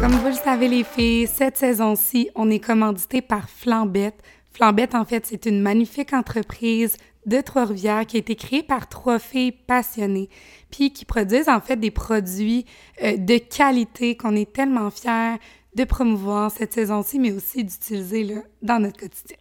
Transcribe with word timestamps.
Comme 0.00 0.12
vous 0.12 0.28
le 0.28 0.32
savez, 0.34 0.68
les 0.68 0.84
filles, 0.84 1.26
cette 1.26 1.56
saison-ci, 1.56 2.28
on 2.34 2.50
est 2.50 2.58
commandité 2.58 3.22
par 3.22 3.48
Flambette. 3.48 4.22
Flambette, 4.52 4.94
en 4.94 5.04
fait, 5.04 5.24
c'est 5.26 5.46
une 5.46 5.62
magnifique 5.62 6.12
entreprise 6.12 6.96
de 7.26 7.40
Trois-Rivières 7.40 8.06
qui 8.06 8.16
a 8.16 8.20
été 8.20 8.36
créée 8.36 8.62
par 8.62 8.88
trois 8.88 9.18
filles 9.18 9.52
passionnées, 9.52 10.28
puis 10.70 10.92
qui 10.92 11.04
produisent 11.04 11.48
en 11.48 11.60
fait 11.60 11.76
des 11.76 11.90
produits 11.90 12.66
euh, 13.02 13.16
de 13.16 13.38
qualité 13.38 14.16
qu'on 14.16 14.36
est 14.36 14.52
tellement 14.52 14.90
fiers 14.90 15.36
de 15.74 15.84
promouvoir 15.84 16.50
cette 16.50 16.72
saison-ci, 16.72 17.18
mais 17.18 17.32
aussi 17.32 17.64
d'utiliser 17.64 18.36
dans 18.62 18.78
notre 18.78 19.00
quotidien. 19.00 19.36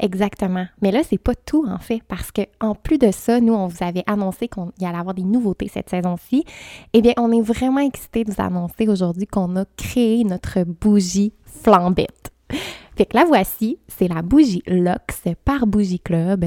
Exactement. 0.00 0.66
Mais 0.82 0.90
là, 0.90 1.02
c'est 1.02 1.18
pas 1.18 1.34
tout, 1.34 1.66
en 1.68 1.78
fait, 1.78 2.02
parce 2.08 2.30
que 2.32 2.42
en 2.60 2.74
plus 2.74 2.98
de 2.98 3.10
ça, 3.10 3.40
nous, 3.40 3.54
on 3.54 3.66
vous 3.66 3.84
avait 3.84 4.04
annoncé 4.06 4.48
qu'il 4.48 4.64
y 4.80 4.86
allait 4.86 4.98
avoir 4.98 5.14
des 5.14 5.22
nouveautés 5.22 5.68
cette 5.68 5.90
saison-ci. 5.90 6.44
Eh 6.92 7.02
bien, 7.02 7.12
on 7.16 7.32
est 7.32 7.40
vraiment 7.40 7.80
excités 7.80 8.24
de 8.24 8.32
vous 8.32 8.42
annoncer 8.42 8.88
aujourd'hui 8.88 9.26
qu'on 9.26 9.56
a 9.56 9.64
créé 9.76 10.24
notre 10.24 10.64
bougie 10.64 11.32
flambette. 11.44 12.32
Fait 12.96 13.06
que 13.06 13.16
la 13.16 13.24
voici, 13.24 13.78
c'est 13.86 14.08
la 14.08 14.22
bougie 14.22 14.60
Lux 14.66 15.22
par 15.44 15.68
Bougie 15.68 16.00
Club, 16.00 16.46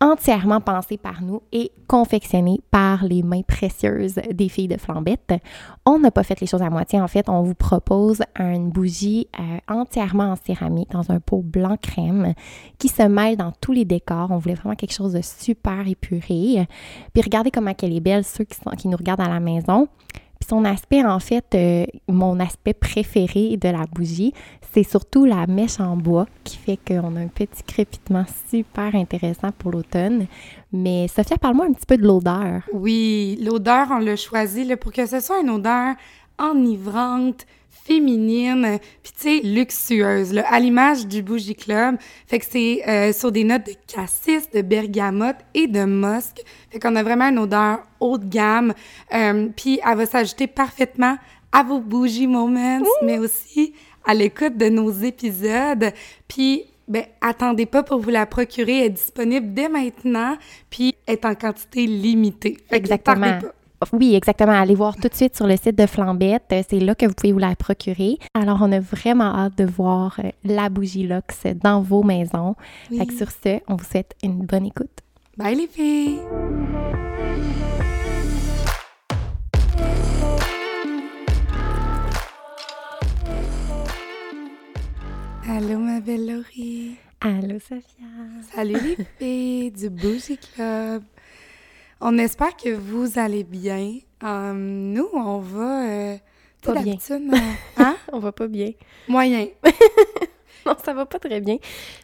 entièrement 0.00 0.60
pensée 0.60 0.98
par 0.98 1.22
nous 1.22 1.42
et 1.52 1.70
confectionnée 1.86 2.60
par 2.72 3.04
les 3.04 3.22
mains 3.22 3.42
précieuses 3.42 4.16
des 4.32 4.48
filles 4.48 4.66
de 4.66 4.78
Flambette. 4.78 5.34
On 5.86 6.00
n'a 6.00 6.10
pas 6.10 6.24
fait 6.24 6.40
les 6.40 6.48
choses 6.48 6.62
à 6.62 6.70
moitié, 6.70 7.00
en 7.00 7.06
fait, 7.06 7.28
on 7.28 7.42
vous 7.42 7.54
propose 7.54 8.20
une 8.36 8.70
bougie 8.70 9.28
euh, 9.38 9.58
entièrement 9.72 10.32
en 10.32 10.36
céramique 10.36 10.90
dans 10.90 11.08
un 11.12 11.20
pot 11.20 11.40
blanc 11.40 11.76
crème 11.80 12.34
qui 12.78 12.88
se 12.88 13.04
mêle 13.04 13.36
dans 13.36 13.52
tous 13.60 13.72
les 13.72 13.84
décors. 13.84 14.32
On 14.32 14.38
voulait 14.38 14.54
vraiment 14.54 14.74
quelque 14.74 14.94
chose 14.94 15.12
de 15.12 15.22
super 15.22 15.86
épuré. 15.86 16.66
Puis 17.12 17.22
regardez 17.22 17.52
comment 17.52 17.72
elle 17.80 17.94
est 17.94 18.00
belle, 18.00 18.24
ceux 18.24 18.44
qui, 18.44 18.88
nous 18.88 18.96
regardent 18.96 19.20
à 19.20 19.28
la 19.28 19.38
maison 19.38 19.86
son 20.48 20.64
aspect, 20.64 21.04
en 21.04 21.20
fait, 21.20 21.54
euh, 21.54 21.86
mon 22.08 22.40
aspect 22.40 22.74
préféré 22.74 23.56
de 23.56 23.68
la 23.68 23.84
bougie, 23.86 24.32
c'est 24.72 24.82
surtout 24.82 25.24
la 25.24 25.46
mèche 25.46 25.80
en 25.80 25.96
bois 25.96 26.26
qui 26.44 26.56
fait 26.56 26.78
qu'on 26.86 27.16
a 27.16 27.20
un 27.20 27.28
petit 27.28 27.62
crépitement 27.62 28.24
super 28.48 28.94
intéressant 28.94 29.50
pour 29.58 29.70
l'automne. 29.70 30.26
Mais 30.72 31.08
Sophia, 31.08 31.36
parle-moi 31.36 31.66
un 31.66 31.72
petit 31.72 31.86
peu 31.86 31.98
de 31.98 32.06
l'odeur. 32.06 32.62
Oui, 32.72 33.38
l'odeur, 33.42 33.88
on 33.90 33.98
l'a 33.98 34.16
choisi 34.16 34.64
là, 34.64 34.76
pour 34.76 34.92
que 34.92 35.04
ce 35.04 35.20
soit 35.20 35.40
une 35.40 35.50
odeur 35.50 35.94
enivrante, 36.38 37.46
féminine, 37.68 38.78
puis 39.02 39.12
tu 39.12 39.22
sais, 39.22 39.40
luxueuse, 39.46 40.32
là, 40.32 40.44
à 40.48 40.58
l'image 40.60 41.06
du 41.06 41.22
Bougie 41.22 41.54
Club. 41.54 41.96
Fait 42.26 42.38
que 42.38 42.46
c'est 42.48 42.88
euh, 42.88 43.12
sur 43.12 43.32
des 43.32 43.44
notes 43.44 43.66
de 43.66 43.74
cassis, 43.92 44.50
de 44.52 44.62
bergamote 44.62 45.36
et 45.54 45.66
de 45.66 45.84
musc. 45.84 46.42
Fait 46.70 46.78
qu'on 46.78 46.96
a 46.96 47.02
vraiment 47.02 47.28
une 47.28 47.40
odeur 47.40 47.80
haut 48.00 48.18
de 48.18 48.26
gamme. 48.26 48.72
Euh, 49.12 49.48
puis 49.54 49.80
elle 49.84 49.98
va 49.98 50.06
s'ajouter 50.06 50.46
parfaitement 50.46 51.16
à 51.50 51.62
vos 51.62 51.80
bougies 51.80 52.26
moments, 52.26 52.80
mais 53.02 53.18
aussi 53.18 53.74
à 54.04 54.14
l'écoute 54.14 54.56
de 54.56 54.68
nos 54.68 54.90
épisodes. 54.90 55.92
Puis 56.28 56.64
ben, 56.88 57.04
attendez 57.20 57.66
pas 57.66 57.82
pour 57.82 58.00
vous 58.00 58.10
la 58.10 58.26
procurer. 58.26 58.78
Elle 58.80 58.86
est 58.86 58.90
disponible 58.90 59.54
dès 59.54 59.68
maintenant, 59.68 60.36
puis 60.70 60.94
est 61.06 61.24
en 61.24 61.34
quantité 61.34 61.86
limitée. 61.86 62.58
Exactement. 62.70 63.38
Oui, 63.92 64.14
exactement. 64.14 64.52
Allez 64.52 64.74
voir 64.74 64.94
tout 64.94 65.08
de 65.08 65.14
suite 65.14 65.36
sur 65.36 65.46
le 65.46 65.56
site 65.56 65.76
de 65.76 65.86
Flambette. 65.86 66.54
C'est 66.68 66.78
là 66.78 66.94
que 66.94 67.06
vous 67.06 67.14
pouvez 67.14 67.32
vous 67.32 67.38
la 67.38 67.56
procurer. 67.56 68.18
Alors, 68.34 68.58
on 68.60 68.70
a 68.70 68.78
vraiment 68.78 69.34
hâte 69.34 69.58
de 69.58 69.64
voir 69.64 70.20
euh, 70.22 70.30
la 70.44 70.68
bougie 70.68 71.02
Lux 71.02 71.46
dans 71.62 71.82
vos 71.82 72.02
maisons. 72.02 72.54
Fait 72.96 73.06
que 73.06 73.14
sur 73.14 73.30
ce, 73.30 73.60
on 73.68 73.76
vous 73.76 73.84
souhaite 73.84 74.14
une 74.22 74.44
bonne 74.44 74.66
écoute. 74.66 75.00
Bye 75.36 75.56
les 75.56 75.66
filles! 75.66 76.20
Allô 85.48 85.76
ma 85.78 85.98
belle 85.98 86.26
Laurie! 86.26 86.96
Allô 87.20 87.58
Sophia! 87.58 88.06
Salut 88.54 88.78
les 88.80 89.04
filles 89.18 89.70
du 89.72 89.90
Bougie 89.90 90.38
Club! 90.38 91.02
On 92.00 92.16
espère 92.18 92.56
que 92.56 92.72
vous 92.72 93.18
allez 93.18 93.42
bien. 93.42 93.98
Euh, 94.22 94.52
nous, 94.54 95.08
on 95.12 95.38
va. 95.38 95.88
Euh, 95.88 96.16
pas 96.62 96.80
bien. 96.80 96.94
Euh, 97.10 97.18
hein? 97.76 97.96
on 98.12 98.20
va 98.20 98.30
pas 98.30 98.46
bien. 98.46 98.70
Moyen. 99.08 99.48
non, 100.66 100.76
ça 100.82 100.94
va 100.94 101.06
pas 101.06 101.18
très 101.18 101.40
bien. 101.40 101.58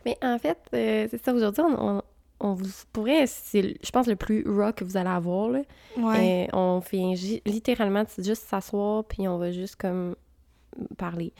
Mais 0.04 0.18
en 0.20 0.38
fait, 0.40 0.58
c'est 0.72 1.24
ça. 1.24 1.32
Aujourd'hui, 1.32 1.62
on, 2.40 2.54
vous 2.54 2.66
pourrait. 2.92 3.26
C'est, 3.28 3.76
je 3.80 3.90
pense, 3.92 4.08
le 4.08 4.16
plus 4.16 4.44
rock 4.48 4.76
que 4.76 4.84
vous 4.84 4.96
allez 4.96 5.10
avoir. 5.10 5.48
Là. 5.48 5.60
Ouais. 5.96 6.48
on 6.52 6.80
fait 6.80 7.14
littéralement 7.46 8.04
juste 8.18 8.48
s'asseoir, 8.48 9.04
puis 9.04 9.28
on 9.28 9.38
va 9.38 9.52
juste 9.52 9.76
comme 9.76 10.16
parler. 10.96 11.32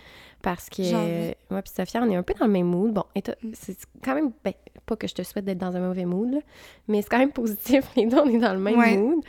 Parce 0.43 0.69
que 0.69 1.29
moi 1.51 1.63
puis 1.63 1.73
Sophia, 1.75 2.03
on 2.03 2.11
est 2.11 2.17
un 2.17 2.23
peu 2.23 2.35
dans 2.35 2.47
le 2.47 2.53
même 2.53 2.67
mood. 2.67 2.93
Bon, 2.93 3.05
mm. 3.15 3.51
c'est 3.55 3.77
quand 4.03 4.15
même, 4.15 4.33
ben, 4.45 4.53
pas 4.87 4.97
que 4.97 5.07
je 5.07 5.15
te 5.15 5.23
souhaite 5.23 5.45
d'être 5.45 5.59
dans 5.59 5.77
un 5.77 5.81
mauvais 5.81 6.05
mood, 6.05 6.41
mais 6.87 7.03
c'est 7.03 7.09
quand 7.09 7.19
même 7.19 7.33
positif. 7.33 7.85
Les 7.97 8.07
deux, 8.07 8.19
on 8.19 8.29
est 8.29 8.39
dans 8.39 8.53
le 8.53 8.61
même 8.61 9.01
mood. 9.01 9.25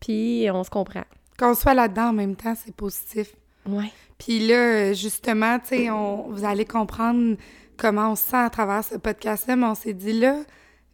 Puis 0.00 0.48
on 0.52 0.64
se 0.64 0.70
comprend. 0.70 1.04
Qu'on 1.38 1.54
soit 1.54 1.74
là-dedans 1.74 2.08
en 2.08 2.12
même 2.12 2.36
temps, 2.36 2.54
c'est 2.54 2.74
positif. 2.74 3.34
Ouais. 3.66 3.92
Puis 4.18 4.46
là, 4.46 4.92
justement, 4.92 5.58
tu 5.58 5.68
sais, 5.68 5.88
vous 5.88 6.44
allez 6.44 6.64
comprendre 6.64 7.36
comment 7.76 8.12
on 8.12 8.14
se 8.14 8.22
sent 8.24 8.36
à 8.36 8.50
travers 8.50 8.84
ce 8.84 8.96
podcast-là, 8.96 9.56
mais 9.56 9.66
on 9.66 9.74
s'est 9.74 9.94
dit 9.94 10.12
là, 10.12 10.36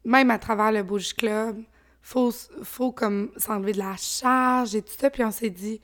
même 0.04 0.30
à 0.30 0.38
travers 0.38 0.70
le 0.70 0.84
Bouge 0.84 1.14
Club, 1.14 1.60
faut, 2.00 2.30
faut 2.62 2.92
comme 2.92 3.30
s'enlever 3.36 3.72
de 3.72 3.78
la 3.78 3.96
charge 3.96 4.76
et 4.76 4.82
tout 4.82 4.94
ça. 4.96 5.10
Puis 5.10 5.24
on 5.24 5.32
s'est 5.32 5.50
dit, 5.50 5.80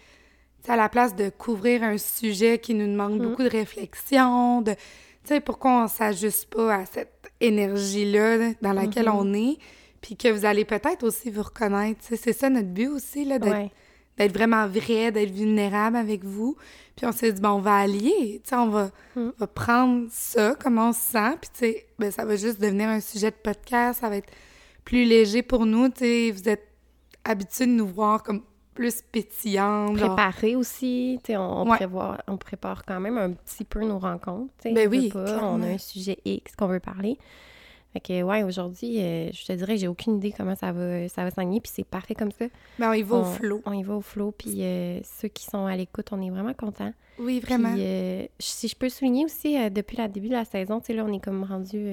à 0.69 0.77
la 0.77 0.89
place 0.89 1.15
de 1.17 1.31
couvrir 1.31 1.83
un 1.83 1.99
sujet 1.99 2.59
qui 2.59 2.75
nous 2.75 2.87
demande 2.87 3.19
mm. 3.19 3.23
beaucoup 3.23 3.43
de 3.43 3.49
réflexion, 3.49 4.63
de, 4.63 4.73
tu 4.73 4.79
sais, 5.25 5.41
pourquoi 5.41 5.85
on 5.85 5.89
s'ajuste 5.89 6.53
pas 6.55 6.77
à 6.77 6.87
cette 6.87 7.33
énergie-là 7.41 8.55
dans 8.61 8.73
laquelle 8.73 9.07
mm-hmm. 9.07 9.17
on 9.17 9.35
est, 9.35 9.59
puis 10.01 10.17
que 10.17 10.29
vous 10.29 10.45
allez 10.45 10.65
peut-être 10.65 11.05
aussi 11.05 11.31
vous 11.31 11.43
reconnaître. 11.43 12.01
C'est 12.03 12.33
ça 12.33 12.49
notre 12.49 12.69
but 12.69 12.89
aussi, 12.89 13.25
là, 13.25 13.39
d'être 13.39 14.33
vraiment 14.33 14.67
vrai, 14.69 15.11
d'être 15.11 15.33
vulnérable 15.33 15.97
avec 15.97 16.25
vous. 16.25 16.57
Puis 16.97 17.07
on 17.07 17.13
s'est 17.13 17.33
dit, 17.33 17.41
bon, 17.41 17.51
on 17.51 17.61
va 17.61 17.79
allier, 17.79 18.41
tu 18.45 18.51
sais, 18.51 18.57
on 18.57 18.69
va, 18.69 18.91
mm. 19.17 19.31
va, 19.39 19.47
prendre 19.47 20.07
ça, 20.11 20.55
comment 20.61 20.91
on 20.91 20.93
se 20.93 21.01
sent, 21.01 21.37
puis 21.41 21.51
tu 21.53 21.59
sais, 21.59 21.87
ben, 21.99 22.11
ça 22.11 22.25
va 22.25 22.37
juste 22.37 22.61
devenir 22.61 22.89
un 22.89 23.01
sujet 23.01 23.31
de 23.31 23.37
podcast, 23.37 24.01
ça 24.01 24.09
va 24.09 24.17
être 24.17 24.31
plus 24.85 25.05
léger 25.05 25.43
pour 25.43 25.65
nous, 25.65 25.89
tu 25.89 26.01
sais, 26.01 26.31
vous 26.31 26.49
êtes 26.49 26.69
habitués 27.25 27.67
de 27.67 27.73
nous 27.73 27.87
voir 27.87 28.23
comme 28.23 28.43
plus 28.75 29.03
pétillante. 29.03 29.97
Préparer 29.97 30.57
aussi, 30.57 31.19
tu 31.23 31.33
sais, 31.33 31.37
on, 31.37 31.67
on 32.27 32.37
prépare 32.37 32.85
quand 32.85 33.01
même 33.01 33.19
un 33.19 33.33
petit 33.33 33.65
peu 33.65 33.81
nos 33.85 33.99
rencontres, 33.99 34.53
tu 34.61 34.69
sais. 34.69 34.75
Ben 34.75 34.89
oui, 34.89 35.13
On 35.15 35.63
a 35.63 35.67
un 35.67 35.79
sujet 35.79 36.19
X 36.25 36.57
qu'on 36.57 36.67
veut 36.67 36.81
parler. 36.81 37.19
Fait 37.93 38.01
que, 38.01 38.23
ouais, 38.23 38.43
aujourd'hui, 38.43 39.03
euh, 39.03 39.31
je 39.33 39.45
te 39.45 39.53
dirais, 39.53 39.77
j'ai 39.77 39.87
aucune 39.87 40.17
idée 40.17 40.33
comment 40.35 40.55
ça 40.55 40.73
va, 40.73 41.09
ça 41.09 41.25
va 41.25 41.31
puis 41.31 41.61
c'est 41.65 41.85
parfait 41.85 42.15
comme 42.15 42.33
ça. 42.33 42.47
Ben, 42.79 42.89
on 42.89 42.93
y 42.95 43.03
va 43.03 43.17
au 43.17 43.25
flot. 43.25 43.61
On 43.67 43.73
y 43.75 43.83
va 43.83 43.95
au 43.97 44.01
flot, 44.01 44.33
puis 44.33 44.63
euh, 44.63 45.01
ceux 45.03 45.29
qui 45.29 45.45
sont 45.45 45.67
à 45.67 45.77
l'écoute, 45.77 46.07
on 46.11 46.23
est 46.23 46.31
vraiment 46.31 46.55
contents. 46.55 46.93
Oui, 47.19 47.41
vraiment. 47.41 47.75
Puis, 47.75 47.85
euh, 47.85 48.27
si 48.39 48.69
je 48.69 48.77
peux 48.77 48.89
souligner 48.89 49.27
aussi, 49.27 49.59
depuis 49.71 49.99
le 49.99 50.09
début 50.09 50.29
de 50.29 50.35
la 50.35 50.47
saison, 50.47 50.81
tu 50.81 50.87
sais, 50.87 50.93
là, 50.95 51.05
on 51.07 51.13
est 51.13 51.23
comme 51.23 51.45
rendu 51.45 51.87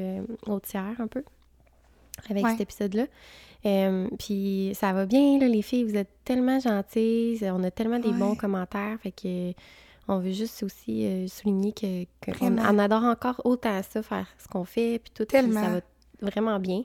au 0.47 0.59
tiers 0.61 0.95
un 0.99 1.07
peu 1.07 1.23
avec 2.29 2.45
cet 2.47 2.61
épisode-là. 2.61 3.05
Euh, 3.65 4.07
puis 4.17 4.71
ça 4.73 4.93
va 4.93 5.05
bien, 5.05 5.37
là, 5.39 5.47
les 5.47 5.61
filles, 5.61 5.83
vous 5.83 5.97
êtes 5.97 6.11
tellement 6.23 6.59
gentilles, 6.59 7.39
on 7.43 7.63
a 7.63 7.71
tellement 7.71 7.99
des 7.99 8.11
bons 8.11 8.35
commentaires, 8.35 8.97
fait 9.01 9.11
que 9.11 9.53
on 10.07 10.19
veut 10.19 10.31
juste 10.31 10.63
aussi 10.63 11.05
euh, 11.05 11.27
souligner 11.27 11.71
que, 11.71 12.05
on, 12.41 12.79
adore 12.79 13.03
encore 13.03 13.41
autant 13.43 13.81
ça, 13.83 14.01
faire 14.01 14.27
ce 14.39 14.47
qu'on 14.47 14.63
fait, 14.63 14.99
puis 14.99 15.11
tout, 15.13 15.25
tellement. 15.25 15.61
ça 15.61 15.69
va 15.69 15.81
vraiment 16.21 16.59
bien. 16.59 16.83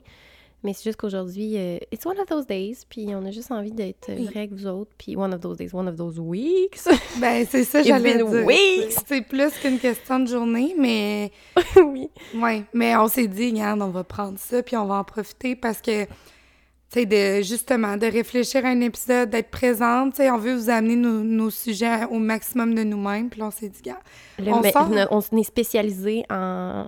Mais 0.65 0.73
c'est 0.73 0.83
juste 0.85 0.97
qu'aujourd'hui, 0.97 1.57
euh, 1.57 1.77
it's 1.91 2.05
one 2.07 2.19
of 2.19 2.25
those 2.25 2.47
days, 2.47 2.79
puis 2.89 3.05
on 3.09 3.23
a 3.23 3.29
juste 3.29 3.51
envie 3.51 3.71
d'être 3.71 4.11
vrai 4.11 4.39
avec 4.39 4.53
vous 4.53 4.65
autres, 4.65 4.89
puis 4.97 5.15
one 5.15 5.31
of 5.31 5.39
those 5.39 5.57
days, 5.57 5.69
one 5.71 5.87
of 5.87 5.95
those 5.95 6.17
weeks. 6.17 6.89
ben, 7.21 7.45
c'est 7.47 7.63
ça, 7.63 7.83
j'allais 7.83 8.15
dire. 8.15 8.25
weeks! 8.25 8.97
C'est 9.05 9.21
plus 9.21 9.53
qu'une 9.61 9.77
question 9.77 10.19
de 10.19 10.25
journée, 10.27 10.75
mais... 10.75 11.31
oui. 11.75 12.09
Ouais, 12.33 12.63
mais 12.73 12.95
on 12.97 13.07
s'est 13.07 13.27
dit, 13.27 13.51
regarde, 13.51 13.83
on 13.83 13.89
va 13.89 14.03
prendre 14.03 14.39
ça, 14.39 14.63
puis 14.63 14.75
on 14.75 14.87
va 14.87 14.95
en 14.95 15.03
profiter 15.03 15.55
parce 15.55 15.81
que 15.81 16.07
c'est 16.89 17.05
de 17.05 17.43
justement 17.43 17.97
de 17.97 18.07
réfléchir 18.07 18.65
à 18.65 18.69
un 18.69 18.81
épisode, 18.81 19.29
d'être 19.29 19.51
présente. 19.51 20.19
on 20.19 20.37
veut 20.39 20.55
vous 20.55 20.71
amener 20.71 20.95
nos, 20.95 21.51
sujets 21.51 22.05
au 22.09 22.17
maximum 22.17 22.73
de 22.73 22.83
nous-mêmes. 22.83 23.29
Puis 23.29 23.43
on 23.43 23.51
s'est 23.51 23.69
dit, 23.69 23.81
gars, 23.83 23.99
on, 24.39 24.61
on 25.11 25.37
est 25.37 25.43
spécialisé 25.43 26.23
en, 26.31 26.87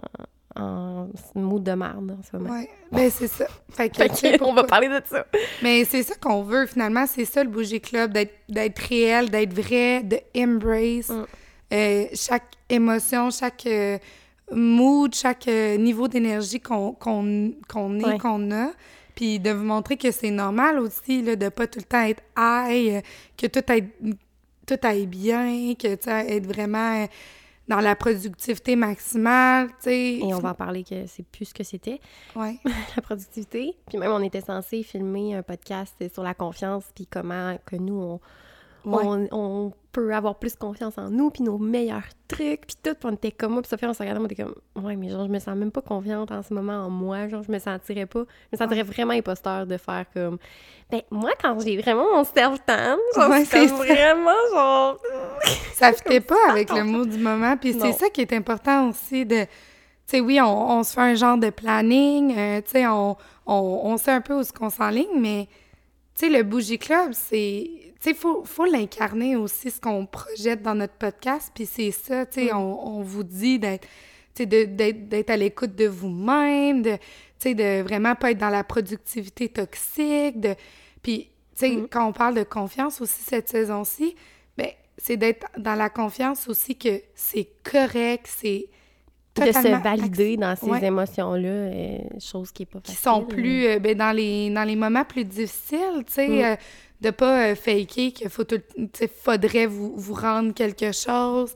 en 0.57 1.09
mood 1.35 1.63
de 1.63 1.71
merde 1.71 2.17
en 2.19 2.23
ce 2.23 2.37
moment. 2.37 2.57
Oui, 2.57 2.67
ben 2.91 3.09
c'est 3.09 3.27
ça. 3.27 3.47
Fait 3.69 3.89
que, 3.89 4.43
on 4.43 4.53
va 4.53 4.63
parler 4.63 4.87
de 4.87 5.01
ça. 5.05 5.25
Mais 5.61 5.85
c'est 5.85 6.03
ça 6.03 6.15
qu'on 6.15 6.43
veut 6.43 6.65
finalement, 6.65 7.05
c'est 7.05 7.25
ça 7.25 7.43
le 7.43 7.49
Bouger 7.49 7.79
Club, 7.79 8.11
d'être 8.13 8.79
réel, 8.79 9.29
d'être 9.29 9.53
vrai, 9.53 10.03
de 10.03 10.19
embrace 10.35 11.09
mm. 11.09 11.25
euh, 11.73 12.05
chaque 12.13 12.53
émotion, 12.69 13.29
chaque... 13.29 13.65
Euh, 13.65 13.97
mood, 14.51 15.13
chaque 15.13 15.47
euh, 15.47 15.77
niveau 15.77 16.07
d'énergie 16.07 16.59
qu'on 16.59 16.93
qu'on 16.93 17.27
est, 17.99 18.05
Ouais. 18.05 18.17
qu'on 18.17 18.51
a. 18.51 18.71
Puis 19.15 19.39
de 19.39 19.51
vous 19.51 19.63
montrer 19.63 19.97
que 19.97 20.11
c'est 20.11 20.31
normal 20.31 20.79
aussi, 20.79 21.21
là, 21.23 21.35
de 21.35 21.49
pas 21.49 21.65
tout 21.67 21.79
le 21.79 21.85
temps 21.85 22.03
être 22.03 22.21
high, 22.37 23.01
que 23.35 23.47
tout 23.47 23.63
aille, 23.67 23.89
tout 24.65 24.77
aille 24.83 25.07
bien, 25.07 25.73
que 25.73 25.95
tu 25.95 26.03
sais, 26.03 26.35
être 26.35 26.45
vraiment 26.45 27.07
dans 27.67 27.79
la 27.79 27.95
productivité 27.95 28.75
maximale, 28.75 29.67
tu 29.69 29.75
sais. 29.81 30.13
Et 30.19 30.33
on 30.33 30.39
va 30.39 30.51
en 30.51 30.53
parler 30.53 30.83
que 30.83 31.05
c'est 31.07 31.25
plus 31.25 31.45
ce 31.45 31.53
que 31.53 31.63
c'était, 31.63 31.99
Ouais. 32.35 32.57
la 32.95 33.01
productivité. 33.01 33.75
Puis 33.89 33.97
même, 33.97 34.11
on 34.11 34.21
était 34.21 34.41
censé 34.41 34.83
filmer 34.83 35.35
un 35.35 35.43
podcast 35.43 35.95
sur 36.13 36.23
la 36.23 36.33
confiance, 36.33 36.85
puis 36.95 37.07
comment 37.07 37.57
que 37.65 37.75
nous, 37.75 37.99
on, 37.99 38.19
Ouais. 38.95 39.03
on, 39.03 39.27
on 39.31 39.73
peut 39.91 40.13
avoir 40.13 40.35
plus 40.35 40.55
confiance 40.55 40.97
en 40.99 41.09
nous, 41.09 41.31
puis 41.31 41.41
nos 41.43 41.57
meilleurs 41.57 42.07
trucs, 42.27 42.67
puis 42.67 42.75
tout. 42.83 42.93
Puis 42.93 43.09
on 43.09 43.13
était 43.13 43.31
comme 43.31 43.53
moi, 43.53 43.61
puis 43.63 43.69
Sophie, 43.69 43.85
on 43.87 43.93
se 43.93 43.99
regardait, 43.99 44.21
on 44.21 44.25
était 44.25 44.43
comme, 44.43 44.55
ouais, 44.83 44.95
mais 44.95 45.09
genre, 45.09 45.25
je 45.25 45.31
me 45.31 45.39
sens 45.39 45.55
même 45.55 45.71
pas 45.71 45.81
confiante 45.81 46.31
en 46.31 46.43
ce 46.43 46.53
moment 46.53 46.85
en 46.85 46.89
moi. 46.89 47.27
Genre, 47.27 47.41
je 47.41 47.51
me 47.51 47.57
sentirais 47.57 48.05
pas, 48.05 48.23
je 48.51 48.57
me 48.57 48.63
sentirais 48.63 48.83
vraiment 48.83 49.13
imposteur 49.13 49.65
de 49.65 49.75
faire 49.77 50.05
comme, 50.13 50.37
ben, 50.91 51.01
moi, 51.09 51.31
quand 51.41 51.59
j'ai 51.59 51.77
vraiment 51.81 52.15
mon 52.15 52.23
self-tan, 52.23 52.97
genre, 53.15 53.29
Ouais, 53.29 53.45
c'est 53.45 53.65
vraiment, 53.65 54.31
genre, 54.53 54.97
Ça 55.73 55.91
fitait 55.93 56.21
pas 56.21 56.35
ça, 56.45 56.51
avec 56.51 56.71
le 56.71 56.83
mot 56.83 57.05
du 57.05 57.17
moment. 57.17 57.57
Puis 57.57 57.75
c'est 57.79 57.93
ça 57.93 58.09
qui 58.09 58.21
est 58.21 58.33
important 58.33 58.89
aussi 58.89 59.25
de... 59.25 59.41
Tu 59.45 59.47
sais, 60.05 60.19
oui, 60.21 60.39
on, 60.39 60.77
on 60.77 60.83
se 60.83 60.93
fait 60.93 61.01
un 61.01 61.15
genre 61.15 61.37
de 61.37 61.49
planning, 61.49 62.33
euh, 62.37 62.61
tu 62.61 62.71
sais, 62.71 62.87
on, 62.87 63.17
on, 63.45 63.81
on 63.83 63.97
sait 63.97 64.11
un 64.11 64.21
peu 64.21 64.35
où 64.37 64.39
est-ce 64.39 64.53
qu'on 64.53 64.69
s'enligne, 64.69 65.19
mais, 65.19 65.47
tu 66.15 66.27
sais, 66.27 66.29
le 66.29 66.43
Bougie 66.43 66.77
Club, 66.79 67.11
c'est... 67.11 67.86
Sais, 68.07 68.13
faut, 68.13 68.43
faut 68.45 68.65
l'incarner 68.65 69.35
aussi, 69.35 69.69
ce 69.69 69.81
qu'on 69.81 70.05
projette 70.05 70.61
dans 70.61 70.75
notre 70.75 70.93
podcast, 70.93 71.51
puis 71.53 71.65
c'est 71.65 71.91
ça, 71.91 72.25
tu 72.25 72.45
sais, 72.47 72.53
Mm. 72.53 72.57
on, 72.57 72.87
on 72.99 73.01
vous 73.01 73.23
dit 73.23 73.59
d'être... 73.59 73.87
À 75.29 75.35
l'écoute 75.35 75.75
de 75.75 75.87
vous-même, 75.87 76.83
de, 76.83 76.91
de 77.43 77.81
vraiment 77.81 78.13
pas 78.15 78.31
être 78.31 78.37
dans 78.37 78.49
la 78.49 78.63
productivité 78.63 79.49
toxique, 79.49 80.39
de... 80.39 80.53
Puis, 81.01 81.29
tu 81.57 81.65
sais, 81.65 81.69
Mm. 81.75 81.87
quand 81.89 82.07
on 82.07 82.13
parle 82.13 82.35
de 82.35 82.43
confiance 82.43 83.01
aussi 83.01 83.21
cette 83.23 83.49
saison-ci, 83.49 84.15
ben, 84.57 84.69
c'est 84.97 85.17
d'être 85.17 85.47
dans 85.57 85.73
la 85.75 85.89
confiance 85.89 86.47
aussi 86.47 86.75
que 86.77 87.01
c'est 87.15 87.47
correct, 87.63 88.27
c'est 88.27 88.67
de 89.35 89.51
se 89.51 89.83
valider 89.83 90.35
dans 90.37 90.55
ces 90.55 90.65
Ouais. 90.65 90.83
émotions-là, 90.85 91.47
euh, 91.49 91.97
chose 92.19 92.51
qui 92.51 92.63
est 92.63 92.65
pas 92.67 92.79
qui 92.79 92.93
facile. 92.95 93.03
sont 93.11 93.25
plus 93.25 93.65
euh, 93.67 93.79
ben, 93.79 93.95
dans 93.95 94.11
les 94.15 94.49
dans 94.49 94.63
les 94.63 94.75
moments 94.75 95.03
plus 95.05 95.25
difficiles, 95.25 96.03
tu 96.07 96.13
sais, 96.13 96.27
Mm. 96.27 96.43
euh, 96.43 96.55
de 97.01 97.09
pas 97.11 97.49
euh, 97.51 97.55
faker 97.55 98.11
qu'il 98.13 98.29
faut 98.29 98.43
tout, 98.43 98.61
faudrait 99.21 99.65
vous, 99.67 99.93
vous 99.95 100.13
rendre 100.13 100.53
quelque 100.53 100.91
chose. 100.91 101.53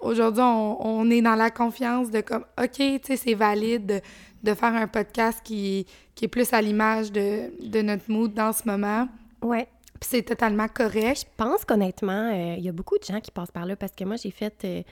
Aujourd'hui, 0.00 0.42
on, 0.42 0.76
on 0.86 1.10
est 1.10 1.22
dans 1.22 1.36
la 1.36 1.50
confiance 1.50 2.10
de 2.10 2.20
comme, 2.20 2.44
OK, 2.60 2.82
c'est 3.02 3.34
valide 3.34 3.86
de, 3.86 4.00
de 4.42 4.54
faire 4.54 4.74
un 4.74 4.88
podcast 4.88 5.40
qui, 5.44 5.86
qui 6.16 6.24
est 6.24 6.28
plus 6.28 6.52
à 6.52 6.60
l'image 6.60 7.12
de, 7.12 7.52
de 7.64 7.80
notre 7.82 8.10
mood 8.10 8.34
dans 8.34 8.52
ce 8.52 8.62
moment. 8.66 9.06
Ouais. 9.40 9.68
Puis 10.00 10.08
c'est 10.10 10.22
totalement 10.22 10.66
correct. 10.66 11.20
Je 11.28 11.44
pense 11.44 11.64
qu'honnêtement, 11.64 12.32
euh, 12.32 12.56
il 12.58 12.64
y 12.64 12.68
a 12.68 12.72
beaucoup 12.72 12.98
de 12.98 13.04
gens 13.04 13.20
qui 13.20 13.30
passent 13.30 13.52
par 13.52 13.66
là 13.66 13.76
parce 13.76 13.92
que 13.92 14.02
moi, 14.02 14.16
j'ai 14.16 14.32
fait 14.32 14.54
euh, 14.64 14.82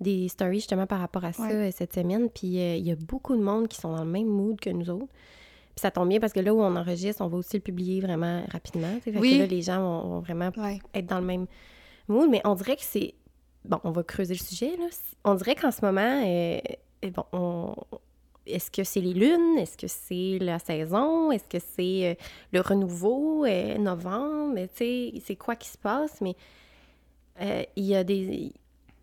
des 0.00 0.28
stories 0.28 0.58
justement 0.60 0.86
par 0.86 1.00
rapport 1.00 1.24
à 1.24 1.32
ça 1.32 1.42
Ouais. 1.42 1.72
cette 1.72 1.92
semaine. 1.94 2.28
Puis 2.30 2.46
il 2.46 2.86
y 2.86 2.92
a 2.92 2.96
beaucoup 2.96 3.34
de 3.36 3.42
monde 3.42 3.66
qui 3.66 3.80
sont 3.80 3.90
dans 3.96 4.04
le 4.04 4.10
même 4.10 4.26
mood 4.28 4.60
que 4.60 4.70
nous 4.70 4.88
autres. 4.88 5.08
Puis 5.74 5.80
ça 5.80 5.90
tombe 5.90 6.08
bien 6.08 6.20
parce 6.20 6.32
que 6.32 6.40
là 6.40 6.52
où 6.54 6.60
on 6.60 6.76
enregistre, 6.76 7.22
on 7.22 7.28
va 7.28 7.38
aussi 7.38 7.56
le 7.56 7.62
publier 7.62 8.00
vraiment 8.00 8.42
rapidement. 8.50 8.98
Fait 9.00 9.16
Oui. 9.16 9.34
que 9.34 9.38
là, 9.40 9.46
les 9.46 9.62
gens 9.62 9.80
vont, 9.80 10.08
vont 10.08 10.20
vraiment 10.20 10.50
Ouais. 10.56 10.78
être 10.94 11.06
dans 11.06 11.20
le 11.20 11.26
même 11.26 11.46
mood. 12.08 12.28
Mais 12.30 12.40
on 12.44 12.54
dirait 12.54 12.76
que 12.76 12.82
c'est. 12.84 13.14
Bon, 13.64 13.78
on 13.84 13.90
va 13.90 14.02
creuser 14.02 14.34
le 14.34 14.40
sujet, 14.40 14.76
là. 14.76 14.86
On 15.24 15.34
dirait 15.34 15.54
qu'en 15.54 15.70
ce 15.70 15.84
moment, 15.84 16.22
euh, 16.26 16.58
bon, 17.14 17.24
on- 17.32 17.74
Est-ce 18.44 18.72
que 18.72 18.82
c'est 18.82 19.00
les 19.00 19.14
lunes? 19.14 19.56
Est-ce 19.58 19.78
que 19.78 19.86
c'est 19.86 20.38
la 20.44 20.58
saison? 20.58 21.30
Est-ce 21.30 21.44
que 21.48 21.64
c'est 21.76 22.10
euh, 22.10 22.14
le 22.52 22.60
renouveau, 22.60 23.44
euh, 23.44 23.78
novembre? 23.78 24.58
Tu 24.74 24.76
sais, 24.78 25.12
c'est 25.24 25.36
quoi 25.36 25.54
qui 25.54 25.68
se 25.68 25.78
passe? 25.78 26.20
Mais 26.20 26.34
euh, 27.40 27.62
il 27.76 27.84
y 27.84 27.94
a 27.94 28.02
des... 28.02 28.52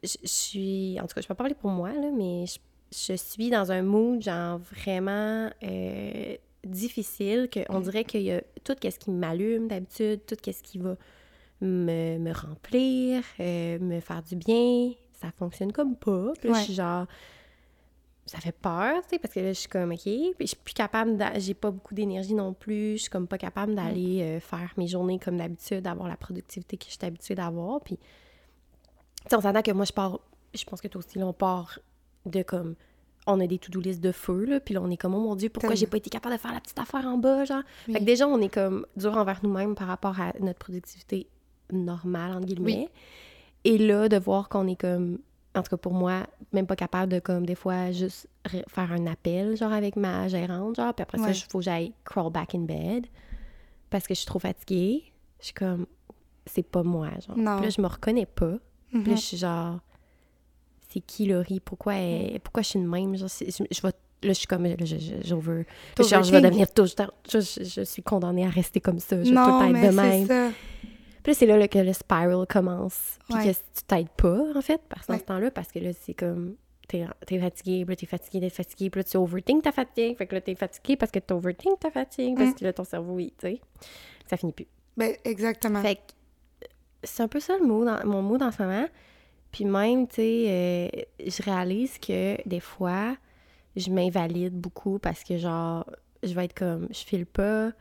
Je 0.04 0.18
je 0.21 0.27
suis... 0.27 1.00
En 1.00 1.07
tout 1.07 1.16
cas, 1.16 1.21
je 1.21 1.27
peux 1.27 1.33
pas 1.33 1.44
parler 1.44 1.56
pour 1.56 1.71
moi, 1.71 1.92
là, 1.94 2.10
mais 2.13 2.45
je, 2.48 2.57
je 2.92 3.13
suis 3.16 3.50
dans 3.50 3.71
un 3.71 3.81
mood, 3.81 4.21
genre, 4.21 4.57
vraiment 4.60 5.50
euh, 5.63 6.36
difficile, 6.66 7.50
qu'on 7.52 7.80
dirait 7.80 8.04
qu'il 8.04 8.22
y 8.22 8.32
a 8.32 8.42
tout 8.64 8.76
ce 8.82 9.00
qui 9.00 9.12
m'allume 9.12 9.68
d'habitude, 9.68 10.22
tout 10.26 10.36
ce 10.46 10.62
qui 10.64 10.78
va 10.78 10.96
me, 11.62 12.18
me 12.18 12.32
remplir, 12.34 13.24
euh, 13.40 13.80
me 13.80 14.00
faire 14.00 14.24
du 14.24 14.36
bien. 14.36 14.92
Ça 15.14 15.32
fonctionne 15.38 15.72
comme 15.72 15.96
pas. 15.96 16.32
Puis 16.40 16.48
là, 16.50 16.54
Ouais. 16.54 16.60
je 16.60 16.66
suis 16.66 16.74
genre 16.74 17.06
ça 18.26 18.38
fait 18.40 18.52
peur, 18.52 19.02
tu 19.04 19.10
sais, 19.10 19.20
parce 19.20 19.34
que 19.34 19.40
là, 19.40 19.54
je 19.54 19.60
suis 19.60 19.68
comme, 19.70 19.92
OK, 19.92 20.04
puis 20.04 20.36
je 20.42 20.46
suis 20.46 20.58
plus 20.64 20.76
capable, 20.76 21.18
j'ai 21.38 21.56
pas 21.56 21.72
beaucoup 21.72 21.96
d'énergie 21.96 22.36
non 22.36 22.54
plus, 22.54 22.94
je 22.98 23.02
suis 23.02 23.10
comme 23.10 23.28
pas 23.28 23.40
capable 23.40 23.74
d'aller 23.74 24.22
euh, 24.22 24.40
faire 24.40 24.72
mes 24.78 24.86
journées 24.88 25.18
comme 25.18 25.38
d'habitude, 25.38 25.82
d'avoir 25.82 26.08
la 26.08 26.16
productivité 26.16 26.78
que 26.78 26.86
je 26.86 26.92
suis 26.92 27.00
habituée 27.02 27.34
d'avoir, 27.34 27.82
puis, 27.82 27.98
tu 27.98 28.04
sais, 29.30 29.36
on 29.36 29.42
s'entend 29.42 29.64
que 29.64 29.72
moi, 29.72 29.84
je 29.86 29.94
pars, 29.94 30.20
je 30.54 30.64
pense 30.64 30.80
que 30.80 30.88
toi 30.88 31.00
aussi, 31.04 31.18
là, 31.18 31.26
on 31.26 31.34
part 31.34 31.80
de 32.28 32.44
comme, 32.44 32.76
on 33.31 33.40
a 33.40 33.48
des 33.48 33.58
to-do 33.60 33.80
list 33.80 34.02
de 34.02 34.12
feu, 34.12 34.46
là, 34.46 34.60
puis 34.60 34.74
là, 34.74 34.81
on 34.84 34.90
est 34.90 34.98
comme, 34.98 35.16
oh 35.16 35.20
mon 35.20 35.36
Dieu, 35.36 35.50
pourquoi 35.50 35.76
j'ai 35.76 35.88
pas 35.88 35.98
été 35.98 36.10
capable 36.10 36.36
de 36.36 36.40
faire 36.40 36.54
la 36.54 36.60
petite 36.60 36.80
affaire 36.80 37.06
en 37.06 37.18
bas, 37.18 37.46
genre? 37.46 37.64
Oui. 37.88 37.94
Fait 37.94 38.00
que 38.00 38.06
déjà, 38.06 38.28
on 38.28 38.40
est 38.42 38.50
comme 38.54 38.86
dur 38.96 39.16
envers 39.18 39.40
nous-mêmes 39.44 39.76
par 39.76 39.88
rapport 39.88 40.20
à 40.20 40.34
notre 40.40 40.60
productivité 40.60 41.28
normale, 41.72 42.31
entre 42.34 42.46
guillemets. 42.46 42.90
Et 43.66 43.78
là, 43.78 44.10
de 44.10 44.18
voir 44.18 44.50
qu'on 44.50 44.68
est 44.68 44.80
comme, 44.80 45.20
en 45.56 45.62
tout 45.64 45.70
cas 45.70 45.78
pour 45.78 45.94
moi, 45.94 46.24
même 46.54 46.66
pas 46.68 46.76
capable 46.76 47.12
de, 47.12 47.20
comme, 47.20 47.46
des 47.46 47.56
fois, 47.56 47.92
juste 47.92 48.28
faire 48.68 48.92
un 48.92 49.06
appel, 49.08 49.56
genre, 49.58 49.74
avec 49.74 49.96
ma 49.96 50.28
gérante, 50.28 50.76
genre, 50.78 50.94
puis 50.94 51.04
après 51.04 51.18
ça, 51.18 51.30
il 51.31 51.36
faut 51.50 51.60
que 51.60 51.64
j'aille 51.66 51.94
crawl 52.06 52.31
back 52.31 52.56
in 52.56 52.60
bed 52.62 53.06
parce 53.90 54.08
que 54.08 54.14
je 54.14 54.20
suis 54.20 54.28
trop 54.28 54.40
fatiguée. 54.40 55.04
Je 55.40 55.46
suis 55.46 55.54
comme, 55.54 55.86
c'est 56.46 56.64
pas 56.64 56.84
moi, 56.84 57.10
genre. 57.28 57.38
Non. 57.38 57.58
Puis 57.58 57.66
là, 57.66 57.70
je 57.70 57.81
me 57.81 57.88
reconnais 57.88 58.26
pas. 58.26 58.56
Puis 58.90 59.00
là, 59.04 59.10
Mhm. 59.12 59.16
je 59.18 59.22
suis 59.22 59.38
genre, 59.38 59.80
c'est 60.92 61.00
qui 61.02 61.26
Laurie? 61.26 61.60
Pourquoi, 61.60 61.96
elle- 61.96 62.40
pourquoi 62.42 62.64
je 62.64 62.70
suis 62.70 62.80
de 62.80 62.88
même? 62.88 63.16
Genre, 63.16 63.30
je, 63.30 63.46
je 63.72 63.82
vais- 63.82 63.88
là, 63.90 63.94
je 64.24 64.34
suis 64.34 64.48
comme, 64.48 64.64
là, 64.66 64.76
je, 64.80 64.86
je, 64.98 65.14
j'over- 65.24 65.66
T'as 65.96 66.04
genre, 66.04 66.24
je 66.24 66.32
vais 66.32 66.42
devenir 66.42 66.72
tout, 66.74 66.86
je, 66.86 67.40
je, 67.40 67.64
je 67.64 67.82
suis 67.82 68.02
condamnée 68.04 68.46
à 68.46 68.50
rester 68.50 68.80
comme 68.82 69.00
ça. 69.00 69.16
Je 69.24 69.30
vais 69.30 69.36
tout 69.36 69.36
le 69.36 69.36
temps 69.36 69.76
être 69.76 69.92
de 69.92 69.96
même. 69.96 70.28
ça. 70.28 70.50
Puis 71.22 71.32
là, 71.32 71.38
c'est 71.38 71.46
là, 71.46 71.58
là, 71.58 71.68
que 71.68 71.80
le 71.80 71.94
spiral 71.94 72.46
commence. 72.48 73.18
Puis 73.30 73.38
Ouais. 73.38 73.46
que 73.46 73.50
tu 73.52 73.84
t'aides 73.86 74.10
pas, 74.10 74.40
en 74.56 74.62
fait, 74.62 74.82
par 74.90 75.04
ce 75.04 75.12
Ouais. 75.12 75.20
temps-là, 75.20 75.52
parce 75.52 75.72
que 75.72 75.80
là, 75.80 75.92
c'est 75.94 76.14
comme. 76.14 76.56
T'es, 76.88 77.06
t'es 77.28 77.38
fatigué, 77.40 77.86
puis 77.86 77.92
là, 77.92 77.96
t'es 77.96 78.06
fatigué 78.08 78.40
d'être 78.40 78.56
fatigué, 78.56 78.90
puis 78.90 79.00
là, 79.00 79.04
tu 79.04 79.16
overthink 79.18 79.62
ta 79.62 79.72
fatigue. 79.72 80.18
Fait 80.18 80.26
que 80.26 80.34
là, 80.34 80.42
t'es 80.42 80.56
fatigué 80.56 80.96
parce 80.96 81.12
que 81.12 81.20
t'overthink 81.20 81.80
ta 81.80 81.92
fatigue, 81.92 82.36
parce 82.36 82.50
Mm. 82.50 82.56
que 82.56 82.64
là, 82.66 82.74
ton 82.74 82.84
cerveau, 82.84 83.14
oui, 83.14 83.31
tu 83.38 83.48
sais. 83.48 83.62
Ça 84.28 84.38
finit 84.38 84.54
plus. 84.54 84.66
Ben, 84.98 85.14
exactement. 85.24 85.84
Fait 85.84 85.98
que 85.98 86.02
c'est 87.04 87.22
un 87.22 87.28
peu 87.28 87.40
ça 87.40 87.58
le 87.60 87.66
mot 87.68 87.86
dans, 87.86 88.04
mon 88.06 88.24
mot 88.24 88.38
en 88.42 88.52
ce 88.52 88.64
moment. 88.64 88.88
Puis 89.52 89.66
même, 89.66 90.08
tu 90.08 90.16
sais, 90.16 90.46
euh, 90.48 90.88
je 91.26 91.42
réalise 91.44 91.98
que 91.98 92.38
des 92.48 92.60
fois, 92.60 93.16
je 93.76 93.90
m'invalide 93.90 94.54
beaucoup 94.54 95.00
parce 95.00 95.24
que, 95.24 95.38
genre, 95.38 95.86
je 96.24 96.34
vais 96.34 96.46
être 96.46 96.54
comme, 96.54 96.88
je 96.92 97.00
file 97.00 97.26
pas. 97.26 97.72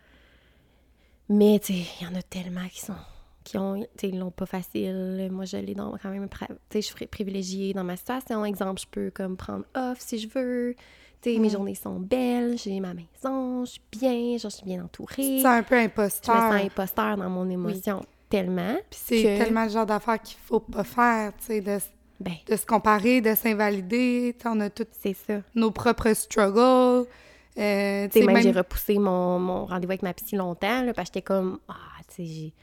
Mais, 1.28 1.58
tu 1.58 1.74
sais, 1.74 1.84
il 2.00 2.04
y 2.04 2.10
en 2.10 2.14
a 2.14 2.22
tellement 2.22 2.66
qui 2.68 2.80
sont, 2.80 2.94
qui 3.44 3.58
ont, 3.58 3.80
tu 3.80 3.86
sais, 4.00 4.08
ils 4.08 4.18
l'ont 4.18 4.30
pas 4.30 4.46
facile. 4.46 5.28
Moi, 5.30 5.44
je 5.44 5.58
l'ai 5.58 5.74
donc 5.74 6.00
quand 6.02 6.08
même, 6.10 6.28
tu 6.28 6.38
sais, 6.70 6.80
je 6.80 6.86
suis 6.94 7.06
privilégiée 7.06 7.74
dans 7.74 7.84
ma 7.84 7.96
situation. 7.96 8.44
Exemple, 8.44 8.80
je 8.80 8.86
peux 8.90 9.10
comme 9.10 9.36
prendre 9.36 9.64
off 9.76 9.98
si 10.00 10.18
je 10.18 10.28
veux. 10.28 10.74
Tu 11.20 11.32
sais, 11.34 11.38
mes 11.38 11.48
Mm. 11.48 11.50
journées 11.50 11.74
sont 11.74 11.98
belles, 12.00 12.56
j'ai 12.56 12.78
ma 12.80 12.94
maison, 12.94 13.64
je 13.64 13.72
suis 13.72 13.82
bien, 13.90 14.38
genre, 14.38 14.50
je 14.50 14.56
suis 14.56 14.64
bien 14.64 14.84
entourée. 14.84 15.40
sens 15.40 15.44
un 15.46 15.62
peu 15.64 15.74
Je 15.76 15.80
me 15.80 15.86
imposteur. 15.86 16.34
sens 16.42 16.52
imposteur 16.64 17.16
dans 17.16 17.28
mon 17.28 17.50
émotion 17.50 18.00
tellement. 18.28 18.74
Puis 18.90 19.00
c'est 19.04 19.22
que- 19.22 19.38
tellement 19.38 19.64
le 19.64 19.70
genre 19.70 19.86
d'affaires 19.86 20.20
qu'il 20.20 20.38
faut 20.44 20.60
pas 20.60 20.84
faire, 20.84 21.32
tu 21.38 21.46
sais, 21.46 21.60
de, 21.60 21.78
Ben, 22.20 22.34
de 22.48 22.56
se 22.56 22.66
comparer, 22.66 23.20
de 23.20 23.34
s'invalider. 23.34 24.34
Tu 24.38 24.42
sais, 24.42 24.48
On 24.52 24.60
a 24.60 24.68
ça. 25.26 25.34
nos 25.54 25.70
propres 25.70 26.12
struggles. 26.14 27.06
Euh, 27.58 28.06
tu 28.08 28.20
sais, 28.20 28.24
même, 28.24 28.34
même- 28.36 28.42
j'ai 28.42 28.52
repoussé 28.52 28.98
mon, 28.98 29.38
mon 29.38 29.66
rendez-vous 29.66 29.90
avec 29.92 30.02
ma 30.02 30.14
psy 30.14 30.36
longtemps, 30.36 30.82
là, 30.82 30.92
parce 30.94 31.08
que 31.10 31.14
j'étais 31.14 31.22
comme, 31.22 31.58
ah, 31.68 31.74
tu 32.08 32.14
sais, 32.16 32.24
j'ai- 32.24 32.54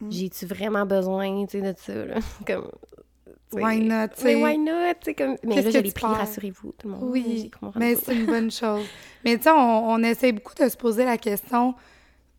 Mm. 0.00 0.10
j'ai-tu 0.10 0.46
vraiment 0.46 0.84
besoin, 0.84 1.46
tu 1.46 1.60
sais, 1.60 1.72
de 1.72 1.74
ça, 1.78 1.94
là? 2.04 2.14
comme, 2.46 2.68
Why 3.54 3.80
not, 3.80 4.08
tu 4.16 4.24
Mais 4.24 4.32
sais? 4.34 4.42
why 4.42 4.56
not, 4.58 4.94
tu 4.94 5.04
sais, 5.04 5.14
comme... 5.14 5.36
Mais 5.44 5.60
là, 5.60 5.70
je 5.70 5.78
l'ai 5.78 5.92
pris, 5.92 6.06
rassurez-vous, 6.06 6.72
tout 6.72 6.88
le 6.88 6.94
monde. 6.94 7.02
Oui, 7.04 7.50
mais 7.76 7.96
c'est 7.96 8.14
une 8.14 8.24
bonne 8.26 8.50
chose. 8.50 8.86
Mais 9.26 9.36
tu 9.36 9.42
sais, 9.44 9.50
on, 9.50 9.90
on 9.90 10.02
essaie 10.02 10.32
beaucoup 10.32 10.54
de 10.54 10.66
se 10.70 10.76
poser 10.76 11.04
la 11.04 11.18
question. 11.18 11.74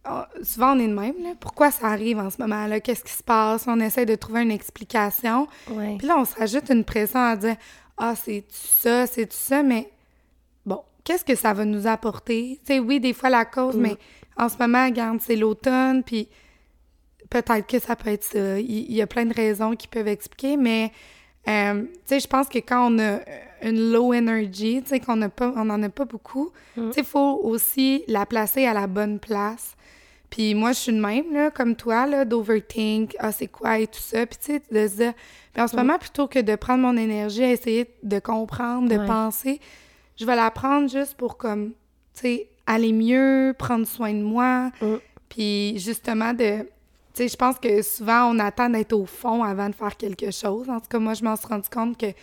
Ah, 0.05 0.27
souvent, 0.41 0.75
on 0.75 0.79
est 0.79 0.87
de 0.87 0.93
même, 0.93 1.15
là. 1.23 1.29
Pourquoi 1.39 1.71
ça 1.71 1.87
arrive 1.87 2.19
en 2.19 2.29
ce 2.29 2.41
moment, 2.41 2.67
là? 2.67 2.79
Qu'est-ce 2.81 3.03
qui 3.03 3.13
se 3.13 3.23
passe? 3.23 3.65
On 3.67 3.79
essaie 3.79 4.05
de 4.05 4.15
trouver 4.15 4.41
une 4.41 4.51
explication. 4.51 5.47
Ouais. 5.71 5.95
Puis 5.97 6.07
là, 6.07 6.17
on 6.19 6.25
se 6.25 6.35
rajoute 6.35 6.69
une 6.69 6.83
pression 6.83 7.19
à 7.21 7.35
dire 7.37 7.55
Ah, 7.97 8.13
c'est 8.15 8.43
ça, 8.49 9.07
c'est 9.07 9.31
ça, 9.31 9.63
mais 9.63 9.89
bon, 10.65 10.81
qu'est-ce 11.03 11.23
que 11.23 11.35
ça 11.35 11.53
va 11.53 11.63
nous 11.63 11.87
apporter? 11.87 12.59
Tu 12.65 12.73
sais, 12.73 12.79
oui, 12.79 12.99
des 12.99 13.13
fois 13.13 13.29
la 13.29 13.45
cause, 13.45 13.75
Mm. 13.77 13.81
mais 13.81 13.97
en 14.35 14.49
ce 14.49 14.57
moment, 14.57 14.83
regarde, 14.85 15.19
c'est 15.21 15.35
l'automne, 15.37 16.03
puis 16.03 16.27
peut-être 17.29 17.65
que 17.67 17.79
ça 17.79 17.95
peut 17.95 18.09
être 18.09 18.23
ça. 18.23 18.59
Il, 18.59 18.91
y 18.91 19.01
a 19.01 19.07
plein 19.07 19.25
de 19.25 19.33
raisons 19.33 19.75
qui 19.75 19.87
peuvent 19.87 20.07
expliquer, 20.07 20.57
mais 20.57 20.91
Euh, 21.45 21.83
tu 21.83 21.89
sais, 22.05 22.19
je 22.21 22.27
pense 22.27 22.47
que 22.47 22.59
quand 22.59 22.89
on 22.89 22.99
a 22.99 23.19
une 23.61 23.91
low 23.91 24.13
energy, 24.13 24.81
tu 24.81 24.87
sais, 24.91 25.01
qu'on 25.01 25.21
a 25.23 25.27
pas, 25.27 25.51
on 25.57 25.69
en 25.69 25.83
a 25.83 25.89
pas 25.89 26.05
beaucoup, 26.05 26.51
Mm. 26.77 26.87
tu 26.87 26.93
sais, 26.93 26.99
il 27.01 27.05
faut 27.05 27.41
aussi 27.43 28.05
la 28.07 28.25
placer 28.25 28.65
à 28.65 28.73
la 28.73 28.87
bonne 28.87 29.19
place. 29.19 29.75
Puis 30.35 30.55
moi, 30.55 30.71
je 30.71 30.79
suis 30.79 30.91
de 30.91 30.99
même, 30.99 31.31
là, 31.31 31.51
comme 31.51 31.75
toi, 31.75 32.07
là, 32.07 32.25
d'overthink, 32.25 33.15
ah, 33.19 33.31
c'est 33.31 33.45
quoi 33.49 33.77
et 33.77 33.85
tout 33.85 33.99
ça. 33.99 34.25
Puis 34.25 34.39
tu 34.43 34.45
sais, 34.53 34.61
de 34.71 34.87
se 34.87 34.95
dire, 34.95 35.13
en 35.55 35.67
ce 35.67 35.75
Mm. 35.75 35.79
moment, 35.79 35.99
plutôt 35.99 36.27
que 36.27 36.39
de 36.39 36.55
prendre 36.55 36.81
mon 36.81 36.97
énergie 36.97 37.43
à 37.43 37.51
essayer 37.51 37.87
de 38.01 38.17
comprendre, 38.17 38.89
de 38.89 38.97
Ouais. 38.97 39.05
penser, 39.05 39.59
je 40.19 40.25
vais 40.25 40.35
la 40.35 40.49
prendre 40.49 40.89
juste 40.89 41.13
pour, 41.17 41.37
comme, 41.37 41.69
tu 42.15 42.21
sais, 42.21 42.47
aller 42.65 42.93
mieux, 42.93 43.53
prendre 43.59 43.85
soin 43.85 44.11
de 44.11 44.23
moi. 44.23 44.71
Mm. 44.81 44.95
Puis 45.29 45.77
justement, 45.77 46.33
de. 46.33 46.61
Tu 46.63 46.67
sais, 47.13 47.27
je 47.27 47.35
pense 47.37 47.59
que 47.59 47.83
souvent, 47.83 48.31
on 48.33 48.39
attend 48.39 48.71
d'être 48.71 48.93
au 48.93 49.05
fond 49.05 49.43
avant 49.43 49.69
de 49.69 49.75
faire 49.75 49.95
quelque 49.95 50.31
chose. 50.31 50.67
En 50.67 50.79
tout 50.79 50.87
cas, 50.89 50.97
moi, 50.97 51.13
je 51.13 51.23
m'en 51.23 51.35
suis 51.35 51.45
rendu 51.45 51.69
compte 51.69 51.95
que, 51.95 52.07
tu 52.07 52.15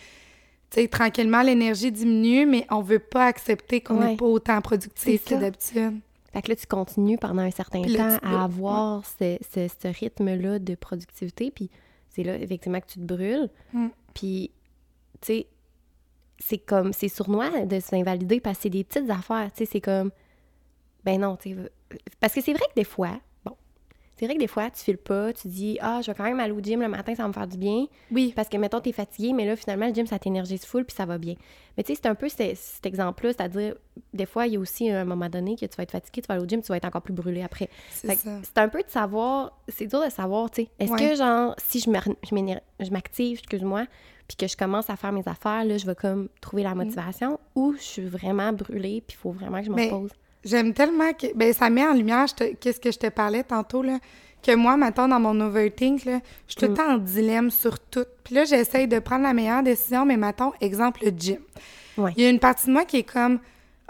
sais, 0.71 0.87
tranquillement, 0.89 1.43
l'énergie 1.43 1.93
diminue, 1.93 2.45
mais 2.45 2.67
on 2.69 2.81
veut 2.81 2.99
pas 2.99 3.27
accepter 3.27 3.79
qu'on 3.79 3.93
n'est 4.01 4.05
Ouais. 4.07 4.15
pas 4.17 4.25
autant 4.25 4.59
productif 4.59 5.23
que 5.23 5.35
d'habitude. 5.35 5.93
Fait 6.33 6.41
que 6.41 6.49
là, 6.49 6.55
tu 6.55 6.65
continues 6.65 7.17
pendant 7.17 7.41
un 7.41 7.51
certain 7.51 7.81
Puis 7.81 7.95
temps 7.95 8.17
à 8.23 8.43
avoir 8.43 9.05
ce, 9.05 9.37
ce- 9.53 9.67
ce 9.67 9.87
rythme-là 9.87 10.59
de 10.59 10.75
productivité, 10.75 11.51
puis 11.51 11.69
c'est 12.09 12.23
là, 12.23 12.35
effectivement, 12.37 12.79
que 12.79 12.87
tu 12.87 12.99
te 12.99 13.03
brûles. 13.05 13.49
Mm. 13.73 13.87
Puis, 14.13 14.51
tu 15.21 15.25
sais, 15.27 15.47
c'est 16.39 16.57
comme, 16.57 16.93
c'est 16.93 17.07
sournois 17.09 17.65
de 17.65 17.79
s'invalider 17.79 18.39
parce 18.39 18.57
que 18.57 18.63
c'est 18.63 18.69
des 18.69 18.83
petites 18.83 19.09
affaires, 19.09 19.51
tu 19.53 19.59
sais, 19.65 19.71
c'est 19.71 19.81
comme, 19.81 20.11
ben 21.03 21.19
non, 21.19 21.35
tu 21.37 21.53
sais, 21.55 21.71
parce 22.19 22.33
que 22.33 22.41
c'est 22.41 22.53
vrai 22.53 22.63
que 22.69 22.75
des 22.75 22.83
fois, 22.85 23.19
c'est 24.21 24.27
vrai 24.27 24.35
que 24.35 24.39
des 24.39 24.45
fois, 24.47 24.69
tu 24.69 24.83
files 24.83 24.99
pas, 24.99 25.33
tu 25.33 25.47
dis, 25.47 25.79
ah, 25.81 25.99
je 26.03 26.11
vais 26.11 26.15
quand 26.15 26.25
même 26.25 26.39
aller 26.39 26.51
au 26.53 26.59
gym 26.59 26.79
le 26.79 26.87
matin, 26.87 27.15
ça 27.15 27.23
va 27.23 27.27
me 27.29 27.33
faire 27.33 27.47
du 27.47 27.57
bien, 27.57 27.87
Oui. 28.11 28.33
parce 28.35 28.49
que, 28.49 28.57
mettons, 28.57 28.79
t'es 28.79 28.91
fatigué, 28.91 29.33
mais 29.33 29.47
là, 29.47 29.55
finalement, 29.55 29.87
le 29.87 29.93
gym, 29.95 30.05
ça 30.05 30.19
t'énergise 30.19 30.63
full, 30.63 30.85
puis 30.85 30.95
ça 30.95 31.07
va 31.07 31.17
bien. 31.17 31.33
Mais 31.75 31.83
tu 31.83 31.95
sais, 31.95 31.99
c'est 32.03 32.07
un 32.07 32.13
peu 32.13 32.29
ce- 32.29 32.53
cet 32.53 32.85
exemple-là, 32.85 33.33
c'est-à-dire, 33.33 33.73
des 34.13 34.27
fois, 34.27 34.45
il 34.45 34.53
y 34.53 34.57
a 34.57 34.59
aussi 34.59 34.91
un 34.91 35.05
moment 35.05 35.27
donné 35.27 35.55
que 35.55 35.65
tu 35.65 35.75
vas 35.75 35.81
être 35.83 35.91
fatigué, 35.91 36.21
tu 36.21 36.27
vas 36.27 36.35
aller 36.35 36.43
au 36.43 36.47
gym, 36.47 36.61
tu 36.61 36.67
vas 36.67 36.77
être 36.77 36.85
encore 36.85 37.01
plus 37.01 37.13
brûlé 37.15 37.41
après. 37.41 37.67
C'est 37.89 38.57
un 38.57 38.69
peu 38.69 38.83
de 38.83 38.89
savoir, 38.89 39.57
c'est 39.67 39.87
dur 39.87 40.05
de 40.05 40.11
savoir, 40.11 40.51
tu 40.51 40.61
sais, 40.63 40.69
est-ce 40.77 40.91
Ouais. 40.91 41.09
que, 41.09 41.15
genre, 41.15 41.55
si 41.57 41.79
je 41.79 41.89
m'active, 42.91 43.39
excuse-moi, 43.39 43.85
puis 44.27 44.37
que 44.37 44.47
je 44.47 44.55
commence 44.55 44.89
à 44.89 44.95
faire 44.95 45.11
mes 45.11 45.27
affaires, 45.27 45.65
là, 45.65 45.77
je 45.77 45.85
vais 45.85 45.95
comme 45.95 46.29
trouver 46.41 46.61
Mm. 46.61 46.65
la 46.67 46.75
motivation, 46.75 47.39
ou 47.55 47.73
je 47.73 47.81
suis 47.81 48.05
vraiment 48.05 48.53
brûlée, 48.53 49.01
puis 49.05 49.17
il 49.17 49.21
faut 49.21 49.31
vraiment 49.31 49.59
que 49.59 49.65
je 49.65 49.71
me 49.71 49.77
repose. 49.91 50.11
J'aime 50.43 50.73
tellement 50.73 51.13
que. 51.13 51.27
Ben, 51.35 51.53
ça 51.53 51.69
met 51.69 51.85
en 51.85 51.93
lumière 51.93 52.27
je 52.27 52.33
te- 52.35 52.53
qu'est-ce 52.55 52.79
que 52.79 52.91
je 52.91 52.97
te 52.99 53.07
parlais 53.07 53.43
tantôt, 53.43 53.83
là. 53.83 53.99
Que 54.43 54.55
moi, 54.55 54.75
maintenant, 54.75 55.07
dans 55.07 55.19
mon 55.19 55.39
overthink, 55.39 56.03
là, 56.05 56.19
je 56.47 56.53
suis 56.53 56.59
tout 56.59 56.65
le 56.65 56.71
Mm. 56.71 56.75
temps 56.77 56.93
en 56.93 56.97
dilemme 56.97 57.51
sur 57.51 57.77
tout. 57.79 58.05
Puis 58.23 58.33
là, 58.33 58.43
j'essaye 58.43 58.87
de 58.87 58.97
prendre 58.97 59.21
la 59.23 59.33
meilleure 59.33 59.61
décision, 59.61 60.03
mais 60.05 60.17
mettons, 60.17 60.51
exemple, 60.61 61.01
le 61.05 61.11
gym. 61.15 61.37
Ouais. 61.97 62.11
Il 62.17 62.23
y 62.23 62.25
a 62.25 62.29
une 62.29 62.39
partie 62.39 62.65
de 62.67 62.71
moi 62.71 62.85
qui 62.85 62.97
est 62.97 63.03
comme, 63.03 63.39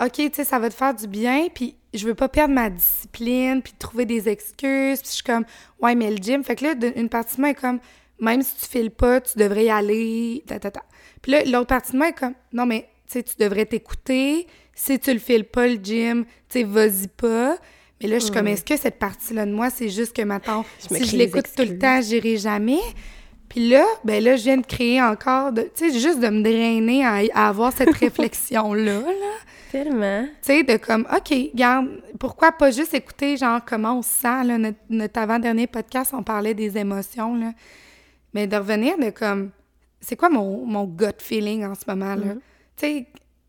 OK, 0.02 0.12
tu 0.12 0.30
sais, 0.34 0.44
ça 0.44 0.60
va 0.60 0.68
te 0.70 0.74
faire 0.74 0.94
du 0.94 1.08
bien, 1.08 1.48
puis 1.54 1.76
je 1.94 2.06
veux 2.06 2.16
pas 2.16 2.28
perdre 2.28 2.54
ma 2.54 2.70
discipline, 2.70 3.62
puis 3.62 3.74
trouver 3.80 4.04
des 4.06 4.28
excuses, 4.28 5.00
puis 5.00 5.08
je 5.10 5.14
suis 5.16 5.24
comme, 5.24 5.46
ouais, 5.82 5.96
mais 5.96 6.10
le 6.12 6.18
gym. 6.18 6.44
Fait 6.44 6.56
que 6.58 6.66
là, 6.66 6.74
une 6.98 7.08
partie 7.08 7.36
de 7.38 7.42
moi 7.42 7.52
est 7.52 7.54
comme, 7.54 7.80
même 8.20 8.42
si 8.42 8.54
tu 8.58 8.66
files 8.66 8.92
pas, 8.92 9.22
tu 9.22 9.38
devrais 9.38 9.66
y 9.66 9.70
aller, 9.70 10.44
ta, 10.48 10.60
ta, 10.60 10.70
ta. 10.70 10.82
Puis 11.22 11.32
là, 11.32 11.46
l'autre 11.46 11.68
partie 11.68 11.94
de 11.94 11.98
moi 11.98 12.10
est 12.10 12.18
comme, 12.18 12.34
non, 12.52 12.66
mais, 12.66 12.90
tu 13.08 13.14
sais, 13.14 13.24
tu 13.24 13.36
devrais 13.40 13.66
t'écouter. 13.66 14.48
Si 14.84 14.98
tu 14.98 15.14
le 15.14 15.20
files 15.20 15.46
pas, 15.46 15.68
le 15.68 15.76
gym, 15.76 16.26
tu 16.50 16.60
sais, 16.60 16.64
vas-y 16.64 17.08
pas. 17.08 17.56
Mais 18.02 18.10
là, 18.10 18.18
je 18.18 18.24
suis 18.24 18.34
comme, 18.34 18.48
est-ce 18.48 18.66
que 18.66 18.76
cette 18.76 18.98
partie-là 18.98 19.46
de 19.46 19.52
moi, 19.52 19.70
c'est 19.70 19.90
juste 19.90 20.16
que, 20.16 20.24
maintenant, 20.24 20.66
si 20.80 21.06
je 21.06 21.18
l'écoute 21.18 21.46
tout 21.56 21.62
le 21.62 21.78
temps, 21.78 22.02
j'irai 22.02 22.38
jamais? 22.38 22.80
Puis 23.48 23.70
là, 23.70 23.86
ben 24.04 24.24
là, 24.24 24.38
je 24.38 24.44
viens 24.44 24.58
de 24.58 24.66
créer 24.66 25.00
encore, 25.00 25.54
tu 25.54 25.62
sais, 25.76 26.00
juste 26.00 26.20
de 26.20 26.30
me 26.30 26.42
drainer 26.42 27.06
à, 27.06 27.22
à 27.36 27.50
avoir 27.50 27.72
cette 27.72 27.96
réflexion-là, 27.96 29.02
là. 29.02 29.34
Tellement. 29.72 30.24
Tu 30.24 30.32
sais, 30.42 30.64
de 30.64 30.78
comme, 30.78 31.08
OK, 31.16 31.32
garde, 31.54 32.02
pourquoi 32.20 32.52
pas 32.52 32.72
juste 32.72 32.96
écouter, 32.96 33.38
genre, 33.38 33.60
comment 33.64 34.00
on 34.00 34.02
se 34.02 34.10
sent, 34.10 34.46
là, 34.46 34.58
notre, 34.58 34.80
notre 34.90 35.20
avant-dernier 35.20 35.68
podcast, 35.68 36.12
on 36.18 36.24
parlait 36.24 36.56
des 36.56 36.76
émotions, 36.80 37.36
là. 37.36 37.52
Mais 38.34 38.48
de 38.48 38.58
revenir 38.58 38.98
de 38.98 39.12
comme, 39.12 39.52
c'est 40.00 40.16
quoi 40.16 40.30
mon, 40.30 40.66
mon 40.66 40.86
gut 40.86 41.20
feeling 41.20 41.66
en 41.66 41.76
ce 41.76 41.84
moment, 41.88 42.16
là? 42.16 42.34
Mhm. 42.34 42.40
Tu 42.78 42.88
sais, 42.88 43.08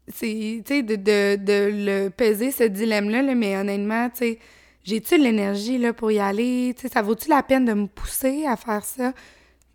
c'est, 0.09 0.63
tu 0.65 0.75
sais, 0.75 0.83
de, 0.83 0.97
de, 0.97 1.37
de 1.37 1.71
le 1.73 2.09
peser, 2.11 2.51
ce 2.51 2.65
dilemme-là, 2.65 3.23
là, 3.23 3.35
mais 3.35 3.57
honnêtement, 3.57 4.09
tu 4.11 4.19
sais, 4.19 4.39
j'ai-tu 4.85 5.17
l'énergie, 5.17 5.79
là, 5.79 5.93
pour 5.93 6.11
y 6.11 6.19
aller? 6.19 6.75
Tu 6.77 6.83
sais, 6.83 6.89
ça 6.89 7.03
vaut-tu 7.03 7.29
la 7.29 7.43
peine 7.43 7.65
de 7.65 7.73
me 7.73 7.87
pousser 7.87 8.47
à 8.47 8.57
faire 8.57 8.85
ça? 8.85 9.13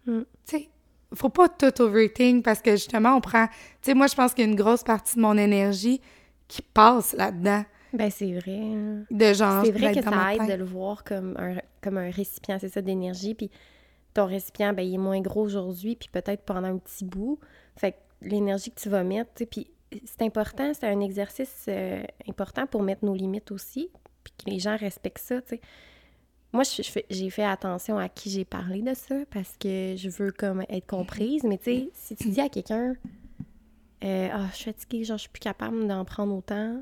Mm. 0.05 0.21
Tu 0.45 0.57
sais, 0.57 0.69
faut 1.13 1.29
pas 1.29 1.47
tout 1.47 1.81
overthink 1.81 2.43
parce 2.43 2.61
que, 2.61 2.71
justement, 2.71 3.15
on 3.15 3.21
prend... 3.21 3.47
Tu 3.47 3.53
sais, 3.83 3.93
moi, 3.93 4.07
je 4.07 4.15
pense 4.15 4.33
qu'il 4.33 4.45
y 4.45 4.47
a 4.47 4.51
une 4.51 4.57
grosse 4.57 4.83
partie 4.83 5.15
de 5.15 5.21
mon 5.21 5.37
énergie 5.37 6.01
qui 6.49 6.61
passe 6.61 7.13
là-dedans. 7.13 7.63
Ben, 7.93 8.09
c'est 8.11 8.33
vrai. 8.33 8.59
hein. 8.59 9.05
De 9.09 9.33
genre, 9.33 9.65
C'est 9.65 9.71
vrai 9.71 9.95
que 9.95 10.03
ça 10.03 10.33
aide 10.33 10.47
de 10.49 10.53
le 10.55 10.65
voir 10.65 11.05
comme 11.05 11.35
un, 11.37 11.55
comme 11.81 11.97
un 11.97 12.11
récipient, 12.11 12.57
c'est 12.59 12.67
ça, 12.69 12.81
d'énergie. 12.81 13.33
Puis 13.33 13.49
ton 14.13 14.25
récipient, 14.25 14.73
ben, 14.73 14.81
il 14.81 14.95
est 14.95 14.99
moins 14.99 15.21
gros 15.21 15.43
aujourd'hui, 15.43 15.95
puis 15.95 16.09
peut-être 16.11 16.43
pendant 16.43 16.67
un 16.67 16.77
petit 16.77 17.05
bout. 17.05 17.39
Fait 17.77 17.93
que 17.93 17.97
l'énergie 18.23 18.71
que 18.71 18.79
tu 18.79 18.89
vas 18.89 19.03
mettre, 19.03 19.29
tu 19.35 19.43
sais, 19.43 19.45
puis 19.45 19.67
c'est 20.05 20.21
important, 20.23 20.73
c'est 20.73 20.87
un 20.87 20.99
exercice 21.01 21.65
euh, 21.69 22.03
important 22.27 22.67
pour 22.67 22.83
mettre 22.83 23.05
nos 23.05 23.13
limites 23.15 23.51
aussi, 23.51 23.89
puis 24.23 24.33
que 24.37 24.49
les 24.49 24.59
gens 24.59 24.75
respectent 24.77 25.19
ça, 25.19 25.41
tu 25.41 25.49
sais. 25.55 25.61
Moi, 26.53 26.63
je- 26.63 26.81
je 26.81 26.89
fais- 26.89 27.05
j'ai 27.09 27.29
fait 27.29 27.43
attention 27.43 27.97
à 27.97 28.07
qui 28.09 28.29
j'ai 28.29 28.45
parlé 28.45 28.81
de 28.81 28.93
ça 28.93 29.15
parce 29.31 29.55
que 29.57 29.95
je 29.97 30.09
veux 30.09 30.31
comme 30.31 30.63
être 30.69 30.87
comprise. 30.87 31.43
Mais 31.43 31.57
tu 31.57 31.63
sais, 31.65 31.89
si 31.93 32.15
tu 32.15 32.29
dis 32.29 32.39
à 32.41 32.47
quelqu'un, 32.49 32.95
euh, 34.03 34.29
ah, 34.31 34.47
je 34.51 34.55
suis 34.55 34.65
fatiguée, 34.65 35.03
genre, 35.03 35.17
je 35.17 35.21
suis 35.23 35.29
plus 35.29 35.39
capable 35.41 35.87
d'en 35.87 36.05
prendre 36.05 36.33
autant, 36.35 36.81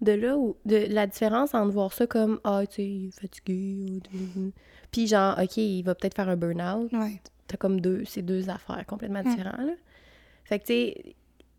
de 0.00 0.12
là 0.12 0.36
où 0.38 0.56
de 0.64 0.76
la 0.76 1.08
différence 1.08 1.54
entre 1.54 1.72
voir 1.72 1.92
ça 1.92 2.06
comme 2.06 2.38
ah 2.44 2.62
tu 2.68 2.74
sais 2.76 2.86
il 2.86 3.08
est 3.08 3.20
fatigué 3.20 4.00
ou 4.14 4.52
puis 4.92 5.08
genre 5.08 5.36
ok 5.42 5.56
il 5.56 5.82
va 5.82 5.96
peut-être 5.96 6.14
faire 6.14 6.28
un 6.28 6.36
burn-out 6.36 6.92
Ouais. 6.92 7.20
t'as 7.48 7.56
comme 7.56 7.80
deux 7.80 8.04
c'est 8.04 8.22
deux 8.22 8.48
affaires 8.48 8.86
complètement 8.86 9.24
Mm. 9.24 9.28
différentes 9.34 9.58
là. 9.66 9.72
fait 10.44 10.60
que 10.60 10.66
tu 10.66 10.72
sais 10.72 11.16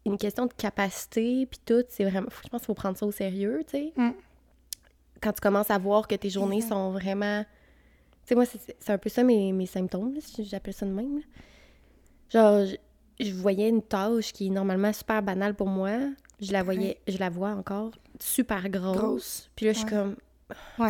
une 0.10 0.18
question 0.18 0.46
de 0.46 0.54
capacité 0.54 1.46
puis 1.46 1.60
tout 1.66 1.84
c'est 1.90 2.04
vraiment 2.06 2.28
je 2.44 2.50
pense 2.50 2.62
qu'il 2.62 2.68
faut 2.68 2.74
prendre 2.74 2.98
ça 2.98 3.06
au 3.06 3.12
sérieux 3.12 3.62
tu 3.68 3.78
sais 3.78 3.94
Mm. 3.96 4.12
quand 5.22 5.32
tu 5.34 5.42
commences 5.42 5.70
à 5.72 5.78
voir 5.78 6.08
que 6.08 6.16
tes 6.16 6.30
journées 6.30 6.62
sont 6.62 6.92
vraiment 6.92 7.44
tu 7.44 8.30
sais 8.30 8.36
moi 8.36 8.46
c'est 8.46 8.90
un 8.92 8.98
peu 8.98 9.10
ça 9.10 9.24
mes, 9.24 9.52
mes 9.54 9.66
symptômes 9.66 10.14
là, 10.14 10.22
si 10.22 10.44
j'appelle 10.46 10.74
ça 10.74 10.86
de 10.86 10.92
même 10.92 11.18
là. 11.18 11.24
genre 12.30 12.66
je, 12.66 12.76
je 13.26 13.32
voyais 13.34 13.70
une 13.70 13.82
tâche 13.82 14.32
qui 14.34 14.48
est 14.48 14.52
normalement 14.52 14.94
super 14.94 15.22
banale 15.24 15.54
pour 15.56 15.68
moi 15.68 15.92
je 16.42 16.52
la 16.54 16.64
voyais 16.64 17.00
je 17.08 17.18
la 17.18 17.30
vois 17.30 17.50
encore 17.52 17.92
super 18.20 18.70
grosse, 18.70 18.98
Grosse. 18.98 19.52
puis 19.56 19.66
là 19.66 19.74
je 19.74 19.80
suis 19.80 19.86
Ouais. 19.88 19.92
comme 19.92 20.16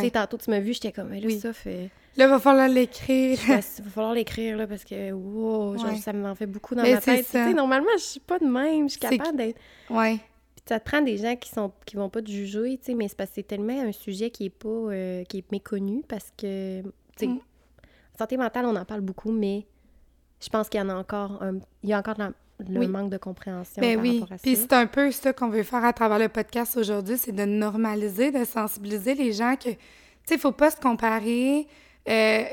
sais 0.06 0.10
tantôt 0.12 0.36
tu 0.38 0.50
m'as 0.50 0.60
vu 0.60 0.72
j'étais 0.72 0.92
comme 0.92 1.08
mais 1.08 1.20
là 1.20 1.26
Oui. 1.26 1.38
ça 1.40 1.52
fait 1.52 1.90
Là, 2.16 2.24
il 2.24 2.30
va 2.30 2.38
falloir 2.38 2.68
l'écrire. 2.68 3.38
il 3.48 3.54
va 3.84 3.90
falloir 3.90 4.14
l'écrire 4.14 4.56
là 4.56 4.66
parce 4.66 4.84
que 4.84 5.12
wow, 5.12 5.76
genre, 5.78 5.86
Ouais. 5.90 5.96
ça 5.96 6.12
m'en 6.12 6.34
fait 6.34 6.46
beaucoup 6.46 6.74
dans 6.74 6.82
Mais 6.82 6.94
ma 6.94 7.00
tête. 7.00 7.26
Tu 7.30 7.54
normalement, 7.54 7.86
je 7.96 8.02
suis 8.02 8.20
pas 8.20 8.38
de 8.38 8.46
même, 8.46 8.88
je 8.88 8.92
suis 8.92 9.00
capable 9.00 9.36
d'être. 9.36 9.58
ouais. 9.90 10.16
Puis 10.56 10.64
ça 10.68 10.78
te 10.80 10.84
prend 10.90 11.00
des 11.00 11.16
gens 11.16 11.36
qui 11.36 11.48
sont 11.48 11.72
qui 11.86 11.96
vont 11.96 12.10
pas 12.10 12.20
te 12.20 12.30
juger, 12.30 12.76
tu 12.78 12.86
sais, 12.86 12.94
mais 12.94 13.08
c'est 13.08 13.16
parce 13.16 13.30
que 13.30 13.36
c'est 13.36 13.46
tellement 13.46 13.80
un 13.80 13.92
sujet 13.92 14.30
qui 14.30 14.46
est 14.46 14.50
pas 14.50 14.68
euh, 14.68 15.24
qui 15.24 15.38
est 15.38 15.52
méconnu 15.52 16.02
parce 16.06 16.32
que 16.36 16.82
tu 16.82 16.88
sais, 17.16 17.26
Mm. 17.28 17.38
santé 18.18 18.36
mentale, 18.36 18.66
on 18.66 18.76
en 18.76 18.84
parle 18.84 19.00
beaucoup, 19.00 19.30
mais 19.32 19.66
je 20.42 20.48
pense 20.50 20.68
qu'il 20.68 20.78
y 20.80 20.82
en 20.82 20.88
a 20.90 20.94
encore 20.94 21.42
un 21.42 21.58
il 21.82 21.88
y 21.88 21.92
a 21.94 21.98
encore 21.98 22.14
de 22.14 22.20
la- 22.20 22.32
le 22.68 22.80
Oui. 22.80 22.88
manque 22.88 23.08
de 23.10 23.16
compréhension 23.16 23.80
Ben 23.80 23.94
par 23.94 24.02
oui. 24.02 24.20
rapport 24.20 24.34
à 24.34 24.38
Puis 24.38 24.54
c'est 24.56 24.72
un 24.74 24.86
peu 24.86 25.10
ça 25.12 25.32
qu'on 25.32 25.48
veut 25.48 25.62
faire 25.62 25.82
à 25.84 25.94
travers 25.94 26.18
le 26.18 26.28
podcast 26.28 26.76
aujourd'hui, 26.76 27.16
c'est 27.16 27.32
de 27.32 27.44
normaliser, 27.46 28.30
de 28.32 28.44
sensibiliser 28.44 29.14
les 29.14 29.32
gens 29.32 29.54
que, 29.56 29.70
tu 29.70 29.76
sais, 30.26 30.34
il 30.34 30.38
faut 30.38 30.52
pas 30.52 30.70
se 30.70 30.76
comparer. 30.78 31.66
Euh, 32.10 32.44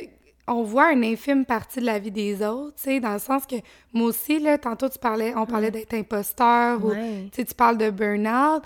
on 0.49 0.63
voit 0.63 0.93
une 0.93 1.03
infime 1.03 1.43
partie 1.45 1.79
de 1.81 1.85
la 1.85 1.99
vie 1.99 2.11
des 2.11 2.41
autres, 2.45 2.75
tu 2.77 2.83
sais, 2.83 2.99
dans 3.01 3.11
le 3.13 3.19
sens 3.19 3.45
que 3.45 3.55
moi 3.91 4.07
aussi, 4.07 4.39
là, 4.39 4.57
tantôt, 4.57 4.87
tu 4.87 4.97
parlais, 4.99 5.33
on 5.35 5.45
parlait 5.45 5.71
d'être 5.71 5.93
imposteur 5.93 6.83
ou, 6.85 6.89
Ouais. 6.91 7.27
tu 7.31 7.41
sais, 7.41 7.45
tu 7.45 7.53
parles 7.53 7.77
de 7.77 7.89
burn-out. 7.89 8.63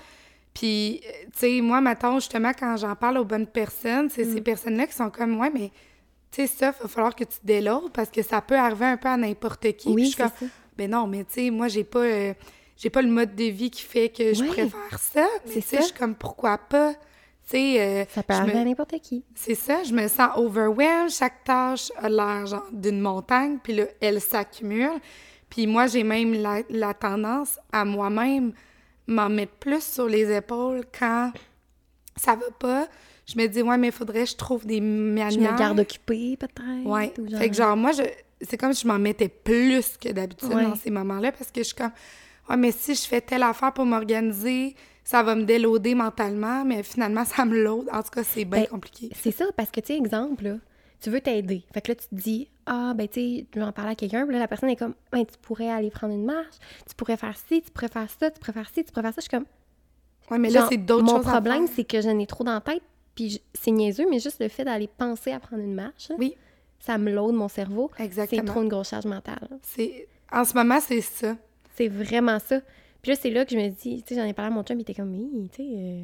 Puis, 0.53 1.01
euh, 1.05 1.09
tu 1.33 1.39
sais, 1.39 1.61
moi, 1.61 1.81
maintenant, 1.81 2.15
justement, 2.19 2.51
quand 2.57 2.75
j'en 2.77 2.95
parle 2.95 3.17
aux 3.17 3.25
bonnes 3.25 3.47
personnes, 3.47 4.09
c'est 4.09 4.25
Mm. 4.25 4.33
ces 4.33 4.41
personnes-là 4.41 4.85
qui 4.85 4.93
sont 4.93 5.09
comme, 5.09 5.39
ouais, 5.39 5.49
mais, 5.51 5.71
tu 6.29 6.41
sais, 6.41 6.47
ça, 6.47 6.73
il 6.77 6.83
va 6.83 6.87
falloir 6.87 7.15
que 7.15 7.23
tu 7.23 7.39
te 7.39 7.45
déloades 7.47 7.91
parce 7.93 8.09
que 8.11 8.21
ça 8.21 8.41
peut 8.41 8.57
arriver 8.57 8.85
un 8.85 8.97
peu 8.97 9.07
à 9.09 9.17
n'importe 9.17 9.71
qui. 9.77 9.89
Je 9.89 9.93
Oui, 9.95 10.05
suis 10.07 10.15
c'est 10.17 10.23
comme, 10.23 10.31
ça. 10.49 10.53
ben 10.77 10.91
non, 10.91 11.07
mais 11.07 11.23
tu 11.23 11.33
sais, 11.33 11.49
moi, 11.49 11.67
j'ai 11.67 11.83
pas, 11.85 11.99
euh, 11.99 12.33
j'ai 12.77 12.89
pas 12.89 13.01
le 13.01 13.09
mode 13.09 13.33
de 13.35 13.45
vie 13.45 13.71
qui 13.71 13.81
fait 13.81 14.09
que 14.09 14.33
je 14.33 14.41
Ouais. 14.43 14.47
préfère 14.49 14.99
ça. 14.99 15.25
Mais 15.45 15.51
C'est 15.53 15.61
tu 15.61 15.67
sais, 15.67 15.75
ça. 15.77 15.81
je 15.81 15.85
suis 15.87 15.95
comme, 15.95 16.15
pourquoi 16.15 16.57
pas? 16.59 16.93
Euh, 17.53 18.05
Ça 18.09 18.23
peut 18.23 18.33
arriver 18.33 18.55
me- 18.55 18.61
à 18.61 18.65
n'importe 18.65 18.95
qui. 19.01 19.23
c'est 19.35 19.55
ça, 19.55 19.83
je 19.83 19.93
me 19.93 20.07
sens 20.07 20.29
overwhelmed. 20.37 21.09
Chaque 21.09 21.43
tâche 21.43 21.91
a 21.97 22.07
l'air 22.07 22.61
d'une 22.71 23.01
montagne, 23.01 23.57
puis 23.61 23.73
là, 23.73 23.85
elle 23.99 24.21
s'accumule. 24.21 24.91
Puis 25.49 25.67
moi, 25.67 25.87
j'ai 25.87 26.03
même 26.03 26.33
la, 26.33 26.61
la 26.69 26.93
tendance 26.93 27.59
à 27.73 27.83
moi-même 27.83 28.53
m'en 29.07 29.27
mettre 29.29 29.51
plus 29.53 29.83
sur 29.83 30.07
les 30.07 30.31
épaules 30.33 30.83
quand 30.97 31.31
ça 32.15 32.35
va 32.35 32.45
pas. 32.57 32.87
Je 33.25 33.37
me 33.37 33.47
dis, 33.47 33.61
ouais, 33.61 33.77
mais 33.77 33.87
il 33.87 33.93
faudrait 33.93 34.23
que 34.23 34.29
je 34.29 34.35
trouve 34.37 34.65
des 34.65 34.79
manières. 34.79 35.31
Je 35.31 35.39
me 35.39 35.57
garde 35.57 35.79
occupée 35.79 36.37
peut-être. 36.37 36.85
Ouais. 36.85 37.13
ou 37.19 37.37
Fait 37.37 37.49
que 37.49 37.55
genre, 37.55 37.75
moi, 37.75 37.91
je, 37.91 38.03
c'est 38.41 38.55
comme 38.57 38.73
si 38.73 38.83
je 38.83 38.87
m'en 38.87 38.97
mettais 38.99 39.27
plus 39.29 39.97
que 39.97 40.09
d'habitude 40.09 40.53
Ouais. 40.53 40.63
dans 40.63 40.75
ces 40.75 40.89
moments-là 40.89 41.31
parce 41.33 41.51
que 41.51 41.59
je 41.61 41.67
suis 41.67 41.75
comme, 41.75 41.91
ouais, 42.49 42.57
mais 42.57 42.71
si 42.71 42.95
je 42.95 43.01
fais 43.03 43.19
telle 43.21 43.43
affaire 43.43 43.73
pour 43.73 43.85
m'organiser, 43.85 44.75
ça 45.03 45.23
va 45.23 45.35
me 45.35 45.43
déloader 45.43 45.95
mentalement, 45.95 46.63
mais 46.63 46.83
finalement, 46.83 47.25
ça 47.25 47.45
me 47.45 47.61
load. 47.61 47.87
En 47.91 48.03
tout 48.03 48.11
cas, 48.11 48.23
c'est 48.23 48.45
bien 48.45 48.61
Ben, 48.61 48.67
compliqué. 48.67 49.09
C'est 49.15 49.31
ça, 49.31 49.45
parce 49.57 49.71
que, 49.71 49.79
tu 49.79 49.87
sais, 49.87 49.97
exemple, 49.97 50.43
là, 50.43 50.55
tu 50.99 51.09
veux 51.09 51.21
t'aider. 51.21 51.63
Fait 51.73 51.81
que 51.81 51.91
là, 51.91 51.95
tu 51.95 52.07
te 52.07 52.15
dis, 52.15 52.47
ah, 52.67 52.93
ben, 52.95 53.07
tu 53.07 53.19
sais, 53.19 53.45
je 53.53 53.59
vais 53.59 53.65
en 53.65 53.71
parler 53.71 53.91
à 53.91 53.95
quelqu'un. 53.95 54.23
Puis 54.25 54.33
là, 54.33 54.39
la 54.39 54.47
personne 54.47 54.69
est 54.69 54.75
comme, 54.75 54.93
ben, 55.11 55.25
tu 55.25 55.37
pourrais 55.41 55.69
aller 55.69 55.89
prendre 55.89 56.13
une 56.13 56.25
marche, 56.25 56.55
tu 56.87 56.95
pourrais 56.95 57.17
faire 57.17 57.35
ci, 57.47 57.61
tu 57.61 57.71
pourrais 57.71 57.87
faire 57.87 58.07
ça, 58.09 58.29
tu 58.29 58.39
pourrais 58.39 58.53
faire 58.53 58.69
ci, 58.69 58.83
tu 58.83 58.91
pourrais 58.91 59.01
faire 59.03 59.13
ça. 59.13 59.21
Je 59.21 59.21
suis 59.21 59.29
comme, 59.29 59.45
Ouais, 60.29 60.37
mais 60.37 60.49
là, 60.49 60.65
c'est 60.69 60.77
d'autres 60.77 61.03
Mon 61.03 61.17
choses 61.17 61.27
à 61.27 61.31
problème, 61.31 61.67
c'est 61.67 61.83
que 61.83 61.99
j'en 61.99 62.17
ai 62.17 62.25
trop 62.25 62.45
dans 62.45 62.53
la 62.53 62.61
tête, 62.61 62.83
puis 63.15 63.41
c'est 63.53 63.71
niaiseux, 63.71 64.05
mais 64.09 64.19
juste 64.19 64.39
le 64.39 64.47
fait 64.47 64.63
d'aller 64.63 64.87
penser 64.87 65.33
à 65.33 65.39
prendre 65.41 65.61
une 65.61 65.73
marche, 65.73 66.07
là, 66.09 66.15
Oui, 66.17 66.37
ça 66.79 66.97
me 66.97 67.11
load 67.11 67.35
mon 67.35 67.49
cerveau. 67.49 67.91
C'est 67.97 68.05
exactement. 68.05 68.43
trop 68.45 68.61
une 68.61 68.69
grosse 68.69 68.89
charge 68.89 69.05
mentale. 69.05 69.49
C'est... 69.61 70.07
En 70.31 70.45
ce 70.45 70.53
moment, 70.53 70.79
c'est 70.79 71.01
ça. 71.01 71.35
C'est 71.75 71.89
vraiment 71.89 72.39
ça. 72.39 72.61
Puis 73.01 73.11
là, 73.11 73.17
c'est 73.19 73.29
là 73.31 73.45
que 73.45 73.51
je 73.51 73.57
me 73.57 73.69
dis, 73.69 74.03
tu 74.03 74.13
sais, 74.13 74.21
j'en 74.21 74.27
ai 74.27 74.33
parlé 74.33 74.51
à 74.51 74.55
mon 74.55 74.63
chum, 74.63 74.77
il 74.77 74.81
était 74.81 74.93
comme, 74.93 75.11
oui, 75.13 75.49
tu 75.51 75.63
sais, 75.63 75.69
euh, 75.75 76.03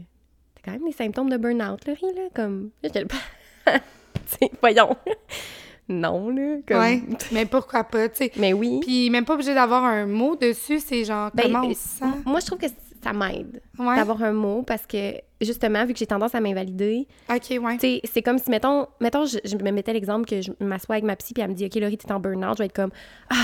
t'as 0.55 0.61
quand 0.65 0.71
même 0.79 0.87
des 0.87 0.95
symptômes 0.95 1.29
de 1.29 1.37
burn-out, 1.37 1.85
là, 1.85 1.93
là, 2.01 2.21
comme, 2.33 2.71
là, 2.81 2.89
j'étais 2.93 3.01
là, 3.65 3.79
tu 4.13 4.37
sais, 4.39 4.51
voyons. 4.61 4.95
non, 5.89 6.29
là, 6.29 6.57
comme... 6.67 6.79
Ouais, 6.79 7.03
mais 7.31 7.45
pourquoi 7.45 7.83
pas, 7.83 8.09
tu 8.09 8.17
sais. 8.17 8.31
Mais 8.37 8.53
oui. 8.53 8.79
Puis 8.81 9.09
même 9.09 9.25
pas 9.25 9.35
obligé 9.35 9.53
d'avoir 9.53 9.83
un 9.83 10.05
mot 10.05 10.35
dessus, 10.35 10.79
c'est 10.79 11.03
genre 11.05 11.29
Ben, 11.33 11.43
comment 11.43 11.65
on 11.67 11.69
euh, 11.69 11.73
se 11.73 11.99
sent? 11.99 12.05
Moi, 12.25 12.39
je 12.39 12.45
trouve 12.47 12.59
que 12.59 12.67
ça 13.03 13.13
m'aide 13.13 13.61
Ouais. 13.77 13.95
d'avoir 13.95 14.23
un 14.23 14.33
mot 14.33 14.63
parce 14.63 14.87
que, 14.87 15.13
justement, 15.39 15.85
vu 15.85 15.93
que 15.93 15.99
j'ai 15.99 16.07
tendance 16.07 16.33
à 16.33 16.41
m'invalider, 16.41 17.07
OK, 17.29 17.59
ouais. 17.61 17.73
tu 17.75 17.79
sais, 17.79 18.01
c'est 18.05 18.23
comme 18.23 18.39
si, 18.39 18.49
mettons, 18.49 18.87
mettons 18.99 19.25
je, 19.25 19.37
je 19.45 19.55
me 19.55 19.71
mettais 19.71 19.93
l'exemple 19.93 20.25
que 20.27 20.41
je 20.41 20.51
m'assois 20.59 20.95
avec 20.95 21.05
ma 21.05 21.15
psy 21.15 21.35
puis 21.35 21.43
elle 21.43 21.51
me 21.51 21.55
dit, 21.55 21.65
OK, 21.67 21.75
Laurie, 21.75 21.97
t'es 21.97 22.11
en 22.11 22.19
burn-out, 22.19 22.57
je 22.57 22.63
vais 22.63 22.65
être 22.65 22.75
comme, 22.75 22.91
ah, 23.29 23.35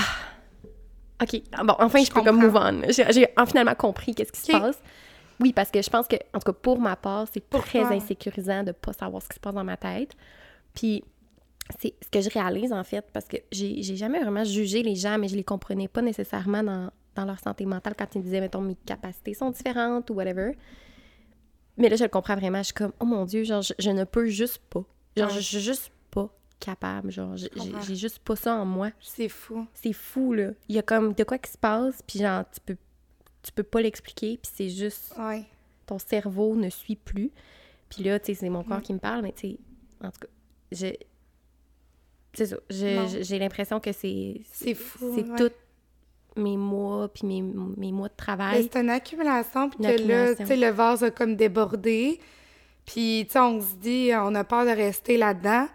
OK, 1.22 1.42
ah, 1.52 1.62
bon, 1.64 1.74
enfin, 1.78 2.00
je, 2.00 2.06
Je 2.06 2.12
peux 2.12 2.22
comme 2.22 2.40
move 2.40 2.56
on. 2.56 2.82
J'ai 2.90 3.04
j'ai 3.12 3.28
en- 3.36 3.46
finalement 3.46 3.74
compris 3.74 4.14
qu'est-ce 4.14 4.32
qui 4.32 4.40
se 4.40 4.52
passe. 4.52 4.80
Oui, 5.40 5.52
parce 5.52 5.70
que 5.70 5.80
je 5.82 5.90
pense 5.90 6.06
que, 6.06 6.16
en 6.32 6.38
tout 6.38 6.52
cas, 6.52 6.58
pour 6.60 6.78
ma 6.80 6.96
part, 6.96 7.26
c'est 7.32 7.48
très 7.50 7.82
insécurisant 7.84 8.62
de 8.62 8.72
pas 8.72 8.92
savoir 8.92 9.22
ce 9.22 9.28
qui 9.28 9.34
se 9.34 9.40
passe 9.40 9.54
dans 9.54 9.64
ma 9.64 9.76
tête. 9.76 10.12
Puis, 10.74 11.02
c'est 11.80 11.94
ce 12.02 12.08
que 12.10 12.20
je 12.20 12.28
réalise, 12.30 12.72
en 12.72 12.84
fait, 12.84 13.04
parce 13.12 13.26
que 13.26 13.36
j'ai 13.50 13.82
jamais 13.82 14.20
vraiment 14.20 14.44
jugé 14.44 14.82
les 14.82 14.94
gens, 14.96 15.18
mais 15.18 15.28
je 15.28 15.36
les 15.36 15.44
comprenais 15.44 15.88
pas 15.88 16.02
nécessairement 16.02 16.62
dans, 16.62 16.90
dans 17.14 17.24
leur 17.24 17.38
santé 17.40 17.64
mentale 17.64 17.94
quand 17.98 18.06
ils 18.14 18.18
me 18.18 18.24
disaient, 18.24 18.40
mettons, 18.40 18.60
mes 18.60 18.76
capacités 18.86 19.34
sont 19.34 19.50
différentes 19.50 20.10
ou 20.10 20.14
whatever. 20.14 20.52
Mais 21.76 21.88
là, 21.88 21.96
je 21.96 22.04
le 22.04 22.10
comprends 22.10 22.36
vraiment. 22.36 22.58
Je 22.58 22.64
suis 22.64 22.74
comme, 22.74 22.92
oh 23.00 23.04
mon 23.04 23.24
Dieu, 23.24 23.44
genre, 23.44 23.62
je, 23.62 23.72
je 23.78 23.90
ne 23.90 24.04
peux 24.04 24.26
juste 24.26 24.58
pas. 24.70 24.84
Genre, 25.16 25.28
Ouais. 25.28 25.34
je, 25.34 25.40
je 25.40 25.46
suis 25.46 25.60
juste 25.60 25.90
pas 26.10 26.28
capable. 26.64 27.10
Genre, 27.10 27.36
j'ai 27.36 27.94
juste 27.96 28.18
pas 28.20 28.36
ça 28.36 28.54
en 28.54 28.64
moi. 28.64 28.90
C'est 29.00 29.28
fou. 29.28 29.66
C'est 29.74 29.92
fou, 29.92 30.32
là. 30.32 30.50
Il 30.68 30.74
y 30.76 30.78
a 30.78 30.82
comme 30.82 31.12
de 31.12 31.24
quoi 31.24 31.38
qui 31.38 31.50
se 31.50 31.58
passe, 31.58 32.00
puis 32.06 32.18
genre, 32.20 32.44
tu 32.52 32.60
peux, 32.60 32.76
tu 33.42 33.52
peux 33.52 33.62
pas 33.62 33.82
l'expliquer, 33.82 34.38
puis 34.42 34.50
c'est 34.54 34.68
juste, 34.70 35.12
Ouais. 35.18 35.44
ton 35.86 35.98
cerveau 35.98 36.54
ne 36.56 36.70
suit 36.70 36.96
plus. 36.96 37.30
Puis 37.90 38.02
là, 38.04 38.18
tu 38.18 38.26
sais, 38.26 38.34
c'est 38.34 38.48
mon 38.48 38.60
Mm. 38.62 38.68
corps 38.68 38.82
qui 38.82 38.92
me 38.94 38.98
parle, 38.98 39.22
mais 39.22 39.32
tu 39.32 39.48
sais, 39.50 39.58
en 40.02 40.10
tout 40.10 40.20
cas, 40.20 40.26
j'ai... 40.72 40.98
C'est 42.32 42.46
ça. 42.46 42.56
j'ai- 42.68 43.38
l'impression 43.38 43.78
que 43.78 43.92
c'est... 43.92 44.40
C'est 44.52 44.74
fou, 44.74 45.12
C'est 45.14 45.22
ouais. 45.28 45.36
tous 46.34 46.40
mes 46.40 46.56
mois, 46.56 47.08
puis 47.08 47.26
mes, 47.28 47.42
mes 47.42 47.92
mois 47.92 48.08
de 48.08 48.16
travail. 48.16 48.68
c'est 48.72 48.80
une 48.80 48.90
accumulation, 48.90 49.70
puis 49.70 49.78
que 49.78 50.08
là, 50.08 50.34
tu 50.34 50.44
sais, 50.46 50.56
le 50.56 50.70
vase 50.70 51.04
a 51.04 51.10
comme 51.12 51.36
débordé. 51.36 52.18
Puis, 52.86 53.24
tu 53.28 53.32
sais, 53.34 53.38
on 53.38 53.60
se 53.60 53.76
dit, 53.76 54.10
on 54.14 54.34
a 54.34 54.42
peur 54.44 54.64
de 54.64 54.70
rester 54.70 55.16
là-dedans. 55.16 55.68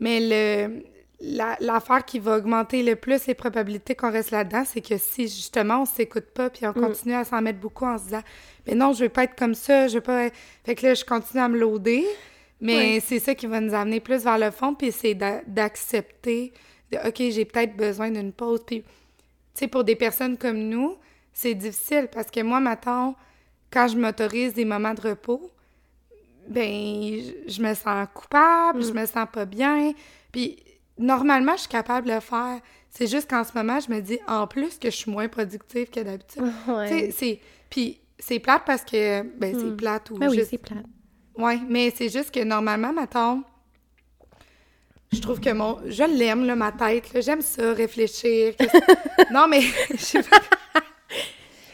Mais 0.00 0.20
le 0.20 0.82
la- 1.18 1.56
l'affaire 1.60 2.04
qui 2.04 2.18
va 2.18 2.36
augmenter 2.36 2.82
le 2.82 2.94
plus 2.94 3.26
les 3.26 3.32
probabilités 3.34 3.94
qu'on 3.94 4.10
reste 4.12 4.32
là-dedans, 4.32 4.64
c'est 4.66 4.82
que 4.82 4.98
si 4.98 5.22
justement 5.22 5.80
on 5.80 5.84
s'écoute 5.86 6.26
pas, 6.34 6.50
puis 6.50 6.66
on 6.66 6.70
Mm. 6.72 6.74
continue 6.88 7.14
à 7.14 7.24
s'en 7.24 7.40
mettre 7.40 7.58
beaucoup 7.58 7.86
en 7.86 7.96
se 7.96 8.04
disant, 8.04 8.22
mais 8.66 8.74
non, 8.74 8.92
je 8.92 9.04
veux 9.04 9.08
pas 9.08 9.24
être 9.24 9.34
comme 9.34 9.54
ça, 9.54 9.88
je 9.88 9.94
veux 9.94 10.02
pas. 10.02 10.24
être- 10.26 10.36
Fait 10.64 10.74
que 10.74 10.84
là, 10.86 10.92
je 10.92 11.06
continue 11.06 11.40
à 11.42 11.48
me 11.48 11.58
loader. 11.58 12.04
Mais 12.60 13.00
c'est 13.00 13.18
ça 13.18 13.34
qui 13.34 13.46
va 13.46 13.60
nous 13.60 13.72
amener 13.74 14.00
plus 14.00 14.24
vers 14.24 14.38
le 14.38 14.50
fond, 14.50 14.74
puis 14.74 14.92
c'est 14.92 15.14
d'a- 15.14 15.40
d'accepter, 15.46 16.52
de, 16.92 16.98
OK, 17.08 17.16
j'ai 17.30 17.44
peut-être 17.46 17.76
besoin 17.76 18.10
d'une 18.10 18.32
pause. 18.32 18.60
Puis, 18.66 18.82
tu 18.82 18.86
sais, 19.54 19.68
pour 19.68 19.84
des 19.84 19.96
personnes 19.96 20.36
comme 20.36 20.58
nous, 20.58 20.96
c'est 21.32 21.54
difficile 21.54 22.08
parce 22.12 22.30
que 22.30 22.40
moi, 22.40 22.60
maintenant, 22.60 23.14
quand 23.70 23.88
je 23.88 23.96
m'autorise 23.96 24.52
des 24.54 24.64
moments 24.66 24.94
de 24.94 25.00
repos, 25.00 25.50
ben, 26.48 27.20
je, 27.46 27.62
me 27.62 27.74
sens 27.74 28.06
coupable, 28.14 28.82
je 28.84 28.92
me 28.92 29.06
sens 29.06 29.26
pas 29.32 29.44
bien. 29.44 29.92
Puis, 30.32 30.56
normalement, 30.98 31.52
je 31.54 31.60
suis 31.60 31.68
capable 31.68 32.08
de 32.08 32.14
le 32.14 32.20
faire. 32.20 32.60
C'est 32.90 33.06
juste 33.06 33.28
qu'en 33.28 33.44
ce 33.44 33.52
moment, 33.54 33.78
je 33.80 33.90
me 33.92 34.00
dis, 34.00 34.18
en 34.26 34.46
plus, 34.46 34.78
que 34.78 34.90
je 34.90 34.96
suis 34.96 35.10
moins 35.10 35.28
productive 35.28 35.90
que 35.90 36.00
d'habitude. 36.00 36.42
Ouais. 36.68 37.10
C'est... 37.10 37.40
Puis, 37.68 38.00
c'est 38.18 38.38
plate 38.38 38.62
parce 38.64 38.84
que... 38.84 39.22
Ben, 39.22 39.54
c'est 39.58 39.76
plate 39.76 40.10
ou 40.10 40.18
Ben 40.18 40.28
oui, 40.30 40.36
juste... 40.38 40.50
c'est 40.50 40.58
plate. 40.58 40.84
Ouais, 41.36 41.58
mais 41.68 41.92
c'est 41.94 42.08
juste 42.08 42.30
que 42.30 42.42
normalement, 42.42 42.92
mettons, 42.92 43.42
je 45.12 45.20
trouve 45.20 45.40
que 45.40 45.50
mon. 45.50 45.78
Je 45.86 46.02
l'aime, 46.02 46.44
là, 46.46 46.56
ma 46.56 46.72
tête. 46.72 47.10
J'aime 47.20 47.40
ça, 47.40 47.72
réfléchir. 47.72 48.56
que- 48.56 49.32
non, 49.32 49.46
mais. 49.48 49.60
je 49.90 49.96
sais 49.96 50.22
pas. 50.22 50.40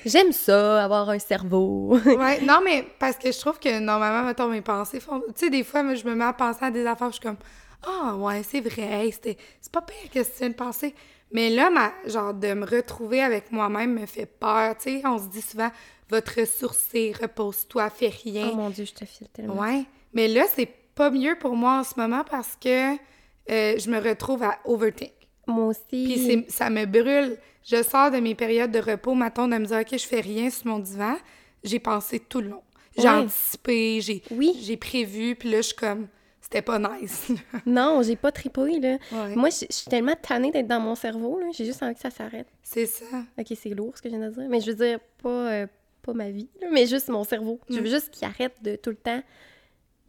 J'aime 0.04 0.32
ça, 0.32 0.84
avoir 0.84 1.08
un 1.10 1.18
cerveau. 1.18 1.98
Ouais, 2.06 2.40
non, 2.40 2.60
mais 2.64 2.84
parce 2.98 3.16
que 3.16 3.30
je 3.32 3.38
trouve 3.38 3.58
que 3.58 3.78
normalement, 3.78 4.26
mettons, 4.26 4.48
mes 4.48 4.60
pensées 4.62 5.00
font. 5.00 5.20
Tu 5.28 5.32
sais, 5.46 5.50
des 5.50 5.64
fois, 5.64 5.82
moi, 5.82 5.94
je 5.94 6.04
me 6.04 6.14
mets 6.14 6.24
à 6.24 6.32
penser 6.32 6.64
à 6.64 6.70
des 6.70 6.84
affaires, 6.86 7.08
je 7.08 7.14
suis 7.14 7.22
comme. 7.22 7.36
Ah, 7.86 8.14
ouais, 8.16 8.42
c'est 8.42 8.60
vrai, 8.60 8.82
hey. 8.82 9.12
C'est 9.22 9.72
pas 9.72 9.82
pire 9.82 10.10
que 10.12 10.22
c'est 10.22 10.46
une 10.46 10.54
pensée. 10.54 10.94
Mais 11.32 11.50
là, 11.50 11.70
ma... 11.70 11.92
genre, 12.06 12.34
de 12.34 12.52
me 12.54 12.66
retrouver 12.66 13.22
avec 13.22 13.50
moi-même 13.50 13.98
me 13.98 14.06
fait 14.06 14.26
peur. 14.26 14.76
Tu 14.76 15.00
sais, 15.00 15.02
on 15.06 15.18
se 15.18 15.28
dit 15.28 15.40
souvent, 15.40 15.70
va 16.10 16.20
te 16.20 16.40
ressourcer, 16.40 17.12
repose-toi, 17.20 17.88
fais 17.90 18.12
rien. 18.22 18.50
oh 18.52 18.56
mon 18.56 18.70
Dieu, 18.70 18.84
je 18.84 18.92
te 18.92 19.04
file 19.04 19.28
tellement. 19.32 19.54
Ouais. 19.60 19.84
Mais 20.12 20.28
là, 20.28 20.44
c'est 20.54 20.68
pas 20.94 21.10
mieux 21.10 21.36
pour 21.40 21.56
moi 21.56 21.78
en 21.80 21.84
ce 21.84 21.94
moment 21.96 22.22
parce 22.30 22.56
que 22.62 22.92
euh, 22.94 23.78
je 23.78 23.90
me 23.90 23.98
retrouve 23.98 24.42
à 24.42 24.58
overthink. 24.66 25.12
Moi 25.46 25.66
aussi. 25.66 25.80
Puis 25.90 26.18
c'est- 26.18 26.50
ça 26.50 26.68
me 26.70 26.84
brûle. 26.84 27.36
Je 27.64 27.82
sors 27.82 28.10
de 28.10 28.18
mes 28.18 28.34
périodes 28.34 28.70
de 28.72 28.78
repos, 28.80 29.14
mettons, 29.14 29.48
de 29.48 29.56
me 29.56 29.66
dire, 29.66 29.78
OK, 29.78 29.88
je 29.98 30.06
fais 30.06 30.20
rien 30.20 30.50
sur 30.50 30.66
mon 30.66 30.78
divan. 30.78 31.14
J'ai 31.64 31.78
pensé 31.78 32.18
tout 32.18 32.40
le 32.40 32.48
long. 32.48 32.62
J'ai 32.96 33.04
Ouais. 33.04 33.08
anticipé, 33.10 34.00
j'ai 34.00 34.22
Oui. 34.30 34.58
j'ai 34.62 34.76
prévu, 34.76 35.34
puis 35.36 35.50
là, 35.50 35.58
je 35.58 35.68
suis 35.68 35.76
comme, 35.76 36.08
c'était 36.40 36.60
pas 36.62 36.78
nice. 36.78 37.28
Non, 37.66 38.02
j'ai 38.02 38.16
pas 38.16 38.32
tripouille, 38.32 38.80
là. 38.80 38.98
Ouais. 39.12 39.34
Moi, 39.36 39.48
je 39.50 39.64
suis 39.70 39.86
tellement 39.88 40.14
tannée 40.20 40.50
d'être 40.50 40.66
dans 40.66 40.80
mon 40.80 40.94
cerveau, 40.94 41.38
là. 41.38 41.46
J'ai 41.52 41.64
juste 41.64 41.82
envie 41.82 41.94
que 41.94 42.00
ça 42.00 42.10
s'arrête. 42.10 42.48
c'est 42.62 42.86
ça. 42.86 43.04
Ok, 43.38 43.46
c'est 43.58 43.70
lourd 43.70 43.92
ce 43.96 44.02
que 44.02 44.10
je 44.10 44.16
viens 44.16 44.28
de 44.28 44.34
dire. 44.34 44.48
Mais 44.48 44.60
je 44.60 44.70
veux 44.72 44.76
dire, 44.76 44.98
pas, 45.22 45.28
euh, 45.52 45.66
pas 46.02 46.12
ma 46.12 46.30
vie, 46.30 46.48
là, 46.60 46.66
mais 46.72 46.86
juste 46.86 47.08
mon 47.08 47.24
cerveau. 47.24 47.60
Je 47.70 47.76
veux 47.76 47.82
Mm. 47.82 47.86
juste 47.86 48.10
qu'il 48.10 48.26
arrête 48.26 48.54
de 48.62 48.76
tout 48.76 48.90
le 48.90 48.96
temps. 48.96 49.22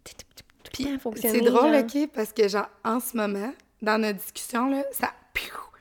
Tout, 0.03 0.83
le 0.83 0.85
temps 0.85 0.99
fonctionner. 0.99 1.39
c'est 1.39 1.45
drôle, 1.45 1.71
genre. 1.73 1.83
OK, 1.83 2.09
parce 2.13 2.33
que, 2.33 2.47
genre, 2.47 2.69
en 2.83 2.99
ce 2.99 3.15
moment, 3.15 3.53
dans 3.81 4.01
notre 4.01 4.19
discussion, 4.19 4.69
là, 4.69 4.83
ça... 4.91 5.13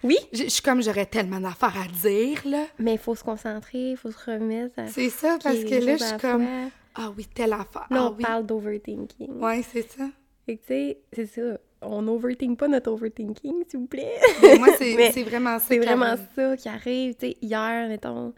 Oui, 0.03 0.17
Je 0.33 0.45
suis 0.49 0.63
comme, 0.63 0.83
j'aurais 0.83 1.07
tellement 1.07 1.41
d'affaires 1.41 1.75
à 1.77 1.87
dire, 1.87 2.41
là. 2.45 2.67
mais 2.79 2.95
il 2.95 2.99
faut 2.99 3.15
se 3.15 3.23
concentrer, 3.23 3.93
il 3.93 3.97
faut 3.97 4.11
se 4.11 4.31
remettre 4.31 4.79
à. 4.79 4.87
C'est 4.89 5.11
ça, 5.11 5.39
parce 5.43 5.59
que 5.63 5.85
là, 5.85 5.97
je 5.97 6.05
suis 6.05 6.17
comme, 6.19 6.47
ah 6.95 7.13
oui, 7.17 7.27
telle 7.33 7.53
affaire. 7.53 7.87
Là, 7.91 8.01
ah 8.01 8.11
on 8.11 8.17
oui. 8.17 8.23
parle 8.23 8.47
d'overthinking. 8.47 9.39
Ouais, 9.39 9.63
c'est 9.63 9.89
ça. 9.91 10.09
Fait 10.45 10.57
que, 10.57 10.63
tu 10.63 10.67
sais, 10.69 10.99
c'est 11.13 11.27
ça. 11.27 11.59
On 11.83 12.07
overthink 12.09 12.59
pas 12.59 12.69
notre 12.69 12.91
overthinking, 12.91 13.65
s'il 13.69 13.81
vous 13.81 13.87
plaît. 13.87 14.13
Mais 14.43 14.59
moi, 14.59 14.69
c'est 14.79 15.23
vraiment 15.23 15.59
ça. 15.59 15.65
C'est 15.69 15.79
vraiment 15.79 16.17
ça 16.35 16.57
qui 16.57 16.69
arrive. 16.69 17.15
Tu 17.15 17.29
sais, 17.29 17.37
hier, 17.41 17.89
mettons, 17.89 18.35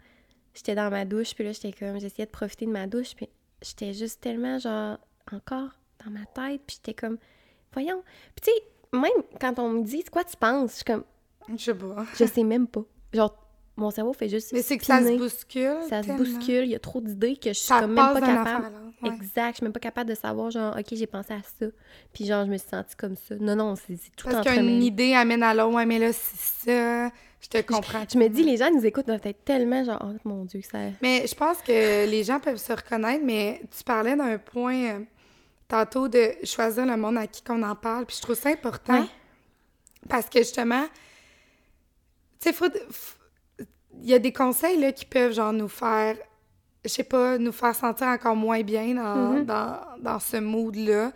j'étais 0.53 0.75
dans 0.75 0.89
ma 0.89 1.05
douche, 1.05 1.33
puis 1.35 1.43
là, 1.43 1.51
j'étais 1.51 1.71
comme, 1.71 1.99
j'essayais 1.99 2.25
de 2.25 2.31
profiter 2.31 2.65
de 2.65 2.71
ma 2.71 2.87
douche, 2.87 3.15
puis 3.15 3.27
j'étais 3.61 3.93
juste 3.93 4.21
tellement, 4.21 4.57
genre, 4.59 4.97
encore 5.31 5.69
dans 6.03 6.11
ma 6.11 6.25
tête, 6.25 6.61
puis 6.65 6.77
j'étais 6.77 6.93
comme, 6.93 7.17
voyons. 7.73 8.03
Puis 8.35 8.45
tu 8.45 8.51
sais, 8.51 8.97
même 8.97 9.23
quand 9.39 9.59
on 9.59 9.69
me 9.69 9.83
dit, 9.83 10.03
quoi 10.05 10.23
tu 10.23 10.37
penses, 10.37 10.71
je 10.71 10.75
suis 10.77 10.85
comme, 10.85 11.03
Je 11.49 11.63
sais 11.63 11.73
pas. 11.73 12.05
je 12.17 12.25
sais 12.25 12.43
même 12.43 12.67
pas. 12.67 12.83
Genre, 13.13 13.35
mon 13.77 13.91
cerveau 13.91 14.13
fait 14.13 14.29
juste. 14.29 14.53
Mais 14.53 14.61
c'est 14.61 14.77
que 14.77 14.85
ça 14.85 15.01
se 15.01 15.17
bouscule. 15.17 15.77
Ça 15.89 16.01
se 16.01 16.11
bouscule, 16.11 16.63
il 16.63 16.71
y 16.71 16.75
a 16.75 16.79
trop 16.79 17.01
d'idées 17.01 17.35
que 17.35 17.49
je 17.49 17.57
suis 17.57 17.67
Ça 17.67 17.81
comme 17.81 17.93
même 17.93 18.13
pas 18.13 18.21
capable. 18.21 18.47
affaire 18.47 18.71
ouais. 19.01 19.09
Exact, 19.09 19.49
je 19.51 19.55
suis 19.55 19.63
même 19.63 19.73
pas 19.73 19.79
capable 19.79 20.09
de 20.09 20.15
savoir, 20.15 20.49
genre, 20.51 20.75
ok, 20.77 20.85
j'ai 20.91 21.07
pensé 21.07 21.33
à 21.33 21.41
ça. 21.41 21.65
Puis 22.13 22.25
genre, 22.25 22.45
je 22.45 22.51
me 22.51 22.57
suis 22.57 22.69
sentie 22.69 22.95
comme 22.95 23.15
ça. 23.15 23.35
Non, 23.39 23.55
non, 23.55 23.75
c'est 23.75 23.97
tout 24.15 24.29
Parce 24.29 24.47
qu'une 24.47 24.81
idée 24.81 25.13
amène 25.13 25.43
à 25.43 25.53
l'autre. 25.53 25.75
Ouais, 25.75 25.85
mais 25.85 25.99
là, 25.99 26.11
c'est 26.13 26.69
ça. 26.69 27.11
Je 27.41 27.49
te 27.49 27.61
comprends. 27.61 28.03
Je 28.11 28.17
me 28.17 28.27
dis, 28.27 28.43
les 28.43 28.57
gens 28.57 28.71
nous 28.71 28.85
écoutent 28.85 29.07
dans 29.07 29.19
tête 29.19 29.43
tellement, 29.45 29.83
genre, 29.83 30.03
oh 30.03 30.17
mon 30.23 30.45
Dieu, 30.45 30.61
ça. 30.61 30.79
Mais 31.01 31.27
je 31.27 31.35
pense 31.35 31.57
que 31.61 32.09
les 32.09 32.23
gens 32.23 32.39
peuvent 32.39 32.57
se 32.57 32.71
reconnaître, 32.73 33.23
mais 33.23 33.61
tu 33.77 33.83
parlais 33.83 34.15
d'un 34.15 34.37
point 34.39 34.83
euh, 34.85 34.99
tantôt 35.67 36.07
de 36.07 36.31
choisir 36.43 36.85
le 36.85 36.97
monde 36.97 37.17
à 37.17 37.27
qui 37.27 37.43
qu'on 37.43 37.61
en 37.61 37.75
parle, 37.75 38.05
puis 38.05 38.15
je 38.15 38.21
trouve 38.21 38.35
ça 38.35 38.49
important. 38.49 39.01
Ouais. 39.01 39.07
Parce 40.09 40.27
que 40.27 40.39
justement, 40.39 40.85
tu 42.53 42.57
sais, 42.67 43.65
il 44.01 44.09
y 44.09 44.13
a 44.13 44.19
des 44.19 44.33
conseils 44.33 44.79
là, 44.79 44.91
qui 44.91 45.05
peuvent 45.05 45.33
genre 45.33 45.53
nous 45.53 45.67
faire, 45.69 46.15
je 46.83 46.89
sais 46.89 47.03
pas, 47.03 47.37
nous 47.37 47.51
faire 47.51 47.73
sentir 47.75 48.07
encore 48.07 48.35
moins 48.35 48.61
bien 48.61 48.93
dans, 48.95 49.33
Mhm. 49.39 49.45
dans, 49.45 49.77
dans 50.01 50.19
ce 50.19 50.37
mood-là. 50.37 51.11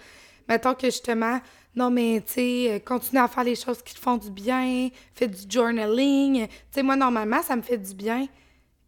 mettons 0.48 0.74
que 0.74 0.88
justement, 0.88 1.40
non, 1.76 1.92
mais 1.92 2.24
tu 2.26 2.34
sais, 2.34 2.68
euh, 2.72 2.80
continue 2.80 3.20
à 3.22 3.28
faire 3.28 3.44
les 3.44 3.54
choses 3.56 3.84
qui 3.84 3.94
te 3.94 4.00
font 4.00 4.18
du 4.18 4.32
bien, 4.32 4.90
fais 5.14 5.28
du 5.28 5.44
journaling. 5.48 6.48
Tu 6.48 6.54
sais, 6.72 6.82
moi, 6.84 6.96
normalement, 6.96 7.44
ça 7.44 7.56
me 7.56 7.62
fait 7.62 7.78
du 7.78 7.94
bien. 7.94 8.26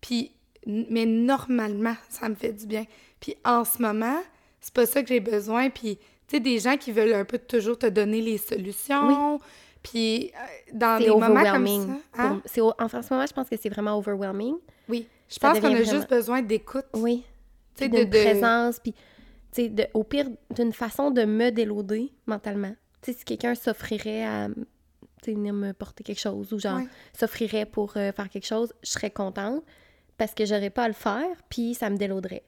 Puis, 0.01 0.31
mais 0.65 1.05
normalement, 1.05 1.95
ça 2.09 2.27
me 2.29 2.33
fait 2.35 2.53
du 2.53 2.65
bien. 2.65 2.85
Puis 3.19 3.35
en 3.45 3.63
ce 3.63 3.79
moment, 3.79 4.19
c'est 4.59 4.73
pas 4.73 4.87
ça 4.87 5.03
que 5.03 5.09
j'ai 5.09 5.19
besoin. 5.19 5.69
Puis, 5.69 5.97
tu 6.27 6.37
sais, 6.37 6.39
des 6.39 6.57
gens 6.57 6.77
qui 6.77 6.91
veulent 6.91 7.13
un 7.13 7.25
peu 7.25 7.37
toujours 7.37 7.77
te 7.77 7.85
donner 7.85 8.21
les 8.21 8.39
solutions. 8.39 9.39
Puis, 9.83 10.31
euh, 10.35 10.71
dans 10.73 10.99
des 10.99 11.09
moments 11.09 11.43
comme 11.43 11.67
ça. 11.67 12.23
Hein? 12.23 12.41
en, 12.45 12.87
ce 12.89 13.13
moment, 13.13 13.25
je 13.25 13.33
pense 13.33 13.49
que 13.49 13.55
c'est 13.57 13.69
vraiment 13.69 13.97
overwhelming. 13.97 14.55
Oui. 14.87 15.07
Je 15.27 15.39
pense 15.39 15.59
qu'on 15.59 15.73
a 15.73 15.83
juste 15.83 16.09
besoin 16.09 16.41
d'écoute. 16.41 16.85
Oui. 16.93 17.23
Tu 17.75 17.85
sais, 17.85 17.89
de, 17.89 18.03
de, 18.03 18.05
présence. 18.05 18.79
Puis, 18.79 18.93
tu 19.51 19.69
sais, 19.75 19.89
au 19.93 20.03
pire, 20.03 20.27
d'une 20.53 20.73
façon 20.73 21.09
de 21.09 21.23
me 21.23 21.49
déloader 21.49 22.11
mentalement. 22.27 22.75
Tu 23.01 23.11
sais, 23.11 23.17
si 23.17 23.25
quelqu'un 23.25 23.55
s'offrirait 23.55 24.23
à 24.23 24.49
venir 25.25 25.53
me 25.53 25.71
porter 25.71 26.03
quelque 26.03 26.19
chose 26.19 26.51
ou 26.51 26.59
genre 26.59 26.81
s'offrirait 27.17 27.65
pour 27.65 27.95
euh, 27.95 28.11
faire 28.11 28.29
quelque 28.29 28.47
chose, 28.47 28.73
je 28.83 28.89
serais 28.89 29.11
contente 29.11 29.63
parce 30.17 30.33
que 30.33 30.45
j'aurais 30.45 30.69
pas 30.69 30.83
à 30.83 30.87
le 30.87 30.93
faire, 30.93 31.29
puis 31.49 31.73
ça 31.73 31.89
me 31.89 31.97
déloaderait. 31.97 32.43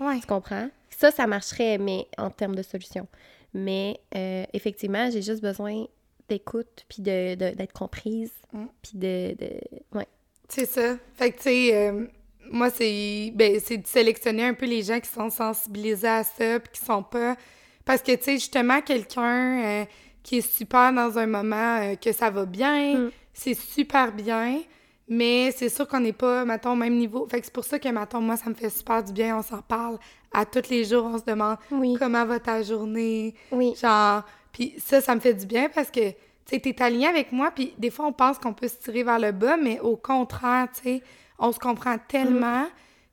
Ouais. 0.00 0.20
Tu 0.20 0.26
comprends? 0.26 0.70
Ça, 0.88 1.10
ça 1.10 1.26
marcherait, 1.26 1.78
mais 1.78 2.08
en 2.16 2.30
termes 2.30 2.54
de 2.54 2.62
solution. 2.62 3.06
Mais 3.52 4.00
euh, 4.14 4.44
effectivement, 4.52 5.10
j'ai 5.10 5.22
juste 5.22 5.42
besoin 5.42 5.86
d'écoute, 6.30 6.84
puis 6.88 7.02
d'être 7.02 7.38
de, 7.38 7.66
comprise, 7.72 8.32
mm. 8.52 8.64
puis 8.82 8.92
de, 8.94 9.34
de... 9.38 9.60
Ouais. 9.92 10.06
C'est 10.48 10.66
ça. 10.66 10.96
Fait 11.14 11.32
que, 11.32 11.36
tu 11.36 11.42
sais, 11.42 11.70
euh, 11.74 12.06
moi, 12.50 12.70
c'est 12.70 13.32
ben, 13.34 13.54
de 13.54 13.86
sélectionner 13.86 14.44
un 14.44 14.54
peu 14.54 14.66
les 14.66 14.82
gens 14.82 14.98
qui 14.98 15.10
sont 15.10 15.30
sensibilisés 15.30 16.08
à 16.08 16.24
ça, 16.24 16.58
puis 16.60 16.72
qui 16.72 16.84
sont 16.84 17.02
pas... 17.02 17.36
Parce 17.84 18.02
que, 18.02 18.12
tu 18.12 18.24
sais, 18.24 18.32
justement, 18.34 18.80
quelqu'un 18.80 19.64
euh, 19.64 19.84
qui 20.22 20.38
est 20.38 20.48
super 20.48 20.92
dans 20.92 21.18
un 21.18 21.26
moment 21.26 21.94
que 21.96 22.12
ça 22.12 22.30
va 22.30 22.46
bien, 22.46 22.98
mm. 22.98 23.10
c'est 23.34 23.54
super 23.54 24.12
bien, 24.12 24.60
mais 25.08 25.50
c'est 25.50 25.68
sûr 25.68 25.88
qu'on 25.88 26.00
n'est 26.00 26.12
pas, 26.12 26.44
mettons, 26.44 26.72
au 26.72 26.76
même 26.76 26.96
niveau. 26.96 27.26
Fait 27.28 27.40
que 27.40 27.46
c'est 27.46 27.52
pour 27.52 27.64
ça 27.64 27.80
que, 27.80 27.88
mettons, 27.88 28.20
moi, 28.20 28.36
ça 28.36 28.48
me 28.48 28.54
fait 28.54 28.70
super 28.70 29.02
du 29.02 29.12
bien. 29.12 29.36
On 29.36 29.42
s'en 29.42 29.60
parle 29.60 29.98
à 30.32 30.46
tous 30.46 30.70
les 30.70 30.84
jours. 30.84 31.04
On 31.04 31.18
se 31.18 31.24
demande 31.24 31.56
comment 31.98 32.24
va 32.24 32.38
ta 32.38 32.62
journée. 32.62 33.34
Oui. 33.50 33.74
Genre, 33.74 34.22
puis 34.52 34.74
ça, 34.78 35.00
ça 35.00 35.14
me 35.14 35.20
fait 35.20 35.34
du 35.34 35.46
bien 35.46 35.68
parce 35.68 35.90
que, 35.90 36.10
tu 36.10 36.16
sais, 36.46 36.60
t'es 36.60 36.82
aligné 36.82 37.06
avec 37.06 37.32
moi. 37.32 37.50
Puis 37.50 37.74
des 37.78 37.90
fois, 37.90 38.06
on 38.06 38.12
pense 38.12 38.38
qu'on 38.38 38.52
peut 38.52 38.68
se 38.68 38.76
tirer 38.76 39.02
vers 39.02 39.18
le 39.18 39.32
bas, 39.32 39.56
mais 39.56 39.80
au 39.80 39.96
contraire, 39.96 40.68
tu 40.74 40.82
sais, 40.82 41.02
on 41.38 41.52
se 41.52 41.58
comprend 41.58 41.96
tellement 42.08 42.66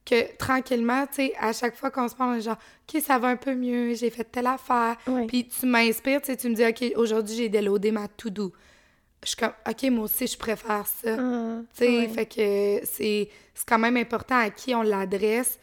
que 0.05 0.35
tranquillement, 0.37 1.05
tu 1.07 1.15
sais, 1.15 1.33
à 1.37 1.51
chaque 1.51 1.75
fois 1.75 1.91
qu'on 1.91 2.07
se 2.07 2.15
parle, 2.15 2.31
on 2.31 2.35
est 2.35 2.41
genre, 2.41 2.57
OK, 2.87 3.01
ça 3.01 3.19
va 3.19 3.27
un 3.27 3.35
peu 3.35 3.55
mieux, 3.55 3.93
j'ai 3.93 4.09
fait 4.09 4.23
telle 4.23 4.47
affaire. 4.47 4.95
Puis 5.27 5.47
tu 5.47 5.65
m'inspires, 5.65 6.21
tu 6.21 6.27
sais, 6.27 6.37
tu 6.37 6.49
me 6.49 6.55
dis, 6.55 6.65
OK, 6.65 6.93
aujourd'hui, 6.95 7.35
j'ai 7.35 7.49
déloadé 7.49 7.91
ma 7.91 8.07
to-do 8.07 8.53
je 9.23 9.29
suis 9.29 9.37
comme, 9.37 9.53
OK, 9.67 9.83
moi 9.91 10.05
aussi, 10.05 10.27
je 10.27 10.37
préfère 10.37 10.85
ça. 10.87 11.15
Ah, 11.19 11.59
tu 11.75 11.85
sais, 11.85 12.07
fait 12.07 12.25
que 12.25 12.85
c'est 12.85 13.29
quand 13.65 13.79
même 13.79 13.97
important 13.97 14.37
à 14.37 14.49
qui 14.49 14.75
on 14.75 14.81
l'adresse 14.81 15.59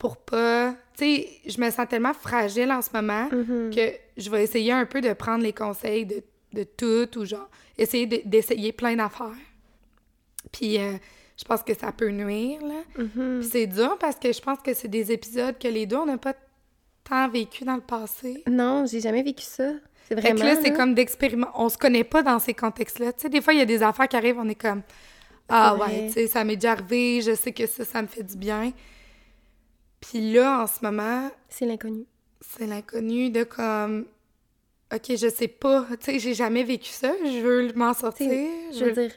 pour 0.00 0.16
pas. 0.16 0.74
Tu 0.96 1.04
sais, 1.04 1.28
je 1.46 1.60
me 1.60 1.70
sens 1.70 1.86
tellement 1.86 2.14
fragile 2.14 2.72
en 2.72 2.82
ce 2.82 2.88
moment 2.92 3.28
mm-hmm. 3.28 3.74
que 3.74 3.94
je 4.16 4.30
vais 4.30 4.42
essayer 4.42 4.72
un 4.72 4.86
peu 4.86 5.00
de 5.00 5.12
prendre 5.12 5.44
les 5.44 5.52
conseils 5.52 6.06
de, 6.06 6.24
de 6.54 6.64
tout 6.64 7.18
ou 7.18 7.24
genre, 7.24 7.48
essayer 7.78 8.06
d'essayer 8.06 8.72
plein 8.72 8.96
d'affaires. 8.96 9.36
Puis 10.52 10.78
euh, 10.78 10.94
je 11.36 11.44
pense 11.44 11.62
que 11.62 11.74
ça 11.74 11.92
peut 11.92 12.08
nuire, 12.08 12.60
là. 12.62 12.82
Mm-hmm. 12.98 13.42
c'est 13.42 13.66
dur 13.66 13.98
parce 14.00 14.16
que 14.16 14.32
je 14.32 14.40
pense 14.40 14.58
que 14.60 14.72
c'est 14.72 14.88
des 14.88 15.12
épisodes 15.12 15.56
que 15.58 15.68
les 15.68 15.84
deux, 15.84 15.96
on 15.96 16.06
n'a 16.06 16.18
pas 16.18 16.34
tant 17.04 17.28
vécu 17.28 17.64
dans 17.64 17.76
le 17.76 17.82
passé. 17.82 18.42
Non, 18.50 18.86
j'ai 18.86 19.00
jamais 19.00 19.22
vécu 19.22 19.44
ça. 19.44 19.70
C'est 20.08 20.14
vraiment. 20.14 20.42
là, 20.42 20.56
c'est 20.62 20.72
comme 20.72 20.94
d'expériment. 20.94 21.48
On 21.54 21.68
se 21.68 21.76
connaît 21.76 22.04
pas 22.04 22.22
dans 22.22 22.38
ces 22.38 22.54
contextes-là. 22.54 23.12
Tu 23.12 23.20
sais, 23.20 23.28
des 23.28 23.42
fois, 23.42 23.52
il 23.52 23.58
y 23.58 23.62
a 23.62 23.66
des 23.66 23.82
affaires 23.82 24.08
qui 24.08 24.16
arrivent, 24.16 24.38
on 24.38 24.48
est 24.48 24.54
comme 24.54 24.80
Ah 25.46 25.76
ouais, 25.76 26.06
tu 26.06 26.14
sais, 26.14 26.26
ça 26.26 26.42
m'est 26.42 26.56
déjà 26.56 26.72
arrivé, 26.72 27.20
je 27.20 27.34
sais 27.34 27.52
que 27.52 27.66
ça, 27.66 27.84
ça 27.84 28.00
me 28.00 28.06
fait 28.08 28.22
du 28.22 28.36
bien. 28.36 28.72
Puis 30.00 30.32
là, 30.32 30.62
en 30.62 30.66
ce 30.66 30.84
moment. 30.84 31.30
C'est 31.48 31.66
l'inconnu. 31.66 32.06
C'est 32.40 32.66
l'inconnu 32.66 33.30
de 33.30 33.44
comme. 33.44 34.06
OK, 34.92 35.06
je 35.08 35.28
sais 35.28 35.48
pas. 35.48 35.86
Tu 35.90 35.96
sais, 36.00 36.18
j'ai 36.18 36.34
jamais 36.34 36.64
vécu 36.64 36.90
ça. 36.90 37.12
Je 37.22 37.40
veux 37.40 37.72
m'en 37.74 37.94
sortir. 37.94 38.28
Je 38.72 38.84
veux 38.84 38.92
dire, 38.92 39.16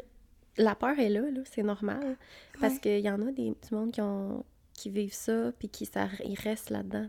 la 0.57 0.75
peur 0.75 0.99
est 0.99 1.09
là, 1.09 1.21
là 1.21 1.41
c'est 1.51 1.63
normal. 1.63 2.17
Parce 2.59 2.79
qu'il 2.79 2.99
y 2.99 3.09
en 3.09 3.21
a 3.21 3.31
des, 3.31 3.49
du 3.49 3.75
monde 3.75 3.91
qui, 3.91 4.01
ont, 4.01 4.45
qui 4.73 4.89
vivent 4.89 5.13
ça, 5.13 5.51
puis 5.57 5.69
qui 5.69 5.85
ça, 5.85 6.07
ils 6.23 6.39
restent 6.39 6.69
là-dedans. 6.69 7.07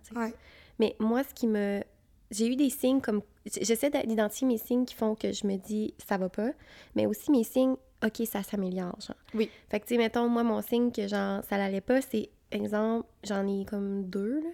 Mais 0.79 0.97
moi, 0.99 1.23
ce 1.23 1.35
qui 1.35 1.47
me 1.47 1.83
j'ai 2.31 2.49
eu 2.49 2.57
des 2.57 2.71
signes 2.71 3.01
comme. 3.01 3.23
J'essaie 3.47 3.91
d'identifier 3.91 4.47
mes 4.47 4.59
signes 4.59 4.85
qui 4.85 4.95
font 4.95 5.15
que 5.15 5.33
je 5.33 5.47
me 5.47 5.57
dis 5.57 5.95
ça 5.99 6.17
va 6.17 6.29
pas, 6.29 6.53
mais 6.95 7.07
aussi 7.07 7.31
mes 7.31 7.45
signes, 7.45 7.77
OK, 8.05 8.27
ça 8.27 8.43
s'améliore, 8.43 8.99
genre. 9.01 9.17
Oui. 9.35 9.51
Fait 9.69 9.81
que, 9.81 9.87
tu 9.87 9.95
sais, 9.95 9.99
mettons, 9.99 10.29
moi, 10.29 10.43
mon 10.43 10.63
signe 10.63 10.91
que, 10.91 11.07
genre, 11.07 11.45
ça 11.45 11.59
l'allait 11.59 11.83
pas, 11.83 12.01
c'est, 12.01 12.31
exemple, 12.55 13.07
j'en 13.23 13.47
ai 13.47 13.65
comme 13.65 14.05
deux, 14.05 14.41
là. 14.41 14.51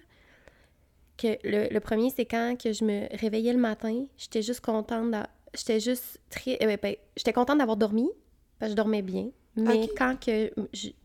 Que 1.16 1.36
le, 1.44 1.78
premier, 1.80 2.08
c'est 2.08 2.24
quand 2.24 2.56
que 2.58 2.72
je 2.72 2.82
me 2.82 3.06
réveillais 3.14 3.52
le 3.52 3.58
matin, 3.58 4.06
j'étais 4.16 4.40
juste 4.40 4.62
contente, 4.62 5.14
j'étais 5.54 5.78
juste 5.78 6.18
très. 6.30 6.56
Euh, 6.62 6.76
ben, 6.82 6.96
j'étais 7.14 7.34
contente 7.34 7.58
d'avoir 7.58 7.76
dormi, 7.76 8.08
parce 8.58 8.70
que 8.70 8.72
je 8.72 8.76
dormais 8.76 9.02
bien. 9.02 9.28
Mais 9.56 9.88
quand 9.96 10.18
que 10.18 10.50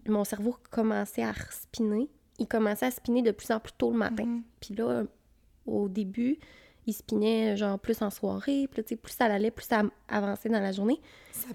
mon 0.07 0.23
cerveau 0.23 0.55
commençait 0.71 1.23
à 1.23 1.33
spinner, 1.51 2.07
il 2.39 2.47
commençait 2.47 2.85
à 2.85 2.91
spinner 2.91 3.23
de 3.23 3.31
plus 3.31 3.51
en 3.51 3.59
plus 3.59 3.73
tôt 3.77 3.91
le 3.91 3.97
matin. 3.97 4.23
Mm-hmm. 4.23 4.41
Puis 4.61 4.75
là, 4.75 5.03
au 5.65 5.89
début, 5.89 6.37
il 6.87 6.93
spinait 6.93 7.57
genre 7.57 7.79
plus 7.79 8.01
en 8.01 8.09
soirée, 8.09 8.67
puis 8.71 8.83
plus 8.95 9.11
ça 9.11 9.25
allait, 9.25 9.51
plus 9.51 9.65
ça 9.65 9.83
avançait 10.07 10.49
dans 10.49 10.59
la 10.59 10.71
journée. 10.71 11.01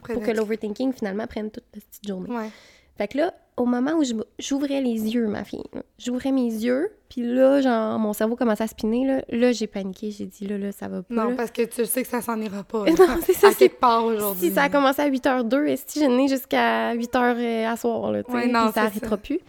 pour 0.03 0.22
que 0.22 0.31
l'overthinking 0.31 0.92
finalement 0.92 1.26
prenne 1.26 1.50
toute 1.50 1.64
la 1.74 1.81
petite 1.81 2.07
journée. 2.07 2.50
Fait 2.96 3.09
que 3.09 3.18
là, 3.18 3.35
au 3.61 3.66
moment 3.66 3.92
où 3.92 4.03
j'ouvrais 4.38 4.81
les 4.81 5.14
yeux, 5.14 5.27
ma 5.27 5.44
fille, 5.44 5.62
j'ouvrais 5.99 6.33
mes 6.33 6.49
yeux, 6.49 6.90
puis 7.11 7.23
là, 7.23 7.61
genre, 7.61 7.99
mon 7.99 8.14
cerveau 8.14 8.35
commençait 8.35 8.64
à 8.64 8.66
spinner, 8.66 9.07
là, 9.07 9.23
là 9.29 9.53
j'ai 9.53 9.66
paniqué, 9.66 10.11
j'ai 10.11 10.25
dit, 10.25 10.46
là, 10.46 10.57
là, 10.57 10.73
ça 10.73 10.88
va 10.88 11.03
pas. 11.03 11.14
Non, 11.14 11.37
parce 11.37 11.51
que 11.51 11.62
tu 11.62 11.85
sais 11.85 12.03
que 12.03 12.09
ça 12.09 12.23
s'en 12.23 12.40
ira 12.40 12.64
pas. 12.64 12.85
non, 12.99 13.18
c'est 13.23 13.35
ça. 13.35 13.49
À 13.49 13.53
quelque 13.53 13.79
part 13.79 14.07
aujourd'hui. 14.07 14.49
Si 14.49 14.55
ça 14.55 14.62
a 14.62 14.68
commencé 14.70 15.03
à 15.03 15.11
8h02, 15.11 15.66
et 15.66 15.77
si 15.77 16.01
j'ai 16.01 16.29
jusqu'à 16.29 16.94
8h 16.94 17.16
euh, 17.16 17.70
à 17.70 17.77
soir, 17.77 18.12
là, 18.12 18.23
tu 18.23 18.33
sais, 18.33 18.51
ça 18.51 18.85
n'arrêtera 18.85 19.18
plus. 19.18 19.40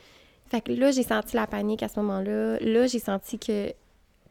Fait 0.48 0.60
que 0.60 0.74
là, 0.74 0.92
j'ai 0.92 1.04
senti 1.04 1.38
la 1.38 1.48
panique 1.48 1.82
à 1.82 1.88
ce 1.88 1.98
moment-là. 2.02 2.58
Là, 2.60 2.88
j'ai 2.88 3.00
senti 3.00 3.40
que 3.40 3.70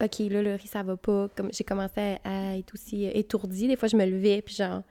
OK, 0.02 0.18
là, 0.30 0.42
le 0.42 0.54
riz, 0.56 0.68
ça 0.68 0.82
va 0.82 0.98
pas. 0.98 1.28
Comme 1.34 1.48
j'ai 1.52 1.64
commencé 1.64 2.18
à, 2.22 2.58
être 2.58 2.74
aussi 2.74 3.06
étourdie. 3.06 3.66
Des 3.66 3.76
fois, 3.76 3.88
je 3.88 3.96
me 3.96 4.04
levais, 4.04 4.42
puis 4.42 4.54
genre, 4.54 4.82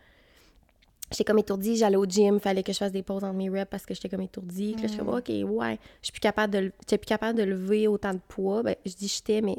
j'étais 1.11 1.23
comme 1.23 1.39
étourdie, 1.39 1.75
j'allais 1.75 1.97
au 1.97 2.05
gym, 2.05 2.39
fallait 2.39 2.63
que 2.63 2.71
je 2.71 2.77
fasse 2.77 2.91
des 2.91 3.03
pauses 3.03 3.23
entre 3.23 3.35
mes 3.35 3.49
reps 3.49 3.69
parce 3.69 3.85
que 3.85 3.93
j'étais 3.93 4.09
comme 4.09 4.21
étourdie. 4.21 4.73
Là, 4.73 4.83
je 4.83 4.87
suis 4.87 4.97
comme, 4.97 5.07
mm. 5.07 5.17
OK, 5.17 5.29
ouais, 5.29 5.79
je 6.01 6.05
suis 6.05 6.11
plus 6.11 6.19
capable 6.19 6.53
de, 6.53 6.71
plus 6.87 7.05
capable 7.05 7.37
de 7.37 7.43
lever 7.43 7.87
autant 7.87 8.13
de 8.13 8.19
poids. 8.27 8.63
Ben, 8.63 8.75
je 8.85 8.93
dis 8.93 9.07
j'étais, 9.07 9.41
mais 9.41 9.57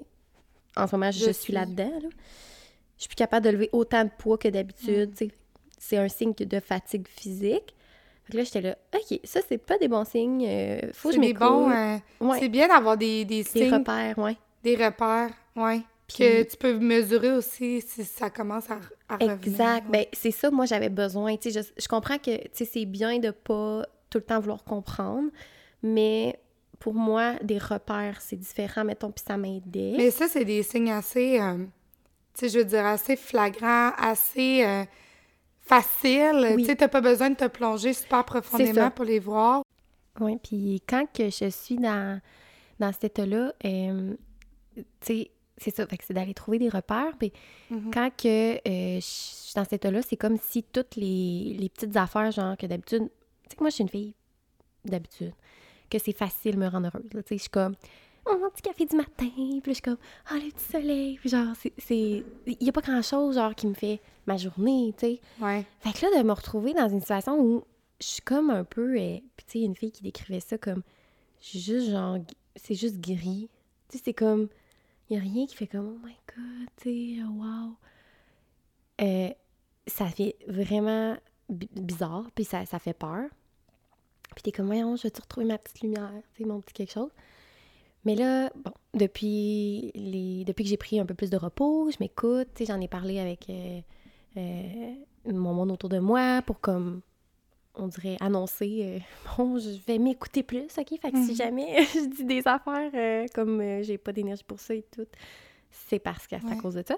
en 0.76 0.86
ce 0.86 0.94
moment, 0.94 1.10
je, 1.10 1.30
suis 1.32 1.52
là-dedans. 1.52 1.92
Là. 2.02 2.08
Je 2.96 3.02
suis 3.02 3.08
plus 3.08 3.16
capable 3.16 3.46
de 3.46 3.50
lever 3.50 3.68
autant 3.72 4.04
de 4.04 4.10
poids 4.16 4.38
que 4.38 4.48
d'habitude. 4.48 5.10
Mm. 5.20 5.28
C'est 5.78 5.96
un 5.96 6.08
signe 6.08 6.34
de 6.34 6.60
fatigue 6.60 7.08
physique. 7.08 7.74
Fait 8.24 8.36
là, 8.36 8.44
j'étais 8.44 8.60
là, 8.60 8.78
OK, 8.94 9.18
ça, 9.24 9.40
c'est 9.48 9.58
pas 9.58 9.78
des 9.78 9.88
bons 9.88 10.04
signes. 10.04 10.46
Euh, 10.46 10.80
faut 10.92 11.08
que 11.08 11.16
je 11.16 11.20
m'écoute. 11.20 11.42
Euh, 11.42 11.98
C'est 12.38 12.48
bien 12.48 12.68
d'avoir 12.68 12.96
des, 12.96 13.24
des 13.24 13.42
signes. 13.42 13.70
Des 13.70 13.76
repères, 13.76 14.18
ouais. 14.18 14.36
Des 14.62 14.76
repères, 14.76 15.30
oui. 15.56 15.82
Puis 16.06 16.18
que 16.18 16.42
tu 16.42 16.56
peux 16.56 16.78
mesurer 16.78 17.32
aussi 17.32 17.80
si 17.80 18.04
ça 18.04 18.30
commence 18.30 18.68
à, 18.68 18.78
à. 19.10 19.34
Exact. 19.34 19.86
Ben, 19.90 20.04
c'est 20.12 20.30
ça, 20.30 20.50
moi, 20.50 20.66
j'avais 20.66 20.88
besoin. 20.88 21.36
Sais, 21.40 21.50
je, 21.50 21.88
comprends 21.88 22.18
que 22.18 22.30
c'est 22.52 22.84
bien 22.86 23.18
de 23.18 23.30
pas 23.30 23.86
tout 24.08 24.18
le 24.18 24.24
temps 24.24 24.40
vouloir 24.40 24.64
comprendre, 24.64 25.30
mais 25.82 26.38
pour 26.78 26.94
moi, 26.94 27.34
des 27.42 27.58
repères, 27.58 28.20
c'est 28.20 28.36
différent, 28.36 28.84
mettons, 28.84 29.10
puis 29.10 29.24
ça 29.26 29.36
m'aidait. 29.36 29.94
Mais 29.96 30.10
ça, 30.10 30.26
c'est 30.28 30.44
des 30.44 30.62
signes 30.62 30.90
assez, 30.90 31.38
euh, 31.38 31.58
tu 32.34 32.40
sais, 32.40 32.48
je 32.48 32.58
veux 32.58 32.64
dire, 32.64 32.86
assez 32.86 33.16
flagrants, 33.16 33.92
assez 33.98 34.64
euh, 34.64 34.84
faciles. 35.60 36.54
Tu 36.56 36.64
sais, 36.64 36.76
t'as 36.76 36.88
pas 36.88 37.02
besoin 37.02 37.30
de 37.30 37.36
te 37.36 37.46
plonger 37.46 37.92
super 37.92 38.24
profondément 38.24 38.90
pour 38.90 39.04
les 39.04 39.18
voir. 39.18 39.62
Oui, 40.18 40.38
puis 40.42 40.82
quand 40.88 41.06
que 41.12 41.30
je 41.30 41.50
suis 41.50 41.76
dans, 41.76 42.20
dans 42.78 42.92
cet 42.92 43.04
état-là, 43.04 43.52
euh, 43.64 44.14
tu 44.74 44.84
sais, 45.00 45.30
c'est 45.60 45.74
ça, 45.74 45.86
c'est 46.06 46.14
d'aller 46.14 46.34
trouver 46.34 46.58
des 46.58 46.68
repères. 46.68 47.16
Puis 47.18 47.32
mm-hmm. 47.70 47.90
quand 47.92 48.10
que 48.16 48.54
euh, 48.56 48.96
je 48.96 49.00
suis 49.00 49.54
dans 49.54 49.64
cet 49.64 49.74
état-là, 49.74 50.00
c'est 50.02 50.16
comme 50.16 50.38
si 50.38 50.62
toutes 50.62 50.96
les, 50.96 51.54
les, 51.58 51.68
petites 51.68 51.96
affaires, 51.96 52.30
genre 52.32 52.56
que 52.56 52.66
d'habitude, 52.66 53.04
tu 53.04 53.50
sais 53.50 53.56
que 53.56 53.62
moi, 53.62 53.70
je 53.70 53.74
suis 53.74 53.82
une 53.82 53.90
fille 53.90 54.14
d'habitude, 54.84 55.32
que 55.90 55.98
c'est 55.98 56.16
facile 56.16 56.54
de 56.54 56.60
me 56.60 56.68
rendre 56.68 56.86
heureuse. 56.86 57.08
Tu 57.10 57.18
sais, 57.18 57.36
je 57.36 57.42
suis 57.42 57.50
comme, 57.50 57.74
oh, 58.24 58.36
mon 58.40 58.48
petit 58.48 58.62
café 58.62 58.86
du 58.86 58.96
matin, 58.96 59.28
puis 59.36 59.60
je 59.66 59.72
suis 59.72 59.82
comme, 59.82 59.98
oh, 60.32 60.34
le 60.34 60.50
petit 60.50 60.72
soleil, 60.72 61.18
puis 61.18 61.28
genre, 61.28 61.54
c'est. 61.76 62.24
Il 62.46 62.56
n'y 62.60 62.68
a 62.70 62.72
pas 62.72 62.80
grand-chose, 62.80 63.34
genre, 63.34 63.54
qui 63.54 63.66
me 63.66 63.74
fait 63.74 64.00
ma 64.26 64.38
journée, 64.38 64.94
tu 64.96 65.06
sais. 65.06 65.20
Ouais. 65.40 65.66
Fait 65.80 65.92
que 65.92 66.06
là, 66.06 66.22
de 66.22 66.26
me 66.26 66.32
retrouver 66.32 66.72
dans 66.72 66.88
une 66.88 67.00
situation 67.00 67.38
où 67.38 67.64
je 68.00 68.06
suis 68.06 68.22
comme 68.22 68.48
un 68.48 68.64
peu. 68.64 68.96
Euh, 68.98 69.18
puis 69.36 69.46
tu 69.46 69.58
sais, 69.58 69.60
une 69.60 69.76
fille 69.76 69.92
qui 69.92 70.02
décrivait 70.02 70.40
ça 70.40 70.56
comme, 70.56 70.82
juste 71.42 71.90
genre, 71.90 72.16
c'est 72.56 72.74
juste 72.74 72.98
gris. 72.98 73.50
Tu 73.90 73.98
sais, 73.98 74.04
c'est 74.06 74.14
comme 74.14 74.48
Il 75.10 75.14
n'y 75.14 75.18
a 75.18 75.22
rien 75.22 75.46
qui 75.46 75.56
fait 75.56 75.66
comme, 75.66 75.98
oh 75.98 76.06
my 76.06 76.16
god, 76.36 76.68
tu 76.76 77.20
wow. 77.24 77.76
Euh, 79.02 79.30
ça 79.86 80.06
fait 80.06 80.36
vraiment 80.46 81.16
bizarre, 81.48 82.30
puis 82.34 82.44
ça, 82.44 82.64
ça 82.64 82.78
fait 82.78 82.92
peur. 82.92 83.28
Puis 84.34 84.42
t'es 84.42 84.52
comme, 84.52 84.66
voyons, 84.66 84.94
je 84.94 85.02
vais-tu 85.02 85.20
retrouver 85.20 85.46
ma 85.46 85.58
petite 85.58 85.80
lumière, 85.80 86.12
tu 86.34 86.44
mon 86.44 86.60
petit 86.60 86.74
quelque 86.74 86.92
chose. 86.92 87.10
Mais 88.04 88.14
là, 88.14 88.50
bon, 88.54 88.72
depuis, 88.94 89.90
les, 89.94 90.44
depuis 90.44 90.62
que 90.64 90.70
j'ai 90.70 90.76
pris 90.76 91.00
un 91.00 91.06
peu 91.06 91.14
plus 91.14 91.28
de 91.28 91.36
repos, 91.36 91.90
je 91.90 91.96
m'écoute, 92.00 92.48
tu 92.54 92.64
j'en 92.64 92.80
ai 92.80 92.88
parlé 92.88 93.18
avec 93.18 93.50
euh, 93.50 93.80
euh, 94.36 94.94
mon 95.26 95.54
monde 95.54 95.72
autour 95.72 95.88
de 95.88 95.98
moi 95.98 96.40
pour 96.46 96.60
comme, 96.60 97.02
on 97.74 97.88
dirait, 97.88 98.16
annoncer, 98.20 98.80
euh, 98.82 98.98
bon, 99.36 99.58
je 99.58 99.78
vais 99.86 99.98
m'écouter 99.98 100.42
plus, 100.42 100.66
OK? 100.78 101.00
Fait 101.00 101.10
que 101.10 101.18
si 101.24 101.30
mhm. 101.30 101.36
jamais 101.36 101.84
je 101.94 102.08
dis 102.08 102.24
des 102.24 102.42
affaires 102.46 103.28
comme 103.34 103.82
j'ai 103.82 103.98
pas 103.98 104.12
d'énergie 104.12 104.44
pour 104.44 104.60
ça 104.60 104.74
et 104.74 104.84
tout, 104.90 105.06
c'est 105.70 105.98
parce 105.98 106.26
que 106.26 106.36
c'est 106.40 106.52
à 106.52 106.56
cause 106.56 106.74
de 106.74 106.84
ça. 106.86 106.96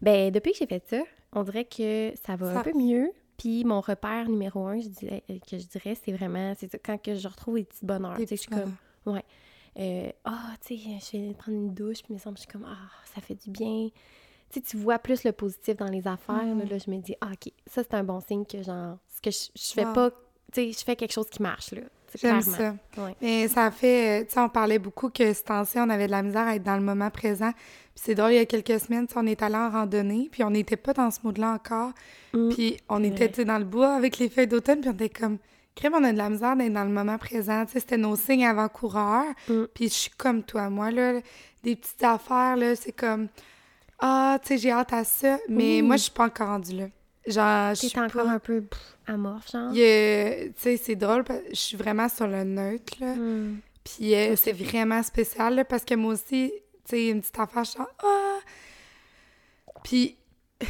Ben, 0.00 0.30
depuis 0.30 0.52
que 0.52 0.58
j'ai 0.58 0.66
fait 0.66 0.84
ça, 0.86 1.02
on 1.32 1.42
dirait 1.42 1.64
que 1.64 2.12
ça 2.22 2.36
va 2.36 2.58
un 2.58 2.62
peu 2.62 2.76
mieux. 2.76 3.10
Puis 3.36 3.64
mon 3.64 3.80
repère 3.80 4.28
numéro 4.28 4.66
un, 4.66 4.80
je 4.80 4.88
dirais, 4.88 5.24
que 5.28 5.58
je 5.58 5.66
dirais, 5.66 5.96
c'est 6.02 6.12
vraiment, 6.12 6.54
c'est 6.56 6.70
quand 6.84 7.00
que 7.02 7.14
je 7.14 7.26
retrouve 7.26 7.56
des 7.56 7.64
petits 7.64 7.84
bonheurs. 7.84 8.16
Tu 8.16 8.26
sais, 8.26 8.36
je 8.36 8.40
suis 8.42 8.50
comme, 8.50 8.76
ouais. 9.06 9.24
Euh, 9.76 10.10
ah, 10.24 10.52
tu 10.64 10.76
sais, 10.76 10.98
je 11.00 11.18
vais 11.18 11.34
prendre 11.34 11.58
une 11.58 11.74
douche, 11.74 12.02
puis 12.02 12.14
mes 12.14 12.18
je 12.18 12.38
suis 12.38 12.46
comme, 12.46 12.66
ah, 12.66 12.90
ça 13.12 13.20
fait 13.20 13.34
du 13.34 13.50
bien. 13.50 13.88
Tu 14.54 14.60
sais, 14.60 14.66
tu 14.66 14.76
vois 14.76 15.00
plus 15.00 15.24
le 15.24 15.32
positif 15.32 15.76
dans 15.76 15.88
les 15.88 16.06
affaires. 16.06 16.36
Là, 16.36 16.54
mm. 16.54 16.78
je 16.86 16.90
me 16.90 16.98
dis, 16.98 17.16
ah, 17.20 17.30
OK, 17.32 17.52
ça, 17.66 17.82
c'est 17.82 17.94
un 17.94 18.04
bon 18.04 18.20
signe 18.20 18.44
que, 18.44 18.62
genre, 18.62 18.98
ce 19.08 19.20
que 19.20 19.30
je, 19.30 19.50
je 19.60 19.72
fais 19.72 19.92
pas, 19.92 20.10
tu 20.10 20.16
sais, 20.54 20.72
je 20.72 20.84
fais 20.84 20.94
quelque 20.94 21.12
chose 21.12 21.28
qui 21.28 21.42
marche, 21.42 21.72
là. 21.72 21.82
J'aime 22.20 22.42
ça. 22.42 22.76
Mais 23.20 23.48
ça 23.48 23.72
fait, 23.72 24.26
tu 24.26 24.34
sais, 24.34 24.40
on 24.40 24.48
parlait 24.48 24.78
beaucoup 24.78 25.10
que 25.10 25.32
ce 25.32 25.42
temps-ci, 25.42 25.78
on 25.78 25.90
avait 25.90 26.06
de 26.06 26.12
la 26.12 26.22
misère 26.22 26.46
à 26.46 26.54
être 26.54 26.62
dans 26.62 26.76
le 26.76 26.82
moment 26.82 27.10
présent. 27.10 27.50
Puis 27.52 28.04
c'est 28.04 28.14
drôle, 28.14 28.30
il 28.30 28.36
y 28.36 28.38
a 28.38 28.46
quelques 28.46 28.78
semaines, 28.78 29.08
on 29.16 29.26
est 29.26 29.42
allé 29.42 29.56
en 29.56 29.68
randonnée, 29.70 30.28
puis 30.30 30.44
on 30.44 30.50
n'était 30.50 30.76
pas 30.76 30.92
dans 30.92 31.10
ce 31.10 31.18
mode-là 31.24 31.50
encore. 31.54 31.90
Mm. 32.32 32.50
puis 32.50 32.76
on 32.88 33.02
était, 33.02 33.44
dans 33.44 33.58
le 33.58 33.64
bois 33.64 33.94
avec 33.94 34.18
les 34.18 34.28
feuilles 34.28 34.46
d'automne, 34.46 34.80
puis 34.80 34.90
on 34.90 34.94
était 34.94 35.08
comme, 35.08 35.38
crème, 35.74 35.94
on 35.94 36.04
a 36.04 36.12
de 36.12 36.18
la 36.18 36.30
misère 36.30 36.56
d'être 36.56 36.72
dans 36.72 36.84
le 36.84 36.90
moment 36.90 37.18
présent. 37.18 37.64
Tu 37.66 37.72
sais, 37.72 37.80
c'était 37.80 37.96
nos 37.96 38.14
signes 38.14 38.46
avant-coureurs. 38.46 39.34
Mm. 39.48 39.64
Puis 39.74 39.88
je 39.88 39.94
suis 39.94 40.10
comme 40.10 40.44
toi, 40.44 40.70
moi, 40.70 40.92
là, 40.92 41.20
des 41.64 41.74
petites 41.74 42.04
affaires, 42.04 42.56
là, 42.56 42.76
c'est 42.76 42.92
comme, 42.92 43.28
ah, 43.98 44.38
tu 44.42 44.48
sais, 44.48 44.58
j'ai 44.58 44.70
hâte 44.70 44.92
à 44.92 45.04
ça, 45.04 45.38
mais 45.48 45.82
moi, 45.82 45.96
je 45.96 46.02
suis 46.04 46.12
pas 46.12 46.26
encore 46.26 46.48
rendue 46.48 46.76
là. 46.76 46.86
Genre, 47.26 47.74
je 47.74 47.86
suis 47.86 47.98
encore 47.98 48.28
un 48.28 48.38
peu 48.38 48.64
amorphe, 49.06 49.50
genre? 49.50 49.72
Tu 49.72 49.78
sais, 49.78 50.76
c'est 50.76 50.96
drôle, 50.96 51.24
je 51.50 51.54
suis 51.54 51.76
vraiment 51.76 52.08
sur 52.08 52.26
le 52.26 52.44
neutre, 52.44 52.94
là. 53.00 53.14
Mm. 53.14 53.60
Puis 53.82 54.14
euh, 54.14 54.36
c'est 54.36 54.52
vraiment 54.52 55.02
spécial, 55.02 55.54
là, 55.54 55.64
parce 55.64 55.84
que 55.84 55.94
moi 55.94 56.14
aussi, 56.14 56.52
tu 56.84 56.90
sais, 56.90 57.08
une 57.08 57.20
petite 57.20 57.38
affaire, 57.38 57.64
je 57.64 57.70
suis 57.70 57.80
ah! 57.80 58.38
Puis, 59.82 60.16
tu 60.60 60.66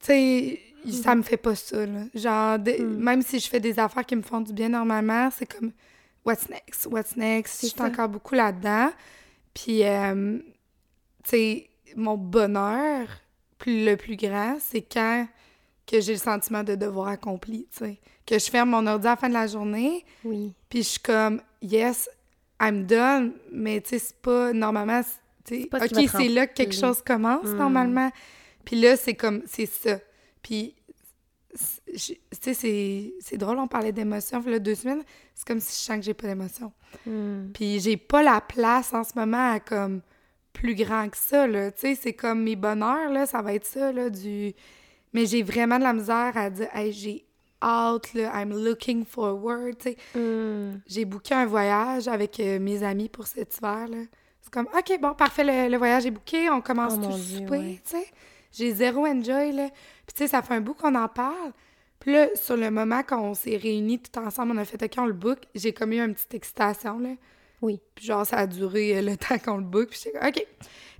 sais, 0.00 0.60
ça 0.90 1.14
me 1.14 1.22
fait 1.22 1.36
pas 1.36 1.54
ça, 1.54 1.84
là. 1.84 2.00
Genre, 2.14 2.58
mm. 2.58 2.96
même 2.96 3.22
si 3.22 3.38
je 3.38 3.48
fais 3.48 3.60
des 3.60 3.78
affaires 3.78 4.06
qui 4.06 4.16
me 4.16 4.22
font 4.22 4.40
du 4.40 4.52
bien 4.52 4.70
normalement, 4.70 5.30
c'est 5.30 5.46
comme, 5.46 5.72
what's 6.24 6.48
next? 6.48 6.86
What's 6.86 7.16
next? 7.16 7.62
Je 7.62 7.66
suis 7.68 7.82
encore 7.82 8.08
beaucoup 8.08 8.34
là-dedans. 8.34 8.90
Puis, 9.52 9.84
euh, 9.84 10.38
tu 11.24 11.30
sais, 11.30 11.69
mon 11.96 12.16
bonheur 12.16 13.08
le 13.66 13.94
plus 13.96 14.16
grand, 14.16 14.56
c'est 14.60 14.82
quand 14.82 15.26
que 15.86 16.00
j'ai 16.00 16.12
le 16.12 16.18
sentiment 16.18 16.62
de 16.62 16.74
devoir 16.74 17.08
accompli, 17.08 17.66
tu 17.72 17.84
sais. 17.84 18.00
Que 18.24 18.38
je 18.38 18.48
ferme 18.48 18.70
mon 18.70 18.86
ordi 18.86 19.06
à 19.06 19.10
la 19.10 19.16
fin 19.16 19.28
de 19.28 19.34
la 19.34 19.46
journée, 19.46 20.04
oui. 20.24 20.52
puis 20.68 20.82
je 20.82 20.88
suis 20.88 21.00
comme, 21.00 21.42
yes, 21.62 22.08
I'm 22.60 22.86
done, 22.86 23.32
mais 23.52 23.80
tu 23.80 23.90
sais, 23.90 23.98
c'est 23.98 24.16
pas, 24.16 24.52
normalement, 24.52 25.02
tu 25.44 25.62
sais, 25.62 25.68
OK, 25.72 26.08
c'est 26.10 26.28
là 26.28 26.46
que 26.46 26.54
quelque 26.54 26.74
chose 26.74 27.02
commence, 27.02 27.46
mm. 27.46 27.56
normalement. 27.56 28.10
Puis 28.64 28.80
là, 28.80 28.96
c'est 28.96 29.14
comme, 29.14 29.42
c'est 29.46 29.66
ça. 29.66 29.98
Puis, 30.42 30.76
tu 31.52 32.54
sais, 32.54 33.12
c'est 33.20 33.36
drôle, 33.36 33.58
on 33.58 33.66
parlait 33.66 33.92
y 33.92 34.00
a 34.00 34.58
deux 34.60 34.74
semaines, 34.76 35.02
c'est 35.34 35.46
comme 35.46 35.58
si 35.58 35.72
je 35.72 35.86
sens 35.86 35.96
que 35.96 36.02
j'ai 36.02 36.14
pas 36.14 36.28
d'émotion. 36.28 36.72
Mm. 37.04 37.50
Puis 37.52 37.80
j'ai 37.80 37.96
pas 37.96 38.22
la 38.22 38.40
place 38.40 38.94
en 38.94 39.02
ce 39.02 39.12
moment 39.16 39.54
à, 39.54 39.58
comme, 39.58 40.02
plus 40.52 40.74
grand 40.74 41.08
que 41.08 41.16
ça, 41.16 41.46
là. 41.46 41.70
Tu 41.70 41.80
sais, 41.80 41.94
c'est 41.94 42.12
comme 42.12 42.42
mes 42.42 42.56
bonheurs, 42.56 43.10
là, 43.10 43.26
ça 43.26 43.42
va 43.42 43.54
être 43.54 43.66
ça, 43.66 43.92
là, 43.92 44.10
du 44.10 44.54
mais 45.12 45.26
j'ai 45.26 45.42
vraiment 45.42 45.78
de 45.78 45.84
la 45.84 45.92
misère 45.92 46.36
à 46.36 46.50
dire, 46.50 46.68
hey, 46.74 46.92
j'ai 46.92 47.24
hâte, 47.62 48.14
là, 48.14 48.30
I'm 48.34 48.52
looking 48.52 49.04
forward, 49.04 49.78
tu 49.78 49.90
sais. 49.90 49.96
Hmm. 50.14 50.80
J'ai 50.86 51.04
booké 51.04 51.34
un 51.34 51.46
voyage 51.46 52.08
avec 52.08 52.38
euh, 52.40 52.58
mes 52.58 52.82
amis 52.82 53.08
pour 53.08 53.26
cet 53.26 53.56
hiver, 53.58 53.88
là. 53.88 53.98
C'est 54.40 54.52
comme, 54.52 54.68
OK, 54.76 55.00
bon, 55.00 55.14
parfait, 55.14 55.68
le, 55.68 55.76
voyage 55.76 56.06
est 56.06 56.10
booké, 56.10 56.48
on 56.48 56.60
commence 56.60 56.94
oh, 56.96 57.06
tout 57.06 57.18
souper, 57.18 57.80
tu 57.84 57.96
sais. 57.96 58.06
J'ai 58.52 58.72
zéro 58.72 59.06
enjoy, 59.06 59.52
là. 59.52 59.68
Puis, 60.06 60.14
tu 60.14 60.18
sais, 60.18 60.28
ça 60.28 60.42
fait 60.42 60.54
un 60.54 60.60
bout 60.60 60.74
qu'on 60.74 60.94
en 60.94 61.08
parle. 61.08 61.52
Puis 61.98 62.12
là, 62.12 62.28
sur 62.34 62.56
le 62.56 62.70
moment 62.70 63.02
qu'on 63.02 63.34
s'est 63.34 63.56
réunis 63.56 64.00
tout 64.00 64.18
ensemble, 64.18 64.52
on 64.52 64.56
a 64.56 64.64
fait 64.64 64.82
OK, 64.82 64.94
on 64.96 65.06
le 65.06 65.12
book, 65.12 65.40
j'ai 65.54 65.72
comme 65.72 65.92
eu 65.92 66.00
une 66.00 66.14
petite 66.14 66.34
excitation, 66.34 66.98
là. 66.98 67.10
Oui. 67.62 67.80
Puis 67.94 68.06
genre, 68.06 68.24
ça 68.26 68.38
a 68.38 68.46
duré 68.46 68.98
euh, 68.98 69.02
le 69.02 69.16
temps 69.18 69.38
qu'on 69.38 69.58
le 69.58 69.64
book, 69.64 69.90
puis 69.90 70.00
j'étais 70.02 70.18
comme 70.18 70.28
OK. 70.28 70.46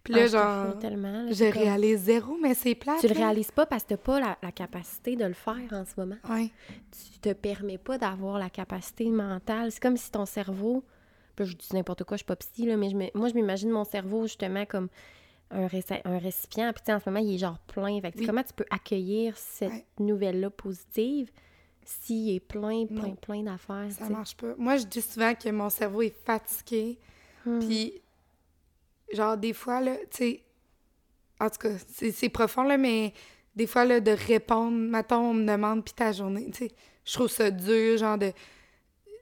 Puis 0.03 0.15
là, 0.15 0.23
ah, 0.23 0.27
genre, 0.27 0.79
tellement, 0.79 1.31
je 1.31 1.45
réalise 1.45 2.01
zéro, 2.01 2.37
mais 2.41 2.55
c'est 2.55 2.75
plate. 2.75 3.01
Tu 3.01 3.09
le 3.09 3.15
réalises 3.15 3.51
pas 3.51 3.67
parce 3.67 3.83
que 3.83 3.91
t'as 3.91 3.97
pas 3.99 4.19
la, 4.19 4.53
capacité 4.53 5.15
de 5.15 5.27
le 5.27 5.35
faire 5.35 5.73
en 5.73 5.85
ce 5.85 5.93
moment. 5.99 6.17
Oui. 6.31 6.53
Tu 7.13 7.19
te 7.19 7.33
permets 7.35 7.79
pas 7.79 7.99
d'avoir 7.99 8.39
la 8.39 8.49
capacité 8.49 9.11
mentale. 9.11 9.71
C'est 9.71 9.81
comme 9.81 9.97
si 9.97 10.11
ton 10.11 10.27
cerveau... 10.27 10.85
Là, 11.39 11.47
je 11.47 11.55
dis 11.55 11.69
n'importe 11.73 12.05
quoi, 12.05 12.17
je 12.17 12.21
suis 12.21 12.27
pas 12.27 12.37
psy, 12.37 12.67
là, 12.67 12.77
mais 12.77 12.91
je 12.91 12.97
moi, 13.15 13.29
je 13.29 13.35
m'imagine 13.35 13.71
mon 13.71 13.85
cerveau 13.85 14.25
justement 14.25 14.67
comme 14.67 14.89
un, 15.51 15.69
un 16.05 16.19
récipient. 16.19 16.73
Puis, 16.73 16.93
en 16.93 17.01
ce 17.01 17.09
moment, 17.09 17.21
il 17.21 17.35
est 17.35 17.39
genre 17.39 17.59
plein. 17.61 17.99
Fait 18.01 18.13
comment 18.27 18.43
tu 18.43 18.53
peux 18.55 18.67
accueillir 18.71 19.37
cette 19.37 19.87
nouvelle-là 19.99 20.51
positive 20.51 21.31
s'il 21.85 22.35
est 22.35 22.41
plein, 22.41 22.87
plein, 22.87 23.15
plein 23.15 23.43
d'affaires? 23.43 23.89
Ça 23.91 24.09
marche 24.09 24.37
pas. 24.37 24.55
Moi, 24.57 24.77
je 24.77 24.85
dis 24.85 25.03
souvent 25.03 25.35
que 25.35 25.49
mon 25.51 25.71
cerveau 25.71 26.03
est 26.03 26.15
fatigué. 26.25 26.99
Hmm. 27.45 27.59
Puis 27.61 28.01
genre, 29.13 29.37
des 29.37 29.53
fois, 29.53 29.81
là, 29.81 29.97
tu 30.11 30.17
sais, 30.17 30.43
en 31.41 31.49
tout 31.49 31.59
cas, 31.59 31.71
c'est 32.13 32.29
profond, 32.29 32.63
là, 32.63 32.77
mais 32.77 33.13
des 33.57 33.67
fois, 33.67 33.85
là, 33.85 34.01
de 34.01 34.11
répondre, 34.11 34.77
mettons, 34.77 35.31
on 35.31 35.35
me 35.35 35.47
demande, 35.47 35.85
puis 35.85 35.95
ta 35.95 36.13
journée, 36.13 36.51
tu 36.53 36.67
sais, 36.67 36.73
je 37.05 37.13
trouve 37.15 37.29
ça 37.29 37.51
dur, 37.51 37.99
genre, 37.99 38.19
de, 38.19 38.33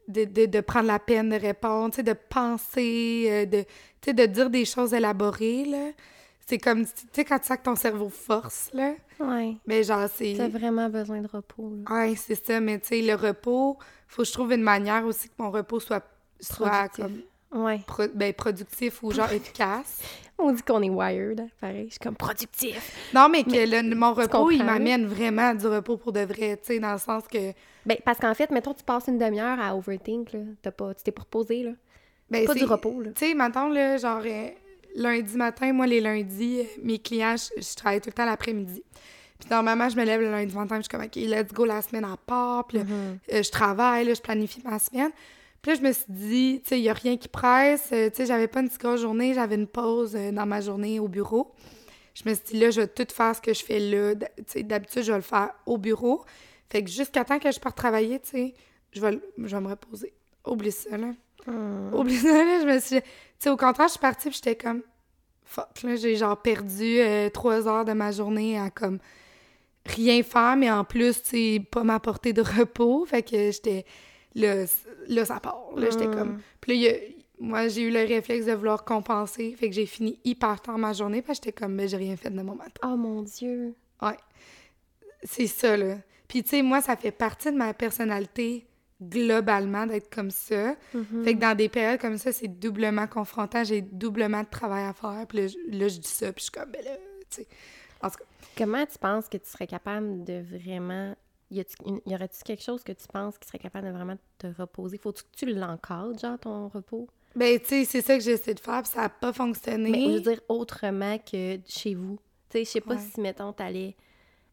de, 0.09 0.47
de, 0.47 0.61
prendre 0.61 0.87
la 0.87 0.99
peine 0.99 1.31
de 1.31 1.37
répondre, 1.37 1.91
tu 1.91 1.97
sais, 1.97 2.03
de 2.03 2.13
penser, 2.13 3.27
euh, 3.29 3.47
de, 3.47 3.63
tu 3.63 3.67
sais, 4.07 4.15
de 4.15 4.27
dire 4.27 4.51
des 4.51 4.65
choses 4.65 4.93
élaborées, 4.93 5.65
là. 5.65 5.91
C'est 6.49 6.57
comme, 6.57 6.87
tu 6.87 6.93
sais, 7.13 7.27
quand 7.27 7.39
tu 7.39 7.47
sens 7.47 7.59
que 7.59 7.63
ton 7.63 7.77
cerveau 7.77 8.09
force, 8.09 8.71
là. 8.73 8.95
Ouais. 9.21 9.57
Mais 9.67 9.83
genre, 9.83 10.09
c'est... 10.11 10.33
T'as 10.35 10.49
vraiment 10.49 10.89
besoin 10.89 11.21
de 11.21 11.29
repos, 11.29 11.75
là. 11.85 11.95
Ouais, 11.95 12.15
c'est 12.17 12.43
ça, 12.43 12.59
mais 12.59 12.79
tu 12.79 12.87
sais, 12.89 13.03
le 13.03 13.15
repos, 13.15 13.77
faut 14.07 14.23
que 14.23 14.29
je 14.29 14.33
trouve 14.33 14.53
une 14.55 14.63
manière 14.63 15.05
aussi 15.05 15.29
que 15.29 15.35
mon 15.37 15.51
repos 15.51 15.79
soit, 15.79 16.03
soit 16.41 16.89
comme 16.97 17.21
Ouais. 17.53 17.81
ben, 18.15 18.33
productif 18.33 19.03
ou 19.03 19.11
genre 19.11 19.31
efficace. 19.31 20.01
On 20.39 20.51
dit 20.53 20.63
qu'on 20.63 20.83
est 20.83 20.89
wired, 20.89 21.39
hein, 21.41 21.49
pareil. 21.61 21.87
Je 21.89 21.93
suis 21.93 21.99
comme 22.01 22.17
productif. 22.17 23.11
Non, 23.13 23.29
mais 23.29 23.45
que 23.45 23.95
mon 23.95 24.15
repos, 24.15 24.51
il 24.51 24.65
m'amène 24.65 25.05
vraiment 25.05 25.55
du 25.55 25.67
repos 25.67 25.99
pour 25.99 26.13
de 26.13 26.21
vrai, 26.21 26.57
tu 26.57 26.75
sais, 26.75 26.79
dans 26.79 26.93
le 26.93 26.99
sens 26.99 27.25
que. 27.31 27.53
Ben, 27.85 27.99
parce 28.07 28.19
qu'en 28.19 28.33
fait, 28.33 28.51
mettons, 28.51 28.73
tu 28.73 28.85
passes 28.85 29.09
une 29.09 29.19
demi-heure 29.19 29.61
à 29.61 29.77
overthink, 29.77 30.33
là. 30.33 30.41
T'as 30.63 30.71
pas, 30.71 30.95
tu 30.95 31.03
t'es 31.03 31.13
pas 31.13 31.23
reposé, 31.23 31.63
là. 31.63 31.73
Ben, 32.31 32.47
pas 32.47 32.55
du 32.55 32.65
repos, 32.65 33.03
là. 33.03 33.11
Tu 33.13 33.27
sais, 33.27 33.35
maintenant, 33.35 33.69
là, 33.69 33.99
genre, 33.99 34.23
euh, 34.25 34.49
lundi 34.99 35.37
matin, 35.37 35.73
moi, 35.73 35.87
les 35.87 36.01
lundis, 36.01 36.63
mes 36.83 36.99
clients, 36.99 37.37
je, 37.37 37.75
travaille 37.77 38.01
tout 38.01 38.09
le 38.11 38.15
temps 38.15 38.27
l'après-midi. 38.27 38.83
Puis 39.39 39.49
normalement, 39.51 39.89
je 39.89 39.97
me 39.97 40.05
lève 40.05 40.21
le 40.21 40.31
lundi 40.31 40.55
matin, 40.55 40.77
je 40.77 40.83
suis 40.83 40.89
comme, 40.89 41.03
OK, 41.03 41.15
let's 41.17 41.53
go 41.53 41.65
la 41.65 41.81
semaine 41.81 42.05
à 42.05 42.17
part. 42.17 42.67
Puis 42.67 42.79
mm-hmm. 42.79 43.35
euh, 43.35 43.43
je 43.43 43.51
travaille, 43.51 44.05
là, 44.05 44.15
je 44.15 44.21
planifie 44.21 44.61
ma 44.65 44.79
semaine. 44.79 45.11
Puis 45.63 45.73
là, 45.73 45.79
je 45.79 45.83
me 45.83 45.93
suis 45.93 46.05
dit, 46.09 46.61
tu 46.63 46.69
sais, 46.69 46.79
il 46.79 46.83
n'y 46.83 46.89
a 46.89 46.95
rien 46.95 47.17
qui 47.17 47.29
presse. 47.29 47.89
Euh, 47.93 48.11
tu 48.11 48.17
sais, 48.17 48.27
j'avais 48.27 48.49
pas 48.49 48.61
une 48.61 48.69
petite 48.69 48.81
grosse 48.81 49.01
journée, 49.01 49.35
j'avais 49.35 49.55
une 49.55 49.67
pause 49.67 50.15
euh, 50.17 50.33
dans 50.33 50.47
ma 50.47 50.61
journée 50.61 50.99
au 51.01 51.09
bureau. 51.09 51.53
Je 52.15 52.29
me 52.29 52.35
suis 52.35 52.45
dit, 52.53 52.59
là, 52.59 52.71
je 52.71 52.81
vais 52.81 52.89
tout 52.89 53.07
faire 53.13 53.35
ce 53.35 53.41
que 53.41 53.55
je 53.55 53.65
fais 53.65 53.79
là. 53.79 54.15
Tu 54.15 54.27
sais, 54.47 54.63
d'habitude, 54.65 55.03
je 55.03 55.13
vais 55.13 55.19
le 55.19 55.23
faire 55.23 55.51
au 55.67 55.79
bureau. 55.79 56.25
Fait 56.71 56.83
que 56.83 56.91
jusqu'à 56.91 57.25
temps 57.25 57.39
que 57.39 57.51
je 57.51 57.61
parte 57.61 57.77
travailler, 57.77 58.19
tu 58.21 58.31
sais, 58.31 58.55
je 58.93 59.01
vais, 59.01 59.21
je 59.39 59.57
vais 59.57 59.63
me 59.63 59.69
reposer. 59.69 60.13
Oublie 60.45 60.73
ça, 60.73 60.97
là. 60.97 61.13
Hmm. 61.47 61.95
Oublie 61.95 62.17
ça, 62.17 62.45
là. 62.45 62.61
Je 62.61 62.67
me 62.67 62.81
suis... 62.81 63.01
Tu 63.39 63.45
sais, 63.45 63.51
au 63.51 63.57
contraire, 63.57 63.87
je 63.87 63.93
suis 63.93 64.01
partie, 64.01 64.29
puis 64.29 64.41
j'étais 64.43 64.57
comme... 64.57 64.83
Fuck, 65.45 65.83
là, 65.83 65.97
j'ai 65.97 66.17
genre 66.17 66.41
perdu 66.41 66.99
euh, 66.99 67.31
trois 67.31 67.67
heures 67.67 67.85
de 67.85 67.93
ma 67.93 68.11
journée 68.13 68.59
à, 68.59 68.69
comme, 68.69 68.99
rien 69.87 70.23
faire, 70.23 70.57
mais 70.57 70.71
en 70.71 70.85
plus, 70.85 71.23
tu 71.23 71.29
sais, 71.31 71.67
pas 71.71 71.85
m'apporter 71.85 72.33
de 72.33 72.43
repos. 72.43 73.05
Fait 73.07 73.23
que 73.23 73.51
j'étais 73.51 73.85
là, 74.35 74.65
là 75.09 75.25
ça 75.25 75.41
part. 75.41 75.71
Là, 75.77 75.89
j'étais 75.91 76.07
comme... 76.07 76.35
Hmm. 76.35 76.41
Puis 76.61 76.83
là, 76.85 76.93
moi, 77.41 77.69
j'ai 77.69 77.83
eu 77.83 77.91
le 77.91 78.01
réflexe 78.01 78.47
de 78.47 78.53
vouloir 78.53 78.85
compenser. 78.85 79.55
Fait 79.59 79.69
que 79.69 79.75
j'ai 79.75 79.87
fini 79.87 80.19
hyper 80.25 80.61
tard 80.61 80.79
ma 80.79 80.93
journée 80.93 81.23
parce 81.23 81.39
que 81.39 81.47
j'étais 81.47 81.61
comme, 81.61 81.77
ben, 81.77 81.89
j'ai 81.89 81.97
rien 81.97 82.17
fait 82.17 82.31
de 82.31 82.43
mon 82.43 82.55
matin. 82.55 82.81
Oh 82.85 82.97
mon 82.97 83.23
Dieu! 83.23 83.75
Ouais. 84.03 84.17
C'est 85.23 85.47
ça, 85.47 85.77
là. 85.77 85.97
Puis, 86.27 86.43
tu 86.43 86.51
sais, 86.51 86.63
moi, 86.63 86.81
ça 86.83 86.97
fait 86.97 87.11
partie 87.11 87.51
de 87.51 87.57
ma 87.57 87.73
personnalité 87.73 88.67
globalement 89.01 89.87
d'être 89.87 90.13
comme 90.15 90.31
ça. 90.31 90.75
Mhm. 90.95 91.25
Fait 91.25 91.35
que 91.35 91.41
dans 91.41 91.57
des 91.57 91.69
périodes 91.69 92.01
comme 92.01 92.19
ça, 92.19 92.33
c'est 92.33 92.49
doublement 92.49 93.07
confrontant, 93.07 93.65
j'ai 93.65 93.81
doublement 93.83 94.43
de 94.43 94.49
travail 94.49 94.85
à 94.85 94.93
faire. 94.93 95.25
Puis 95.29 95.39
là, 95.39 95.47
je, 95.47 95.79
là, 95.79 95.89
je 95.89 95.99
dis 95.99 96.09
ça, 96.09 96.33
puis 96.33 96.41
je 96.41 96.51
suis 96.51 96.53
comme, 96.53 96.71
ben 96.71 96.85
là, 96.85 96.97
tu 97.31 97.43
sais. 97.43 97.47
En 98.03 98.11
tout 98.11 98.19
cas, 98.19 98.25
Comment 98.57 98.85
tu 98.87 98.99
penses 98.99 99.29
que 99.29 99.37
tu 99.37 99.49
serais 99.49 99.69
capable 99.69 100.25
de 100.25 100.43
vraiment. 100.43 101.15
Y, 101.51 101.65
y 102.07 102.15
aurait-tu 102.15 102.43
quelque 102.45 102.63
chose 102.63 102.83
que 102.83 102.93
tu 102.93 103.07
penses 103.07 103.39
qui 103.39 103.47
serait 103.47 103.59
capable 103.61 103.87
de 103.87 103.93
vraiment 103.93 104.17
te 104.37 104.49
reposer? 104.49 104.99
Faut-tu 104.99 105.23
que 105.23 105.29
tu 105.37 105.47
l'encadres, 105.47 106.19
genre, 106.19 106.39
ton 106.39 106.69
repos? 106.69 107.09
ben, 107.37 107.59
tu 107.61 107.67
sais, 107.67 107.85
c'est 107.85 108.03
ça 108.03 108.17
que 108.19 108.23
j'essaie 108.25 108.55
de 108.55 108.61
faire, 108.61 108.83
puis 108.83 108.91
ça 108.93 109.03
n'a 109.03 109.09
pas 109.11 109.33
fonctionné. 109.33 109.91
Mais 109.93 110.05
je 110.07 110.11
veux 110.15 110.21
dire 110.21 110.41
autrement 110.49 111.19
que 111.19 111.59
chez 111.69 111.95
vous. 111.95 112.19
Tu 112.51 112.59
sais, 112.59 112.65
je 112.65 112.71
sais 112.71 112.81
pas 112.81 112.95
Ouais. 112.95 113.01
si, 113.15 113.21
mettons, 113.21 113.53
t'allais 113.53 113.95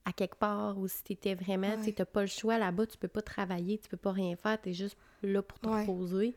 à 0.06 0.14
quelque 0.14 0.36
part 0.36 0.78
ou 0.78 0.88
si 0.88 1.04
t'étais 1.04 1.34
vraiment, 1.36 1.72
tu 1.78 1.80
sais, 1.80 1.86
Ouais. 1.88 1.94
t'as 1.94 2.06
pas 2.06 2.22
le 2.22 2.28
choix 2.28 2.58
là-bas, 2.58 2.86
tu 2.86 2.98
peux 2.98 3.08
pas 3.08 3.22
travailler, 3.24 3.78
tu 3.80 3.90
peux 3.90 3.98
pas 3.98 4.12
rien 4.12 4.36
faire, 4.36 4.60
t'es 4.62 4.74
juste 4.74 4.98
là 5.24 5.42
pour 5.42 5.60
te 5.60 5.68
Ouais. 5.68 5.82
reposer. 5.82 6.36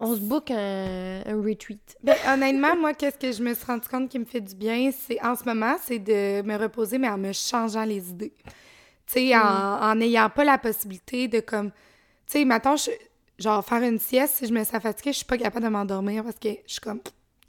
On 0.00 0.16
se 0.16 0.20
book 0.20 0.50
un, 0.50 1.22
un 1.26 1.42
retreat. 1.42 1.96
Ben, 2.02 2.16
honnêtement, 2.26 2.74
moi, 2.76 2.92
qu'est-ce 2.92 3.18
que 3.18 3.30
je 3.30 3.42
me 3.42 3.54
suis 3.54 3.64
rendu 3.64 3.86
compte 3.86 4.08
qui 4.08 4.18
me 4.18 4.24
fait 4.24 4.40
du 4.40 4.54
bien, 4.54 4.90
c'est 4.90 5.22
en 5.24 5.36
ce 5.36 5.44
moment, 5.44 5.76
c'est 5.80 6.00
de 6.00 6.42
me 6.42 6.56
reposer, 6.56 6.98
mais 6.98 7.08
en 7.08 7.18
me 7.18 7.32
changeant 7.32 7.84
les 7.84 8.10
idées. 8.10 8.32
Tu 9.06 9.14
sais, 9.14 9.36
en 9.36 9.40
en 9.80 9.94
n'ayant 9.94 10.28
pas 10.30 10.44
la 10.44 10.58
possibilité 10.58 11.28
de 11.28 11.38
comme. 11.40 11.70
Tu 11.70 12.38
sais, 12.38 12.44
maintenant, 12.44 12.76
je, 12.76 12.90
genre, 13.38 13.64
faire 13.64 13.82
une 13.82 13.98
sieste, 14.00 14.36
si 14.38 14.46
je 14.46 14.52
me 14.52 14.64
sens 14.64 14.82
fatiguée, 14.82 15.12
je 15.12 15.18
suis 15.18 15.26
pas 15.26 15.38
capable 15.38 15.66
de 15.66 15.70
m'endormir 15.70 16.24
parce 16.24 16.38
que 16.38 16.48
je 16.66 16.72
suis 16.72 16.80
comme. 16.80 17.00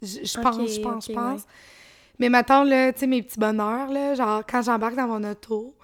Je, 0.02 0.18
pense, 0.40 0.70
je 0.74 0.80
pense, 0.80 1.06
je 1.08 1.12
pense. 1.12 1.46
Mais 2.18 2.28
maintenant, 2.28 2.64
là, 2.64 2.92
tu 2.92 3.00
sais, 3.00 3.06
mes 3.06 3.22
petits 3.22 3.38
bonheurs, 3.38 3.90
là, 3.90 4.14
genre, 4.14 4.42
quand 4.48 4.62
j'embarque 4.62 4.94
dans 4.94 5.08
mon 5.08 5.24
auto, 5.28 5.74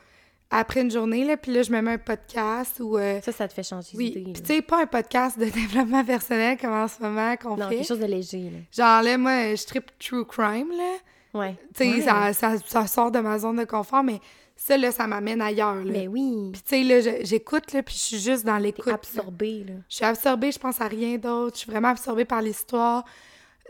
après 0.53 0.81
une 0.81 0.91
journée, 0.91 1.25
là, 1.25 1.37
puis 1.37 1.53
là, 1.53 1.63
je 1.63 1.71
me 1.73 1.81
mets 1.81 1.93
un 1.93 1.99
podcast 1.99 2.81
ou. 2.81 2.99
euh, 2.99 3.21
Ça, 3.21 3.31
ça 3.33 3.47
te 3.49 3.53
fait 3.53 3.63
changer 3.63 3.91
oui, 3.97 4.11
puis 4.11 4.33
tu 4.43 4.55
sais, 4.55 4.63
pas 4.63 4.83
un 4.83 4.87
podcast 4.87 5.39
de 5.39 5.45
développement 5.51 6.05
personnel 6.05 6.57
comme 6.59 6.73
en 6.73 6.89
ce 6.89 7.01
moment 7.03 7.37
qu'on 7.37 7.57
Non, 7.57 7.69
fait. 7.69 7.77
quelque 7.77 7.87
chose 7.89 8.01
de 8.01 8.07
léger, 8.07 8.51
là. 8.51 8.59
Genre 8.73 9.03
là, 9.03 9.19
moi, 9.19 9.55
je 9.55 9.65
tripe 9.67 9.91
true 9.99 10.25
crime, 10.25 10.71
là. 10.77 10.95
Ouais. 11.35 11.55
Tu 11.75 11.85
sais, 11.85 11.91
Ouais. 11.95 12.01
ça, 12.03 12.33
ça, 12.33 12.57
ça 12.67 12.87
sort 12.89 13.11
de 13.13 13.21
ma 13.21 13.39
zone 13.39 13.57
de 13.59 13.65
confort, 13.65 14.03
mais 14.03 14.19
ça, 14.57 14.77
là, 14.77 14.91
ça 14.91 15.07
m'amène 15.07 15.41
ailleurs, 15.41 15.85
là. 15.85 15.93
Ben 15.93 16.09
oui. 16.09 16.51
Puis 16.53 16.63
tu 16.63 16.69
sais, 16.69 16.83
là, 16.83 17.19
j'écoute, 17.23 17.73
là, 17.73 17.83
puis 17.85 17.95
je 17.95 18.01
suis 18.01 18.19
juste 18.19 18.45
dans 18.45 18.59
l'écoute. 18.59 18.87
là. 18.87 18.95
absorbé, 18.95 19.65
là. 19.69 19.75
Je 19.89 19.95
suis 19.97 20.05
absorbée, 20.05 20.51
je 20.53 20.59
pense 20.59 20.81
à 20.81 20.87
rien 20.89 21.17
d'autre. 21.17 21.55
Je 21.57 21.61
suis 21.61 21.71
vraiment 21.71 21.89
absorbée 21.89 22.25
par 22.25 22.43
l'histoire. 22.43 23.05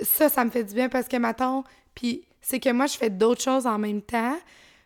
Ça, 0.00 0.28
ça 0.30 0.44
me 0.46 0.50
fait 0.50 0.64
du 0.64 0.74
bien 0.74 0.88
parce 0.88 1.06
que, 1.08 1.16
maintenant, 1.18 1.62
puis 1.94 2.24
c'est 2.40 2.60
que 2.60 2.70
moi, 2.70 2.86
je 2.86 2.96
fais 2.96 3.10
d'autres 3.10 3.42
choses 3.42 3.66
en 3.66 3.78
même 3.78 4.02
temps. 4.02 4.36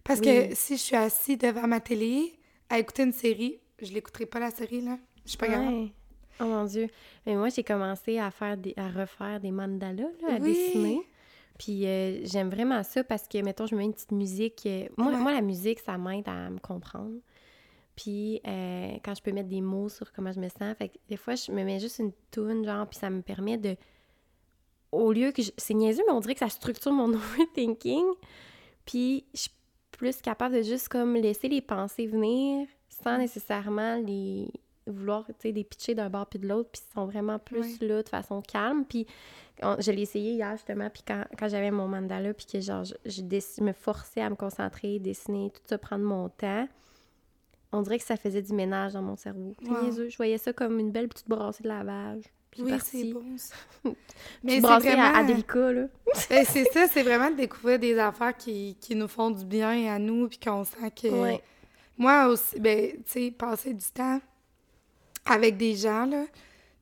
Parce 0.03 0.21
Oui. 0.21 0.27
que 0.27 0.55
si 0.55 0.77
je 0.77 0.83
suis 0.83 0.97
assise 0.97 1.39
devant 1.39 1.67
ma 1.67 1.81
télé 1.81 2.35
à 2.69 2.79
écouter 2.79 3.05
une 3.05 3.13
série, 3.13 3.59
je 3.81 3.93
l'écouterai 3.93 4.27
pas, 4.27 4.39
la 4.41 4.51
série, 4.51 4.81
là. 4.83 4.99
Je 5.25 5.31
suis 5.31 5.39
pas. 5.39 5.47
Oh 6.41 6.45
mon 6.45 6.65
Dieu. 6.65 6.89
Mais 7.27 7.35
moi, 7.37 7.49
j'ai 7.49 7.63
commencé 7.63 8.19
à 8.19 8.31
faire 8.31 8.57
des, 8.57 8.75
à 8.77 8.89
refaire 8.89 9.41
des 9.41 9.51
mandalas, 9.53 10.09
là, 10.23 10.35
à 10.35 10.39
Oui. 10.39 10.53
dessiner. 10.53 11.01
Puis 11.59 11.87
euh, 11.87 12.21
j'aime 12.25 12.51
vraiment 12.51 12.83
ça 12.83 13.05
parce 13.05 13.29
que, 13.29 13.39
mettons, 13.39 13.67
je 13.67 13.77
mets 13.77 13.85
une 13.85 13.93
petite 13.95 14.11
musique. 14.13 14.63
euh, 14.67 14.89
moi, 14.97 15.13
Ouais. 15.13 15.19
moi, 15.19 15.33
la 15.33 15.41
musique, 15.41 15.79
ça 15.79 15.97
m'aide 15.97 16.29
à 16.29 16.51
me 16.51 16.59
comprendre. 16.59 17.15
Puis 17.97 18.41
euh, 18.47 18.97
quand 19.05 19.15
je 19.15 19.23
peux 19.23 19.31
mettre 19.31 19.49
des 19.49 19.61
mots 19.61 19.89
sur 19.89 20.13
comment 20.13 20.33
je 20.33 20.41
me 20.41 20.49
sens, 20.49 20.77
fait 20.77 20.89
que 20.89 20.99
des 21.09 21.17
fois, 21.17 21.37
je 21.37 21.53
me 21.53 21.63
mets 21.63 21.79
juste 21.79 22.01
une 22.01 22.11
toune, 22.33 22.65
genre, 22.65 22.87
puis 22.89 22.99
ça 22.99 23.09
me 23.09 23.23
permet 23.23 23.57
de... 23.57 23.77
Au 24.95 25.13
lieu 25.13 25.33
que... 25.33 25.43
je- 25.43 25.51
C'est 25.57 25.75
niaiseux, 25.75 26.03
mais 26.07 26.13
on 26.13 26.21
dirait 26.21 26.35
que 26.35 26.41
ça 26.41 26.49
structure 26.49 26.93
mon 26.93 27.13
overthinking. 27.15 28.05
Puis 28.87 29.25
je 29.35 29.41
suis 29.41 29.51
plus 29.91 30.21
capable 30.21 30.57
de 30.57 30.63
juste 30.63 30.89
comme 30.89 31.15
laisser 31.15 31.49
les 31.49 31.61
pensées 31.61 32.07
venir 32.07 32.67
sans 32.89 33.19
nécessairement 33.19 33.97
les 33.97 34.49
vouloir, 34.87 35.25
tu 35.27 35.35
sais, 35.39 35.53
les 35.53 35.65
pitcher 35.65 35.95
d'un 35.95 36.11
bord 36.11 36.27
puis 36.27 36.39
de 36.39 36.47
l'autre, 36.47 36.69
puis 36.73 36.83
ils 36.89 36.93
sont 36.95 37.07
vraiment 37.07 37.39
plus 37.39 37.81
là 37.81 38.03
de 38.03 38.09
façon 38.09 38.43
calme. 38.43 38.85
Puis 38.85 39.07
on- 39.63 39.77
je 39.81 39.91
l'ai 39.91 40.03
essayé 40.03 40.33
hier, 40.33 40.53
justement, 40.57 40.91
puis 40.91 41.03
quand, 41.07 41.25
quand 41.39 41.49
j'avais 41.49 41.71
mon 41.71 41.89
mandala, 41.89 42.35
puis 42.35 42.45
que 42.47 42.61
genre, 42.61 42.85
je, 42.85 42.93
je 43.07 43.63
me 43.63 43.73
forçais 43.73 44.21
à 44.21 44.29
me 44.29 44.35
concentrer, 44.37 44.99
dessiner, 44.99 45.51
tout 45.55 45.63
ça, 45.67 45.79
prendre 45.79 46.05
mon 46.05 46.29
temps, 46.29 46.69
on 47.75 47.83
dirait 47.83 47.99
que 47.99 48.05
ça 48.05 48.17
faisait 48.17 48.43
du 48.43 48.53
ménage 48.53 48.93
dans 48.93 49.03
mon 49.03 49.17
cerveau. 49.17 49.55
Wow. 49.67 49.91
Je 50.09 50.17
voyais 50.17 50.39
ça 50.39 50.53
comme 50.53 50.79
une 50.79 50.91
belle 50.91 51.09
petite 51.09 51.29
brassée 51.29 51.63
de 51.63 51.69
lavage. 51.69 52.23
Puis 52.51 52.63
Oui, 52.63 52.73
c'est 52.83 53.05
bon, 53.13 53.25
Mais 54.45 54.55
c'est 54.57 54.61
brassée 54.61 54.89
à- 54.89 54.97
vraiment... 54.97 55.19
à, 55.19 55.25
Delica, 55.25 55.73
là. 55.73 55.87
Ben, 56.31 56.45
c'est 56.49 56.65
ça, 56.73 56.87
c'est 56.87 57.03
vraiment 57.03 57.31
de 57.31 57.37
découvrir 57.37 57.79
des 57.81 57.99
affaires 57.99 58.37
qui, 58.37 58.77
qui 58.81 58.95
nous 58.95 59.09
font 59.09 59.31
du 59.31 59.45
bien 59.45 59.93
à 59.93 59.99
nous, 59.99 60.29
puis 60.29 60.39
qu'on 60.39 60.63
sent 60.65 60.91
que... 61.01 61.09
Ouais. 61.09 61.43
Moi 61.99 62.27
aussi, 62.29 62.59
ben, 62.61 62.93
tu 62.93 63.03
sais, 63.07 63.31
passer 63.33 63.73
du 63.75 63.85
temps 63.93 64.21
avec 65.27 65.57
des 65.57 65.75
gens, 65.75 66.07
là, 66.07 66.25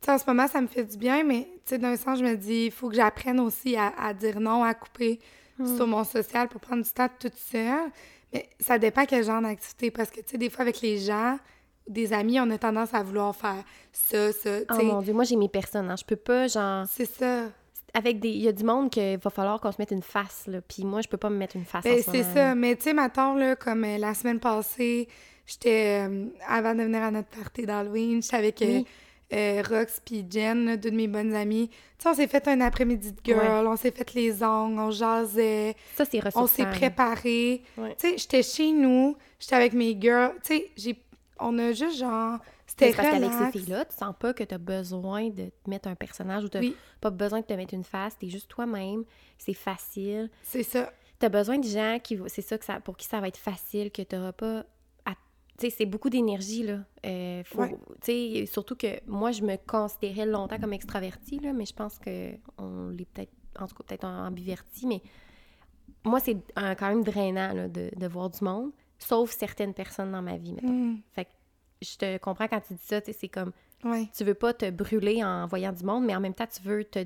tu 0.01 0.07
sais, 0.07 0.13
en 0.13 0.19
ce 0.19 0.25
moment, 0.27 0.49
ça 0.49 0.61
me 0.61 0.67
fait 0.67 0.85
du 0.85 0.97
bien, 0.99 1.23
mais, 1.25 1.45
tu 1.65 1.71
sais, 1.71 1.79
d'un 1.79 1.97
sens, 1.97 2.19
je 2.19 2.25
me 2.25 2.35
dis, 2.35 2.67
il 2.67 2.71
faut 2.73 2.89
que 2.89 2.95
j'apprenne 2.97 3.39
aussi 3.41 3.77
à, 3.77 3.93
à 3.99 4.13
dire 4.15 4.41
non, 4.41 4.63
à 4.65 4.75
couper 4.75 5.21
Hmm. 5.59 5.77
sur 5.77 5.87
mon 5.87 6.03
social 6.03 6.49
pour 6.49 6.63
prendre 6.63 6.83
du 6.83 6.89
temps 6.91 7.11
toute 7.21 7.35
seule. 7.37 7.91
Mais 8.33 8.49
ça 8.61 8.79
dépend 8.79 9.05
quel 9.05 9.25
genre 9.25 9.43
d'activité, 9.43 9.91
parce 9.91 10.11
que, 10.11 10.21
tu 10.21 10.31
sais, 10.31 10.39
des 10.39 10.49
fois, 10.51 10.63
avec 10.63 10.81
les 10.81 10.99
gens, 10.99 11.39
des 11.89 12.13
amis, 12.13 12.39
on 12.41 12.49
a 12.51 12.59
tendance 12.59 12.95
à 12.95 13.03
vouloir 13.03 13.35
faire 13.37 13.63
ça, 13.93 14.33
ça, 14.33 14.61
tu 14.61 14.67
Oh 14.79 14.83
mon 14.85 15.03
Dieu, 15.03 15.13
moi 15.13 15.25
j'ai 15.25 15.37
mes 15.37 15.49
personnes. 15.49 15.91
hein. 15.91 15.97
Je 15.99 16.05
peux 16.05 16.17
pas, 16.17 16.47
genre, 16.47 16.87
c'est 16.89 17.05
ça. 17.07 17.47
avec 17.93 18.21
des. 18.21 18.29
Il 18.31 18.41
y 18.43 18.49
a 18.49 18.53
du 18.53 18.65
monde 18.65 18.89
qu'il 18.91 19.19
va 19.19 19.31
falloir 19.31 19.61
qu'on 19.61 19.71
se 19.73 19.77
mette 19.79 19.91
une 19.91 20.03
face, 20.03 20.45
là. 20.47 20.61
Puis 20.63 20.85
moi, 20.85 21.01
je 21.03 21.09
peux 21.09 21.17
pas 21.19 21.29
me 21.29 21.37
mettre 21.37 21.57
une 21.57 21.65
face. 21.65 21.85
en 21.85 21.89
Ben, 21.91 22.03
ce 22.03 22.11
c'est 22.11 22.23
ça. 22.23 22.35
là. 22.35 22.55
Mais 22.55 22.77
tu 22.77 22.83
sais, 22.85 22.95
mettons, 22.95 23.35
là, 23.35 23.57
comme 23.57 23.85
euh, 23.85 23.99
la 23.99 24.15
semaine 24.15 24.39
passée, 24.41 25.09
j'étais, 25.45 26.07
euh, 26.09 26.27
avant 26.49 26.75
de 26.75 26.85
venir 26.85 27.03
à 27.03 27.11
notre 27.11 27.29
party 27.29 27.67
d'Halloween, 27.67 28.23
j'étais 28.23 28.37
avec 28.37 28.63
euh, 28.63 28.67
Oui. 28.67 28.87
Euh, 29.33 29.63
Rox 29.69 30.01
puis 30.05 30.25
Jen, 30.29 30.67
là, 30.67 30.77
deux 30.77 30.91
de 30.91 30.97
mes 30.97 31.09
bonnes 31.09 31.35
amies. 31.35 31.69
Tu 31.69 31.77
sais, 31.99 32.09
on 32.09 32.15
s'est 32.15 32.27
fait 32.29 32.47
un 32.49 32.61
après-midi 32.61 33.13
de 33.13 33.21
girl, 33.25 33.67
on 33.67 33.77
s'est 33.77 33.91
fait 33.91 34.13
les 34.15 34.43
ongles, 34.43 34.79
on 34.79 34.91
jasait, 34.91 35.75
Ça, 35.95 36.05
c'est 36.05 36.21
on 36.37 36.47
s'est 36.47 36.67
préparé. 36.67 37.63
Ouais. 37.77 37.95
Tu 37.99 38.11
sais, 38.11 38.19
j'étais 38.19 38.43
chez 38.43 38.73
nous, 38.73 39.17
j'étais 39.39 39.57
avec 39.57 39.73
mes 39.73 39.99
girls. 39.99 40.35
Tu 40.45 40.57
sais, 40.57 40.71
j'ai... 40.77 40.97
on 41.41 41.59
a 41.59 41.73
juste 41.73 41.99
genre... 41.99 42.39
C'était 42.67 42.91
c'est 42.91 42.97
parce 42.97 43.11
qu'avec 43.11 43.33
ces 43.33 43.59
filles-là, 43.59 43.85
tu 43.85 43.95
sens 43.95 44.15
pas 44.19 44.33
que 44.33 44.45
tu 44.45 44.55
as 44.55 44.59
besoin 44.59 45.29
de 45.29 45.51
te 45.63 45.69
mettre 45.69 45.89
un 45.89 45.95
personnage 45.95 46.45
ou 46.45 46.49
tu 46.49 46.59
Oui. 46.59 46.75
pas 47.03 47.11
besoin 47.11 47.41
de 47.41 47.45
te 47.45 47.53
mettre 47.53 47.75
une 47.75 47.85
face. 47.85 48.17
Tu 48.19 48.27
es 48.27 48.29
juste 48.31 48.49
toi-même. 48.49 49.05
C'est 49.37 49.53
facile. 49.53 50.31
C'est 50.43 50.63
ça. 50.63 50.91
Tu 51.21 51.27
as 51.27 51.29
besoin 51.29 51.59
de 51.59 51.67
gens 51.67 51.99
qui. 52.03 52.19
C'est 52.29 52.41
ça, 52.41 52.57
que 52.57 52.65
ça 52.65 52.81
pour 52.81 52.97
qui 52.97 53.07
ça 53.07 53.21
va 53.21 53.29
être 53.29 53.37
facile, 53.37 53.91
que 53.91 54.01
tu 54.01 54.17
n'auras 54.17 54.33
pas. 54.33 54.65
C'est 55.71 55.87
beaucoup 55.87 56.11
d'énergie, 56.11 56.63
là. 56.65 56.79
Euh, 57.07 57.43
faut- 57.45 57.63
Ouais. 57.63 58.47
Surtout 58.47 58.77
que 58.77 58.89
moi, 59.07 59.31
je 59.33 59.43
me 59.43 59.57
considérais 59.67 60.27
longtemps 60.27 60.59
comme 60.59 60.73
extravertie, 60.73 61.39
là, 61.39 61.53
mais 61.53 61.67
je 61.67 61.75
pense 61.75 61.99
que 61.99 62.33
on 62.59 62.89
l'est 62.89 63.05
peut-être, 63.07 63.33
en 63.59 63.67
tout 63.67 63.75
cas, 63.77 63.85
peut-être 63.87 64.05
ambiverti, 64.07 64.87
mais 64.87 65.01
moi, 66.05 66.21
c'est 66.21 66.37
euh, 66.59 66.75
quand 66.75 66.89
même 66.89 67.05
drainant, 67.05 67.53
là, 67.53 67.69
de, 67.69 67.91
de 67.97 68.07
voir 68.07 68.31
du 68.31 68.43
monde, 68.45 68.71
sauf 68.99 69.31
certaines 69.31 69.75
personnes 69.75 70.13
dans 70.13 70.23
ma 70.23 70.37
vie, 70.37 70.53
mettons. 70.53 70.69
Hmm. 70.69 70.99
Fait 71.13 71.25
que 71.27 71.31
je 71.81 71.97
te 71.97 72.19
comprends 72.19 72.49
quand 72.49 72.61
tu 72.61 72.75
dis 72.75 72.83
ça, 72.85 73.01
c'est 73.05 73.29
comme 73.29 73.53
Ouais. 73.85 74.07
tu 74.17 74.23
veux 74.25 74.35
pas 74.35 74.55
te 74.55 74.71
brûler 74.71 75.25
en 75.25 75.47
voyant 75.47 75.73
du 75.73 75.85
monde, 75.85 76.05
mais 76.05 76.15
en 76.15 76.21
même 76.21 76.35
temps, 76.35 76.47
tu 76.47 76.63
veux 76.63 76.85
te, 76.85 77.05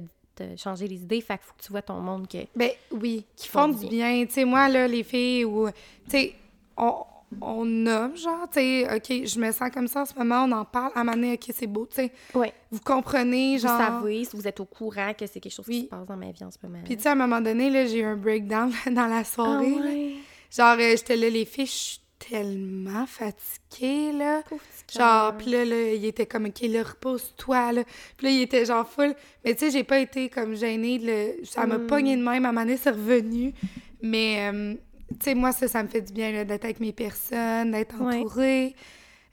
changer 0.58 0.86
les 0.86 1.02
idées. 1.02 1.22
Fait 1.22 1.38
qu'il 1.38 1.44
faut 1.46 1.54
que 1.56 1.62
tu 1.62 1.70
vois 1.72 1.80
ton 1.80 1.98
monde 1.98 2.28
que. 2.28 2.36
Ben 2.54 2.70
oui, 2.90 3.24
qui 3.36 3.48
font 3.48 3.62
font 3.72 3.78
du 3.78 3.86
du 3.86 3.96
bien. 3.96 4.26
Tu 4.26 4.32
sais, 4.34 4.44
moi, 4.44 4.68
là, 4.68 4.86
les 4.86 5.02
filles, 5.02 5.46
ou, 5.46 5.66
tu 5.70 6.10
sais, 6.10 6.34
on, 6.76 7.04
on 7.40 7.64
nomme, 7.64 8.16
genre, 8.16 8.48
tu 8.48 8.60
sais, 8.60 8.94
OK, 8.94 9.26
je 9.26 9.40
me 9.40 9.50
sens 9.52 9.70
comme 9.72 9.88
ça 9.88 10.02
en 10.02 10.04
ce 10.06 10.14
moment, 10.14 10.44
on 10.44 10.52
en 10.52 10.64
parle, 10.64 10.92
à 10.94 11.00
un 11.00 11.04
moment 11.04 11.16
donné, 11.16 11.32
OK, 11.34 11.52
c'est 11.54 11.66
beau, 11.66 11.86
tu 11.86 11.96
sais, 11.96 12.12
Ouais. 12.34 12.52
vous 12.70 12.80
comprenez, 12.80 13.56
Vous 13.56 13.66
genre... 13.66 13.78
savez, 13.78 14.24
si 14.24 14.36
vous 14.36 14.46
êtes 14.46 14.60
au 14.60 14.64
courant 14.64 15.12
que 15.18 15.26
c'est 15.26 15.40
quelque 15.40 15.52
chose 15.52 15.64
qui 15.66 15.70
Oui. 15.72 15.80
se 15.82 15.88
passe 15.88 16.06
dans 16.06 16.16
ma 16.16 16.30
vie 16.30 16.44
en 16.44 16.50
ce 16.50 16.58
moment. 16.62 16.78
Puis, 16.84 16.96
tu 16.96 17.02
sais, 17.02 17.08
à 17.08 17.12
un 17.12 17.16
moment 17.16 17.40
donné, 17.40 17.68
là, 17.70 17.86
j'ai 17.86 17.98
eu 17.98 18.04
un 18.04 18.16
breakdown 18.16 18.70
dans 18.92 19.06
la 19.06 19.18
ah, 19.18 19.24
soirée. 19.24 19.72
ouais. 19.72 20.12
Genre, 20.56 20.76
euh, 20.78 20.90
j'étais 20.96 21.16
là, 21.16 21.28
les 21.28 21.44
filles, 21.44 21.66
je 21.66 21.70
suis 21.72 22.00
tellement 22.18 23.04
fatiguée, 23.06 24.12
là. 24.12 24.42
Pauvre 24.48 24.62
Genre, 24.96 25.36
puis 25.36 25.50
là, 25.50 25.64
là, 25.64 25.92
il 25.92 26.04
était 26.04 26.26
comme, 26.26 26.46
OK, 26.46 26.60
là, 26.62 26.82
repose-toi, 26.84 27.72
là. 27.72 27.82
Puis 28.16 28.26
là, 28.26 28.32
il 28.32 28.42
était 28.42 28.64
genre 28.64 28.88
full. 28.88 29.14
Mais 29.44 29.54
tu 29.54 29.64
sais, 29.66 29.70
j'ai 29.72 29.84
pas 29.84 29.98
été 29.98 30.28
comme 30.28 30.54
gênée. 30.54 30.98
de 30.98 31.06
le- 31.06 31.44
Ça 31.44 31.66
m'a 31.66 31.76
Mm. 31.78 31.86
pogné 31.88 32.16
de 32.16 32.22
même. 32.22 32.46
À 32.46 32.48
un 32.48 32.52
moment 32.52 32.60
donné, 32.64 32.76
c'est 32.76 32.90
revenu. 32.90 33.52
Mais, 34.00 34.50
euh, 34.52 34.74
tu 35.10 35.16
sais, 35.22 35.34
moi, 35.34 35.52
ça, 35.52 35.68
ça 35.68 35.82
me 35.82 35.88
fait 35.88 36.00
du 36.02 36.12
bien, 36.12 36.44
d'être 36.44 36.64
avec 36.64 36.80
mes 36.80 36.92
personnes, 36.92 37.70
d'être 37.72 38.00
Ouais. 38.00 38.18
entourée, 38.20 38.74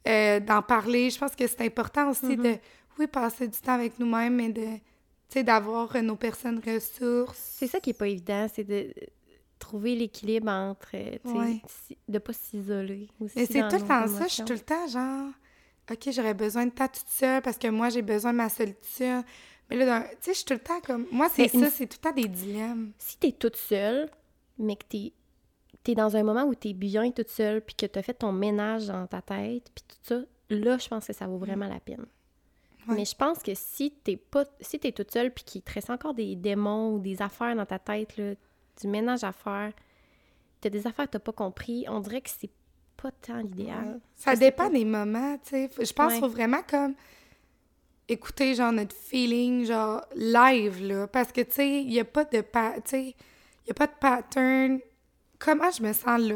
euh, 0.07 0.39
d'en 0.39 0.61
parler. 0.61 1.09
Je 1.09 1.17
pense 1.19 1.35
que 1.35 1.47
c'est 1.47 1.61
important 1.61 2.09
aussi 2.09 2.25
Mm-hmm. 2.37 2.41
de, 2.43 2.57
oui, 2.99 3.07
passer 3.07 3.47
du 3.47 3.57
temps 3.59 3.73
avec 3.73 3.97
nous-mêmes, 3.99 4.35
mais 4.35 4.49
de, 4.49 4.61
tu 4.75 4.79
sais, 5.29 5.43
d'avoir 5.43 5.95
euh, 5.95 6.01
nos 6.01 6.15
personnes 6.15 6.61
ressources. 6.65 7.37
C'est 7.37 7.67
ça 7.67 7.79
qui 7.79 7.91
est 7.91 7.93
pas 7.97 8.07
évident, 8.07 8.47
c'est 8.53 8.63
de 8.63 8.93
trouver 9.59 9.95
l'équilibre 9.95 10.49
entre. 10.51 10.89
euh, 10.95 11.17
tu 11.23 11.31
sais, 11.31 11.37
Ouais. 11.37 11.61
si- 11.87 11.97
de 12.07 12.19
pas 12.19 12.33
s'isoler 12.33 13.07
aussi. 13.19 13.33
Mais 13.37 13.45
c'est 13.45 13.67
tout 13.67 13.75
le 13.75 13.87
temps 13.87 14.07
ça. 14.07 14.27
Je 14.27 14.33
suis 14.33 14.43
tout 14.43 14.53
le 14.53 14.59
temps 14.59 14.87
genre, 14.87 15.29
OK, 15.91 16.11
j'aurais 16.11 16.33
besoin 16.33 16.65
de 16.65 16.71
temps 16.71 16.87
toute 16.87 17.07
seule 17.09 17.41
parce 17.41 17.57
que 17.57 17.67
moi, 17.69 17.89
j'ai 17.89 18.01
besoin 18.01 18.31
de 18.33 18.37
ma 18.37 18.49
solitude. 18.49 19.23
Mais 19.69 19.77
là, 19.77 20.01
tu 20.01 20.17
sais, 20.21 20.31
je 20.33 20.37
suis 20.39 20.45
tout 20.45 20.53
le 20.53 20.59
temps 20.59 20.81
comme. 20.81 21.07
Moi, 21.11 21.29
c'est 21.33 21.47
ça, 21.47 21.57
une- 21.57 21.69
c'est 21.69 21.87
tout 21.87 21.97
le 22.03 22.09
temps 22.09 22.15
des 22.15 22.27
dilemmes. 22.27 22.91
Si 22.99 23.17
t'es 23.17 23.31
toute 23.31 23.55
seule, 23.55 24.09
mais 24.59 24.75
que 24.75 24.83
t'es 24.87 25.13
es 25.91 25.95
dans 25.95 26.15
un 26.15 26.23
moment 26.23 26.43
où 26.43 26.55
t'es 26.55 26.73
bien 26.73 27.11
toute 27.11 27.29
seule, 27.29 27.61
puis 27.61 27.75
que 27.75 27.85
t'as 27.85 28.01
fait 28.01 28.13
ton 28.13 28.31
ménage 28.31 28.87
dans 28.87 29.05
ta 29.07 29.21
tête, 29.21 29.69
puis 29.75 29.83
tout 29.87 29.97
ça, 30.03 30.21
là, 30.49 30.77
je 30.77 30.87
pense 30.87 31.07
que 31.07 31.13
ça 31.13 31.27
vaut 31.27 31.37
vraiment 31.37 31.67
la 31.67 31.79
peine. 31.79 32.05
Ouais. 32.87 32.95
Mais 32.95 33.05
je 33.05 33.15
pense 33.15 33.39
que 33.39 33.53
si 33.55 33.91
t'es 34.03 34.17
pas 34.17 34.43
si 34.59 34.77
t'es 34.79 34.91
toute 34.91 35.11
seule 35.11 35.31
puis 35.31 35.43
qu'il 35.45 35.61
te 35.61 35.71
reste 35.73 35.89
encore 35.89 36.13
des 36.13 36.35
démons 36.35 36.93
ou 36.95 36.99
des 36.99 37.21
affaires 37.21 37.55
dans 37.55 37.65
ta 37.65 37.79
tête, 37.79 38.17
là, 38.17 38.33
du 38.81 38.87
ménage 38.87 39.23
à 39.23 39.31
faire, 39.31 39.71
t'as 40.59 40.69
des 40.69 40.85
affaires 40.85 41.05
que 41.05 41.11
t'as 41.11 41.19
pas 41.19 41.31
compris, 41.31 41.85
on 41.87 41.99
dirait 42.01 42.21
que 42.21 42.29
c'est 42.29 42.49
pas 42.97 43.11
tant 43.11 43.37
l'idéal. 43.37 43.99
Ça 44.15 44.35
dépend 44.35 44.65
pas. 44.65 44.69
des 44.77 44.83
moments, 44.85 45.37
tu 45.37 45.49
sais. 45.51 45.69
Je 45.79 45.93
pense 45.93 46.07
Ouais. 46.07 46.13
qu'il 46.13 46.23
faut 46.23 46.29
vraiment 46.29 46.61
comme 46.69 46.93
écouter 48.09 48.53
genre 48.55 48.71
notre 48.73 48.95
feeling 48.95 49.65
genre 49.65 50.05
live 50.15 50.85
là 50.85 51.07
parce 51.07 51.31
que 51.31 51.41
tu 51.41 51.51
sais, 51.53 51.81
il 51.83 51.93
y 51.93 51.99
a 51.99 52.05
pas 52.05 52.25
de 52.25 52.41
pa- 52.41 52.75
tu 52.81 52.89
sais, 52.89 53.03
il 53.65 53.67
y 53.67 53.71
a 53.71 53.73
pas 53.73 53.87
de 53.87 53.93
pattern. 53.99 54.79
Comment 55.43 55.71
je 55.71 55.83
me 55.83 55.93
sens 55.93 56.21
là? 56.21 56.35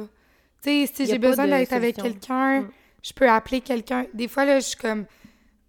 Tu 0.61 0.85
sais, 0.85 0.91
si 0.93 1.05
j'ai 1.05 1.17
besoin 1.19 1.47
d'être 1.47 1.73
avec 1.73 1.95
quelqu'un, 1.95 2.61
Mm. 2.61 2.69
je 3.03 3.13
peux 3.13 3.29
appeler 3.29 3.61
quelqu'un. 3.61 4.05
Des 4.13 4.27
fois 4.27 4.45
là, 4.45 4.59
je 4.59 4.65
suis 4.67 4.77
comme 4.77 5.05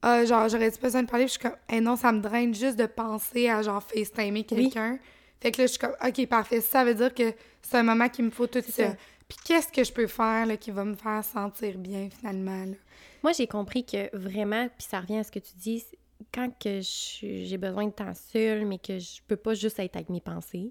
ah, 0.03 0.24
genre 0.24 0.49
j'aurais 0.49 0.70
besoin 0.80 1.03
de 1.03 1.09
parler, 1.09 1.24
puis 1.26 1.34
je 1.34 1.41
suis 1.41 1.49
comme 1.49 1.59
eh 1.68 1.80
non, 1.80 1.97
ça 1.97 2.12
me 2.12 2.20
draine 2.20 2.55
juste 2.55 2.76
de 2.78 2.86
penser 2.86 3.49
à 3.49 3.62
genre 3.62 3.82
FaceTimer 3.82 4.45
quelqu'un. 4.45 4.99
Fait 5.41 5.53
que 5.53 5.61
là 5.61 5.66
je 5.66 5.72
suis 5.72 5.78
comme 5.78 5.95
OK, 6.05 6.26
parfait, 6.26 6.61
ça 6.61 6.84
veut 6.84 6.95
dire 6.95 7.14
que 7.14 7.32
c'est 7.62 7.76
un 7.76 7.82
moment 7.82 8.09
qu'il 8.09 8.24
me 8.24 8.30
faut 8.30 8.47
tout 8.47 8.62
ça. 8.68 8.95
Puis 9.28 9.39
qu'est-ce 9.45 9.68
que 9.68 9.84
je 9.84 9.93
peux 9.93 10.07
faire 10.07 10.47
là, 10.47 10.57
qui 10.57 10.70
va 10.70 10.84
me 10.84 10.95
faire 10.97 11.22
sentir 11.22 11.76
bien 11.78 12.09
finalement 12.11 12.64
là? 12.64 12.76
Moi, 13.22 13.32
j'ai 13.32 13.47
compris 13.49 13.84
que 13.84 14.16
vraiment, 14.16 14.68
puis 14.78 14.86
ça 14.89 15.01
revient 15.01 15.18
à 15.18 15.24
ce 15.24 15.32
que 15.32 15.41
tu 15.41 15.53
dis, 15.57 15.84
quand 16.32 16.49
que 16.59 16.80
j'ai 16.80 17.59
besoin 17.59 17.86
de 17.86 17.91
temps 17.93 18.14
seul, 18.14 18.64
mais 18.64 18.78
que 18.78 18.99
je 18.99 19.20
peux 19.26 19.36
pas 19.36 19.55
juste 19.55 19.78
être 19.80 19.97
avec 19.97 20.09
mes 20.09 20.20
pensées, 20.20 20.70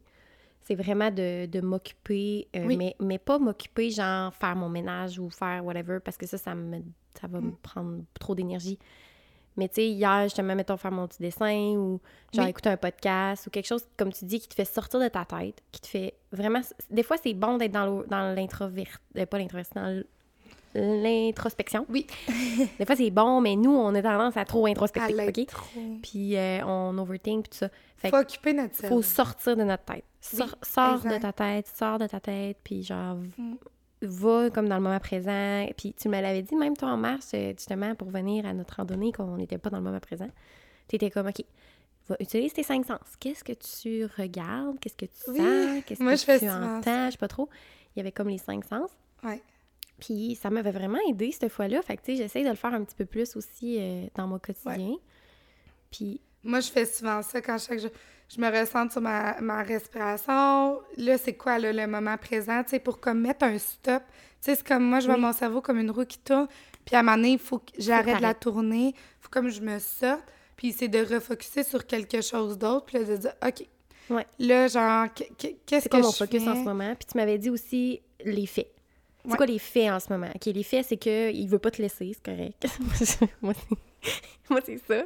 c'est 0.67 0.75
vraiment 0.75 1.09
de, 1.11 1.45
de 1.45 1.61
m'occuper, 1.61 2.47
euh, 2.55 2.65
Oui. 2.65 2.75
mais, 2.75 2.95
mais 2.99 3.17
pas 3.19 3.39
m'occuper, 3.39 3.89
genre 3.89 4.33
faire 4.33 4.55
mon 4.55 4.67
ménage 4.67 5.17
ou 5.17 5.29
faire 5.29 5.63
whatever, 5.63 5.99
parce 6.03 6.17
que 6.17 6.25
ça, 6.27 6.37
ça, 6.37 6.53
me, 6.53 6.81
ça 7.19 7.27
va 7.27 7.39
me 7.39 7.51
prendre 7.51 8.03
trop 8.19 8.35
d'énergie. 8.35 8.77
Mais 9.55 9.69
tu 9.69 9.75
sais, 9.75 9.87
hier, 9.87 10.23
justement, 10.23 10.53
mettons, 10.55 10.77
faire 10.77 10.91
mon 10.91 11.07
petit 11.07 11.21
dessin 11.21 11.71
ou 11.77 11.99
genre 12.33 12.43
Oui. 12.43 12.49
écouter 12.51 12.69
un 12.69 12.77
podcast 12.77 13.47
ou 13.47 13.49
quelque 13.49 13.65
chose, 13.65 13.87
comme 13.95 14.11
tu 14.11 14.25
dis, 14.25 14.39
qui 14.39 14.47
te 14.49 14.53
fait 14.53 14.65
sortir 14.65 14.99
de 14.99 15.07
ta 15.07 15.25
tête, 15.25 15.63
qui 15.71 15.81
te 15.81 15.87
fait 15.87 16.13
vraiment... 16.31 16.59
Des 16.91 17.01
fois, 17.01 17.15
c'est 17.17 17.33
bon 17.33 17.57
d'être 17.57 17.71
dans 17.71 18.35
l'introvert... 18.35 18.99
euh, 19.17 19.25
pas 19.25 19.37
l'introversion, 19.39 19.73
dans 19.81 20.03
l'introspection. 20.77 21.85
Oui. 21.89 22.07
Des 22.79 22.85
fois, 22.85 22.95
c'est 22.95 23.09
bon, 23.11 23.41
mais 23.41 23.55
nous, 23.55 23.71
on 23.71 23.93
a 23.95 24.01
tendance 24.01 24.37
à 24.37 24.45
trop 24.45 24.65
À 24.65 24.69
introspecter, 24.69 25.13
l'être 25.13 25.39
OK? 25.39 25.47
trop. 25.47 25.81
Puis 26.01 26.35
euh, 26.37 26.63
on 26.65 26.97
overthink, 26.97 27.43
puis 27.43 27.49
tout 27.51 27.57
ça. 27.57 27.69
Fait 27.97 28.09
Faut 28.09 28.17
occuper 28.17 28.53
notre 28.53 28.75
cerveau. 28.75 28.97
faut 28.97 29.01
sortir 29.01 29.57
de 29.57 29.63
notre 29.63 29.83
tête. 29.83 30.03
Sors, 30.21 30.47
Oui, 30.47 30.53
sors 30.63 30.99
de 31.01 31.17
ta 31.17 31.33
tête, 31.33 31.67
sors 31.75 31.97
de 31.99 32.07
ta 32.07 32.19
tête, 32.19 32.57
puis 32.63 32.83
genre, 32.83 33.15
Mm. 33.37 33.55
va 34.01 34.49
comme 34.51 34.67
dans 34.69 34.75
le 34.75 34.81
moment 34.81 34.99
présent. 34.99 35.65
Puis 35.77 35.93
tu 35.93 36.07
me 36.09 36.21
l'avais 36.21 36.43
dit, 36.43 36.55
même 36.55 36.77
toi 36.77 36.89
en 36.89 36.97
mars, 36.97 37.31
euh, 37.33 37.53
justement, 37.57 37.95
pour 37.95 38.09
venir 38.09 38.45
à 38.45 38.53
notre 38.53 38.75
randonnée, 38.75 39.11
qu'on 39.11 39.37
n'était 39.37 39.57
pas 39.57 39.69
dans 39.69 39.77
le 39.77 39.83
moment 39.83 39.99
présent. 39.99 40.29
T'étais 40.87 41.09
comme, 41.09 41.27
OK, 41.27 41.43
va 42.07 42.15
utiliser 42.19 42.53
tes 42.53 42.63
cinq 42.63 42.85
sens. 42.85 42.99
Qu'est-ce 43.19 43.43
que 43.43 43.53
tu 43.53 44.05
regardes? 44.17 44.79
Qu'est-ce 44.79 44.95
que 44.95 45.05
tu 45.05 45.31
Oui. 45.31 45.37
sens? 45.39 45.83
Qu'est-ce 45.85 46.25
que 46.27 46.33
je 46.35 46.39
tu 46.39 46.49
entends? 46.49 47.05
Je 47.07 47.11
sais 47.13 47.17
pas 47.17 47.27
trop. 47.27 47.49
Il 47.95 47.99
y 47.99 48.01
avait 48.01 48.11
comme 48.11 48.29
les 48.29 48.37
cinq 48.37 48.63
sens. 48.65 48.89
Ouais. 49.23 49.41
Puis 49.99 50.37
ça 50.41 50.49
m'avait 50.49 50.71
vraiment 50.71 50.99
aidé 51.09 51.31
cette 51.31 51.51
fois-là. 51.51 51.81
Fait 51.81 51.97
que, 51.97 52.03
tu 52.03 52.11
sais, 52.11 52.17
j'essaie 52.23 52.43
de 52.43 52.49
le 52.49 52.55
faire 52.55 52.73
un 52.73 52.83
petit 52.83 52.95
peu 52.95 53.05
plus 53.05 53.35
aussi 53.35 53.77
euh, 53.79 54.05
dans 54.15 54.27
mon 54.27 54.37
quotidien. 54.39 54.95
Puis, 55.91 56.21
Moi, 56.43 56.59
je 56.59 56.69
fais 56.69 56.85
souvent 56.85 57.21
ça 57.23 57.41
quand 57.41 57.57
chaque 57.57 57.79
jour. 57.79 57.89
Je 58.29 58.41
me 58.41 58.47
ressens 58.49 58.89
sur 58.91 59.01
ma, 59.01 59.39
ma 59.41 59.63
respiration. 59.63 60.79
Là, 60.97 61.17
c'est 61.17 61.33
quoi 61.35 61.59
là, 61.59 61.71
le 61.73 61.87
moment 61.87 62.17
présent? 62.17 62.61
Tu 62.63 62.71
sais, 62.71 62.79
pour 62.79 62.99
comme 62.99 63.21
mettre 63.21 63.45
un 63.45 63.57
stop. 63.57 64.03
Tu 64.41 64.51
sais, 64.51 64.55
c'est 64.55 64.67
comme 64.67 64.83
moi, 64.83 64.99
je 64.99 65.05
vois 65.07 65.15
Oui. 65.15 65.21
mon 65.21 65.33
cerveau 65.33 65.61
comme 65.61 65.79
une 65.79 65.91
roue 65.91 66.05
qui 66.05 66.19
tourne. 66.19 66.47
Puis 66.85 66.95
à 66.95 66.99
un 66.99 67.03
moment 67.03 67.15
donné, 67.17 67.31
il 67.33 67.39
faut 67.39 67.59
que 67.59 67.71
j'arrête 67.77 68.17
de 68.17 68.21
la. 68.21 68.35
Il 68.43 68.93
faut 69.21 69.29
comme 69.29 69.49
je 69.49 69.61
me 69.61 69.79
sorte. 69.79 70.23
Puis 70.57 70.73
c'est 70.73 70.87
de 70.89 70.99
refocuser 70.99 71.63
sur 71.63 71.85
quelque 71.87 72.21
chose 72.21 72.57
d'autre. 72.57 72.85
Puis 72.85 72.97
là, 72.99 73.03
de 73.05 73.15
dire, 73.17 73.33
OK. 73.45 73.65
Ouais. 74.09 74.25
Là, 74.39 74.67
genre, 74.67 75.07
qu- 75.13 75.23
qu- 75.37 75.55
qu'est-ce 75.65 75.83
c'est 75.83 75.89
que 75.89 75.95
quoi 75.97 75.99
mon 76.05 76.11
je 76.11 76.17
focus 76.17 76.43
fais? 76.43 76.49
en 76.49 76.55
ce 76.55 76.63
moment? 76.63 76.95
Puis 76.95 77.07
tu 77.11 77.17
m'avais 77.17 77.37
dit 77.37 77.49
aussi 77.49 78.01
les 78.23 78.45
faits. 78.45 78.71
C'est 79.25 79.31
Ouais. 79.31 79.37
quoi 79.37 79.45
les 79.45 79.59
faits 79.59 79.89
en 79.91 79.99
ce 79.99 80.11
moment? 80.11 80.29
OK, 80.33 80.45
les 80.45 80.63
faits, 80.63 80.85
c'est 80.87 80.97
qu'il 80.97 81.47
veut 81.49 81.59
pas 81.59 81.71
te 81.71 81.81
laisser, 81.81 82.11
c'est 82.13 82.23
correct. 82.23 82.65
moi, 84.49 84.61
c'est... 84.65 84.77
ça. 84.87 85.03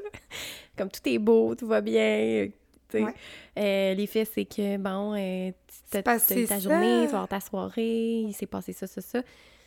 Comme 0.77 0.89
tout 0.89 1.01
est 1.05 1.17
beau, 1.17 1.55
tout 1.55 1.67
va 1.67 1.81
bien, 1.81 2.03
euh. 2.03 2.47
Ouais. 2.93 3.13
Euh, 3.57 3.93
les 3.93 4.05
faits, 4.05 4.29
c'est 4.33 4.43
que, 4.45 4.75
bon, 4.77 5.15
euh, 5.17 5.51
tu 5.91 6.03
ta 6.03 6.19
ça. 6.19 6.35
journée, 6.59 7.03
tu 7.05 7.11
vas 7.11 7.21
avoir 7.23 7.27
ta 7.29 7.39
soirée, 7.39 8.19
il 8.27 8.33
s'est 8.33 8.45
passé 8.47 8.73
ça, 8.73 8.85
ça, 8.85 8.99
ça. 9.01 9.21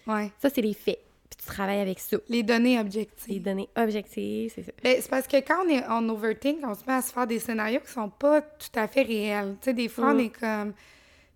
Ouais. 0.07 0.31
Ça, 0.39 0.51
c'est 0.51 0.61
les 0.61 0.75
faits. 0.75 1.01
Puis 1.31 1.39
tu 1.41 1.47
travailles 1.47 1.81
avec 1.81 1.99
ça. 2.01 2.19
Les 2.29 2.43
données 2.43 2.75
Les 2.75 2.81
objectives. 2.81 3.43
données 3.43 3.69
objectives, 3.77 4.53
c'est 4.55 4.63
ça. 4.63 4.73
Ben, 4.83 4.97
c'est 5.01 5.09
parce 5.09 5.27
que 5.27 5.39
quand 5.39 5.65
on 5.65 5.69
est 5.71 5.83
en 5.87 6.07
overthink, 6.11 6.59
on 6.65 6.75
se 6.75 6.83
met 6.87 6.93
à 6.93 7.01
se 7.03 7.13
faire 7.13 7.27
des 7.27 7.39
scénarios 7.39 7.81
qui 7.81 7.91
sont 7.93 8.11
pas 8.11 8.43
tout 8.43 8.69
à 8.79 8.87
fait 8.89 9.03
réels. 9.03 9.57
Tu 9.63 9.65
sais, 9.71 9.73
des 9.75 9.89
fois, 9.89 10.11
on 10.11 10.15
Mm. 10.17 10.21
est 10.21 10.39
comme... 10.39 10.75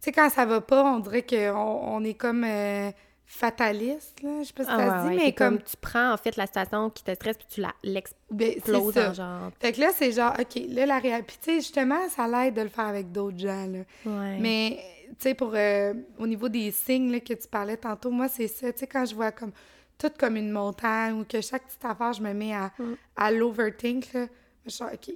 Tu 0.01 0.05
sais, 0.05 0.13
quand 0.13 0.31
ça 0.31 0.45
va 0.47 0.61
pas, 0.61 0.85
on 0.85 1.01
dirait 1.01 1.25
qu'on 1.27 1.55
on 1.55 2.05
est 2.05 2.15
comme 2.15 2.45
euh, 2.45 2.91
fataliste, 3.27 4.23
là. 4.23 4.41
Je 4.43 4.47
sais 4.47 4.53
pas 4.53 4.65
si 4.65 4.71
ça 4.71 4.77
Ah 4.79 4.79
ouais, 4.79 5.03
se 5.05 5.09
dit, 5.13 5.17
ouais, 5.19 5.25
mais 5.27 5.33
comme... 5.35 5.59
tu 5.63 5.77
prends 5.81 6.13
en 6.13 6.17
fait 6.17 6.37
la 6.37 6.47
situation 6.47 6.89
qui 6.91 7.03
te 7.05 7.15
stresse 7.15 7.37
puis 7.37 7.47
tu 7.51 7.61
la 7.61 7.69
Ben, 7.83 7.93
l'exploses 7.95 8.95
c'est 8.95 9.01
ça. 9.01 9.11
en 9.11 9.15
genre. 9.15 9.51
Fait 9.61 9.73
que 9.73 9.81
là, 9.81 9.91
c'est 9.95 10.13
genre, 10.13 10.35
OK, 10.39 10.61
là, 10.69 10.87
la 10.87 10.99
réalité... 10.99 11.27
Puis, 11.27 11.39
tu 11.43 11.51
sais, 11.51 11.57
justement, 11.57 12.09
ça 12.09 12.27
l'aide 12.29 12.55
de 12.55 12.63
le 12.63 12.69
faire 12.69 12.87
avec 12.87 13.13
d'autres 13.13 13.39
gens, 13.39 13.67
là. 13.67 13.81
Ouais. 14.07 14.39
Mais, 14.39 14.79
tu 15.11 15.15
sais, 15.19 15.35
pour... 15.35 15.53
euh, 15.55 15.95
au 16.19 16.27
niveau 16.27 16.49
des 16.49 16.71
signes, 16.71 17.11
là, 17.13 17.21
que 17.21 17.35
tu 17.35 17.49
parlais 17.49 17.77
tantôt, 17.77 18.11
moi, 18.11 18.29
c'est 18.29 18.49
ça. 18.49 18.73
Tu 18.73 18.79
sais, 18.81 18.87
quand 18.87 19.05
je 19.05 19.15
vois 19.15 19.33
comme... 19.33 19.53
Tout 19.99 20.13
comme 20.17 20.37
une 20.37 20.53
montagne 20.53 21.15
ou 21.21 21.25
que 21.25 21.41
chaque 21.41 21.65
petite 21.67 21.85
affaire, 21.85 22.13
je 22.13 22.23
me 22.23 22.33
mets 22.33 22.55
à, 22.55 22.71
Mm. 22.79 22.95
à 23.17 23.31
l'overthink, 23.33 24.13
là. 24.13 24.27
Je 24.65 24.71
suis 24.71 24.85
OK, 24.85 25.11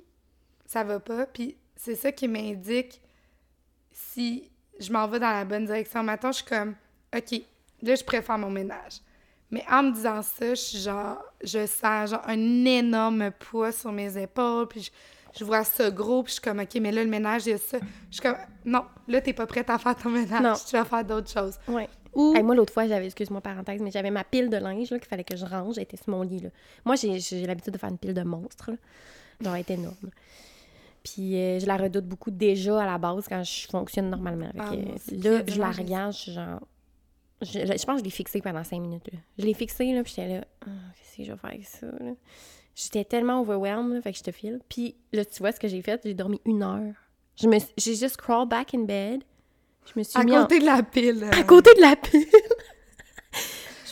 ça 0.66 0.82
va 0.82 0.98
pas. 0.98 1.24
Puis 1.26 1.56
c'est 1.76 1.94
ça 1.94 2.10
qui 2.10 2.26
m'indique 2.26 3.00
si 3.92 4.50
je 4.82 4.92
m'en 4.92 5.06
vais 5.08 5.18
dans 5.18 5.30
la 5.32 5.44
bonne 5.44 5.64
direction. 5.66 6.02
Maintenant, 6.02 6.32
je 6.32 6.36
suis 6.38 6.44
comme, 6.46 6.74
OK, 7.16 7.40
là, 7.82 7.94
je 7.94 8.04
préfère 8.04 8.38
mon 8.38 8.50
ménage. 8.50 9.00
Mais 9.50 9.64
en 9.70 9.82
me 9.82 9.92
disant 9.92 10.22
ça, 10.22 10.50
je 10.50 10.54
suis 10.60 10.78
genre, 10.78 11.18
je 11.44 11.66
sens 11.66 12.10
genre 12.10 12.22
un 12.26 12.64
énorme 12.64 13.30
poids 13.38 13.70
sur 13.72 13.92
mes 13.92 14.16
épaules, 14.20 14.66
puis 14.68 14.80
je, 14.82 14.90
je 15.38 15.44
vois 15.44 15.62
ça 15.64 15.90
gros, 15.90 16.22
puis 16.22 16.30
je 16.30 16.34
suis 16.34 16.42
comme, 16.42 16.60
OK, 16.60 16.74
mais 16.80 16.90
là, 16.92 17.04
le 17.04 17.10
ménage, 17.10 17.46
il 17.46 17.50
y 17.50 17.52
a 17.52 17.58
ça. 17.58 17.78
Je 18.10 18.14
suis 18.14 18.22
comme, 18.22 18.36
non, 18.64 18.84
là, 19.08 19.20
t'es 19.20 19.32
pas 19.34 19.46
prête 19.46 19.68
à 19.68 19.76
faire 19.78 19.94
ton 19.96 20.08
ménage, 20.10 20.42
Non. 20.42 20.54
tu 20.54 20.74
vas 20.76 20.84
faire 20.86 21.04
d'autres 21.04 21.30
choses. 21.30 21.58
Ouais. 21.68 21.88
Ou, 22.14 22.34
Hey, 22.36 22.42
moi, 22.42 22.54
l'autre 22.54 22.72
fois, 22.72 22.86
j'avais, 22.86 23.06
excuse-moi, 23.06 23.40
parenthèse, 23.40 23.80
mais 23.82 23.90
j'avais 23.90 24.10
ma 24.10 24.24
pile 24.24 24.48
de 24.50 24.56
linge 24.58 24.90
là, 24.90 24.98
qu'il 24.98 25.08
fallait 25.08 25.24
que 25.24 25.36
je 25.36 25.46
range. 25.46 25.76
Elle 25.78 25.84
était 25.84 25.96
sur 25.96 26.10
mon 26.10 26.22
lit. 26.22 26.40
Là. 26.40 26.48
Moi, 26.84 26.94
j'ai, 26.96 27.18
j'ai 27.20 27.46
l'habitude 27.46 27.72
de 27.72 27.78
faire 27.78 27.88
une 27.90 27.96
pile 27.98 28.12
de 28.14 28.22
monstres. 28.22 28.70
Là. 28.70 28.76
Genre, 29.42 29.54
elle 29.54 29.60
est 29.60 29.70
énorme. 29.70 29.96
Puis, 31.04 31.36
euh, 31.36 31.58
je 31.58 31.66
la 31.66 31.76
redoute 31.76 32.06
beaucoup 32.06 32.30
déjà 32.30 32.82
à 32.82 32.86
la 32.86 32.98
base 32.98 33.26
quand 33.28 33.42
je 33.42 33.66
fonctionne 33.68 34.08
normalement. 34.10 34.50
Fait 34.52 34.58
Ah, 34.60 34.70
là, 35.30 35.42
je 35.46 35.58
la 35.58 35.70
regarde, 35.70 36.12
je 36.12 36.18
suis 36.18 36.32
genre. 36.32 36.60
Je, 37.40 37.48
je 37.58 37.84
pense 37.84 37.96
que 37.96 37.98
je 37.98 38.04
l'ai 38.04 38.10
fixée 38.10 38.40
pendant 38.40 38.62
cinq 38.62 38.80
minutes. 38.80 39.08
Là. 39.12 39.18
Je 39.38 39.44
l'ai 39.44 39.54
fixée, 39.54 39.92
là, 39.92 40.04
puis 40.04 40.12
j'étais 40.16 40.28
là. 40.38 40.44
Ah, 40.64 40.68
qu'est-ce 40.96 41.16
que 41.16 41.24
je 41.24 41.32
vais 41.32 41.38
faire 41.38 41.50
avec 41.50 41.66
ça? 41.66 41.86
Là? 41.86 42.12
J'étais 42.76 43.04
tellement 43.04 43.40
overwhelmed, 43.40 43.94
là, 43.94 44.00
fait 44.00 44.12
que 44.12 44.18
je 44.18 44.22
te 44.22 44.30
file. 44.30 44.60
Puis, 44.68 44.94
là, 45.12 45.24
tu 45.24 45.40
vois 45.40 45.50
ce 45.52 45.58
que 45.58 45.66
j'ai 45.68 45.82
fait? 45.82 46.00
J'ai 46.04 46.14
dormi 46.14 46.40
une 46.44 46.62
heure. 46.62 46.94
Je 47.40 47.48
me, 47.48 47.58
j'ai 47.76 47.96
juste 47.96 48.16
crawl 48.16 48.46
back 48.48 48.74
in 48.74 48.84
bed. 48.84 49.22
Je 49.92 49.98
me 49.98 50.04
suis 50.04 50.16
à 50.18 50.22
mis 50.22 50.36
en- 50.36 50.42
côté 50.42 50.60
de 50.60 50.64
la 50.66 50.82
pile. 50.84 51.24
à 51.32 51.38
euh, 51.40 51.42
côté 51.42 51.74
de 51.74 51.80
la 51.80 51.96
pile. 51.96 52.24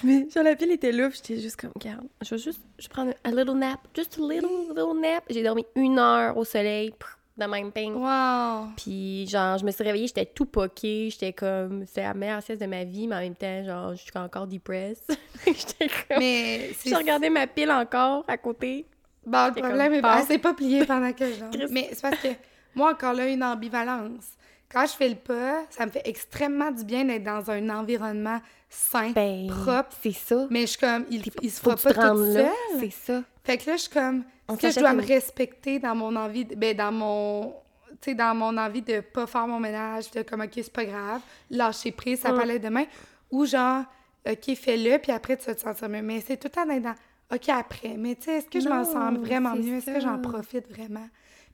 me... 0.06 0.30
Genre, 0.30 0.44
la 0.44 0.56
pile 0.56 0.72
était 0.72 0.90
puis 0.90 1.20
j'étais 1.22 1.40
juste 1.40 1.56
comme, 1.56 1.72
regarde, 1.74 2.06
je 2.22 2.34
vais 2.34 2.38
juste 2.38 2.60
je 2.78 2.88
prends 2.88 3.06
un 3.24 3.30
little 3.30 3.54
nap, 3.56 3.80
just 3.94 4.18
a 4.18 4.22
little, 4.22 4.68
little 4.68 5.00
nap. 5.00 5.24
J'ai 5.28 5.42
dormi 5.42 5.64
une 5.74 5.98
heure 5.98 6.36
au 6.36 6.44
soleil, 6.44 6.92
de 7.36 7.46
même 7.46 7.72
ping. 7.72 7.94
Wow! 7.94 8.68
Puis, 8.76 9.26
genre, 9.26 9.58
je 9.58 9.64
me 9.64 9.70
suis 9.70 9.82
réveillée, 9.82 10.06
j'étais 10.06 10.26
tout 10.26 10.46
poquée, 10.46 11.08
j'étais 11.10 11.32
comme, 11.32 11.86
c'était 11.86 12.02
la 12.02 12.14
meilleure 12.14 12.42
sieste 12.42 12.60
de 12.60 12.66
ma 12.66 12.84
vie, 12.84 13.06
mais 13.08 13.16
en 13.16 13.20
même 13.20 13.34
temps, 13.34 13.64
genre, 13.64 13.94
je 13.94 14.02
suis 14.02 14.12
encore 14.16 14.46
depressed. 14.46 15.04
j'étais 15.46 15.88
comme, 15.88 16.18
Mais 16.18 16.72
c'est 16.78 16.90
je 16.90 16.94
regardais 16.94 17.30
ma 17.30 17.46
pile 17.46 17.70
encore 17.70 18.24
à 18.28 18.36
côté. 18.36 18.86
Bon, 19.26 19.46
le 19.46 19.48
J'étais 19.48 19.60
problème 19.60 19.86
comme, 19.88 19.94
est 19.94 20.02
pars. 20.02 20.18
elle 20.18 20.26
s'est 20.26 20.38
pas 20.38 20.54
pliée 20.54 20.84
pendant 20.84 21.12
que. 21.12 21.50
Christ. 21.52 21.70
Mais 21.70 21.88
c'est 21.92 22.02
parce 22.02 22.18
que 22.18 22.28
moi, 22.74 22.92
encore 22.92 23.12
là, 23.14 23.26
une 23.26 23.44
ambivalence. 23.44 24.32
Quand 24.72 24.86
je 24.86 24.92
fais 24.92 25.08
le 25.08 25.16
pas, 25.16 25.64
ça 25.70 25.84
me 25.86 25.90
fait 25.90 26.02
extrêmement 26.04 26.70
du 26.70 26.84
bien 26.84 27.04
d'être 27.04 27.24
dans 27.24 27.50
un 27.50 27.68
environnement 27.70 28.40
sain, 28.68 29.10
Ben, 29.10 29.48
propre. 29.48 29.96
c'est 30.02 30.12
ça. 30.12 30.46
Mais 30.50 30.60
je 30.62 30.66
suis 30.66 30.78
comme, 30.78 31.04
il, 31.10 31.22
il 31.42 31.50
se 31.50 31.60
fera 31.60 31.76
pas 31.76 31.92
tout 31.92 32.32
seul. 32.32 32.48
c'est 32.78 32.90
ça. 32.92 33.22
Fait 33.42 33.58
que 33.58 33.68
là, 33.70 33.76
je 33.76 33.82
suis 33.82 33.90
comme, 33.90 34.22
est-ce 34.48 34.58
que 34.58 34.70
je 34.70 34.78
dois 34.80 34.92
me 34.92 35.04
respecter 35.04 35.78
dans 35.80 35.94
mon 35.96 36.14
envie, 36.14 36.44
de, 36.44 36.54
ben, 36.54 36.76
dans 36.76 36.92
mon, 36.92 37.54
tu 38.00 38.14
dans 38.14 38.34
mon 38.34 38.56
envie 38.56 38.82
de 38.82 39.00
pas 39.00 39.26
faire 39.26 39.46
mon 39.48 39.58
ménage, 39.58 40.10
de 40.12 40.22
comme, 40.22 40.42
OK, 40.42 40.50
c'est 40.54 40.72
pas 40.72 40.84
grave, 40.84 41.20
lâcher 41.50 41.90
prise, 41.90 42.20
ça 42.20 42.30
Mm. 42.30 42.34
peut 42.36 42.42
aller 42.42 42.58
demain. 42.60 42.84
Ou 43.32 43.44
genre, 43.46 43.82
OK, 44.28 44.54
fais-le, 44.54 44.98
puis 44.98 45.10
après, 45.12 45.36
tu 45.36 45.46
vas 45.46 45.54
te 45.54 45.60
sentir 45.60 45.88
mieux. 45.88 46.02
Mais 46.02 46.20
c'est 46.20 46.36
tout 46.36 46.46
le 46.48 46.50
temps 46.52 46.66
dans, 46.66 46.94
OK, 47.34 47.48
après. 47.48 47.94
Mais 47.98 48.14
tu 48.14 48.24
sais, 48.24 48.34
est-ce 48.38 48.46
que 48.48 48.60
je 48.60 48.68
m'en 48.68 48.84
sens 48.84 49.18
vraiment 49.18 49.54
mieux? 49.56 49.78
Est-ce 49.78 49.86
que 49.86 50.00
j'en 50.00 50.18
profite 50.18 50.68
vraiment? 50.70 51.08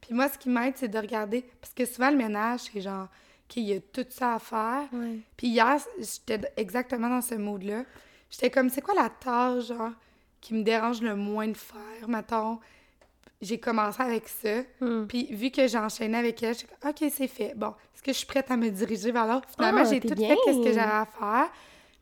Puis 0.07 0.15
moi, 0.15 0.29
ce 0.29 0.39
qui 0.39 0.49
m'aide, 0.49 0.75
c'est 0.77 0.89
de 0.89 0.99
regarder, 0.99 1.45
parce 1.61 1.75
que 1.75 1.85
souvent, 1.85 2.11
le 2.11 2.17
ménage, 2.17 2.61
c'est 2.73 2.81
genre, 2.81 3.09
OK, 3.49 3.57
il 3.57 3.65
y 3.65 3.73
a 3.75 3.81
tout 3.81 4.07
ça 4.09 4.35
à 4.35 4.39
faire. 4.39 4.85
Ouais. 4.93 5.19
Puis 5.37 5.49
hier, 5.49 5.77
j'étais 5.99 6.41
exactement 6.57 7.09
dans 7.09 7.21
ce 7.21 7.35
mood-là. 7.35 7.83
J'étais 8.31 8.51
comme, 8.51 8.71
c'est 8.71 8.81
quoi 8.83 8.95
la 8.95 9.09
tâche, 9.11 9.67
genre, 9.67 9.91
qui 10.41 10.55
me 10.55 10.63
dérange 10.63 11.01
le 11.03 11.17
moins 11.17 11.49
de 11.49 11.57
faire, 11.57 12.09
mettons? 12.09 12.61
J'ai 13.43 13.59
commencé 13.59 14.01
avec 14.01 14.29
ça. 14.29 14.61
Hmm. 14.81 15.07
Puis 15.07 15.27
vu 15.35 15.51
que 15.51 15.67
j'ai 15.67 15.77
enchaîné 15.79 16.17
avec 16.19 16.41
elle, 16.43 16.55
je 16.55 16.59
suis 16.61 16.69
comme, 16.69 16.91
OK, 16.91 17.05
c'est 17.13 17.29
fait. 17.29 17.53
Bon, 17.57 17.75
est-ce 17.95 18.03
que 18.03 18.13
je 18.13 18.19
suis 18.19 18.27
prête 18.27 18.51
à 18.51 18.57
me 18.57 18.71
diriger 18.71 19.11
vers 19.13 19.27
l'autre? 19.27 19.49
Finalement, 19.55 19.83
Ah, 19.85 19.91
j'ai 19.91 20.01
tout 20.01 20.15
bien. 20.15 20.29
fait 20.29 20.53
ce 20.55 20.59
que 20.65 20.73
j'avais 20.73 20.81
à 20.93 21.07
faire. 21.19 21.51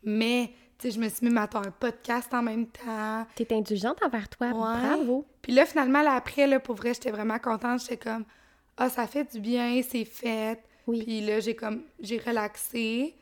Mais, 0.05 0.53
je 0.83 0.99
me 0.99 1.09
suis 1.09 1.27
mis, 1.27 1.33
mettons, 1.33 1.59
un 1.61 1.71
podcast 1.71 2.33
en 2.35 2.43
même 2.43 2.67
temps. 2.67 3.27
T'es 3.35 3.53
indulgente 3.55 4.03
envers 4.05 4.29
toi. 4.29 4.49
Ouais. 4.49 4.53
Bravo. 4.55 5.25
Puis 5.43 5.53
là, 5.53 5.67
finalement, 5.67 6.03
là, 6.03 6.13
après, 6.15 6.47
là, 6.47 6.61
pour 6.61 6.75
vrai, 6.75 6.95
j'étais 6.95 7.11
vraiment 7.11 7.39
contente. 7.39 7.81
J'étais 7.81 7.97
comme, 7.97 8.25
ah, 8.77 8.89
ça 8.91 9.07
fait 9.07 9.25
du 9.33 9.41
bien, 9.41 9.81
c'est 9.89 10.05
fait. 10.05 10.61
Oui. 10.87 11.03
Puis 11.03 11.21
là, 11.23 11.41
j'ai 11.41 11.55
comme, 11.57 11.83
j'ai 12.01 12.19
relaxé, 12.19 13.15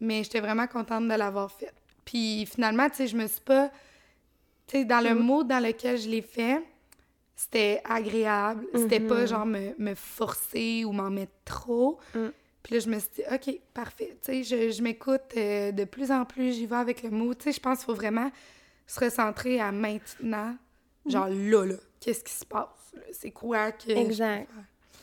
mais 0.00 0.22
j'étais 0.22 0.40
vraiment 0.40 0.66
contente 0.66 1.08
de 1.08 1.14
l'avoir 1.14 1.50
fait. 1.50 1.72
Puis 2.04 2.46
finalement, 2.46 2.88
tu 2.88 2.96
sais, 2.96 3.06
je 3.08 3.16
me 3.16 3.26
suis 3.26 3.40
pas, 3.40 3.68
tu 4.66 4.78
sais, 4.78 4.84
dans 4.84 5.00
le 5.00 5.14
Mm. 5.14 5.18
mode 5.22 5.48
dans 5.48 5.62
lequel 5.62 5.98
je 5.98 6.08
l'ai 6.08 6.22
fait, 6.22 6.62
c'était 7.34 7.80
agréable. 7.84 8.66
C'était 8.74 9.00
pas 9.00 9.20
Mhm. 9.22 9.26
genre 9.26 9.46
me, 9.46 9.74
me 9.78 9.94
forcer 9.94 10.84
ou 10.84 10.92
m'en 10.92 11.10
mettre 11.10 11.32
trop. 11.44 11.98
Mm. 12.14 12.26
Puis 12.62 12.74
là, 12.74 12.80
je 12.80 12.88
me 12.90 12.98
suis 12.98 13.08
dit, 13.16 13.22
OK, 13.32 13.60
parfait. 13.72 14.16
Tu 14.22 14.44
sais, 14.44 14.70
je, 14.70 14.70
je 14.72 14.82
m'écoute 14.82 15.22
euh, 15.36 15.72
de 15.72 15.84
plus 15.84 16.10
en 16.10 16.24
plus, 16.24 16.52
j'y 16.52 16.66
vais 16.66 16.76
avec 16.76 17.02
le 17.02 17.10
mot. 17.10 17.32
Tu 17.34 17.44
sais, 17.44 17.52
je 17.52 17.60
pense 17.60 17.78
qu'il 17.78 17.86
faut 17.86 17.94
vraiment 17.94 18.30
se 18.86 19.00
recentrer 19.00 19.60
à 19.60 19.70
maintenant. 19.72 20.56
Mm. 21.04 21.10
Genre 21.10 21.28
là, 21.28 21.64
là, 21.66 21.74
qu'est-ce 22.00 22.24
qui 22.24 22.32
se 22.32 22.44
passe? 22.44 22.68
C'est 23.12 23.30
quoi 23.30 23.72
que. 23.72 23.90
Exact. 23.90 24.48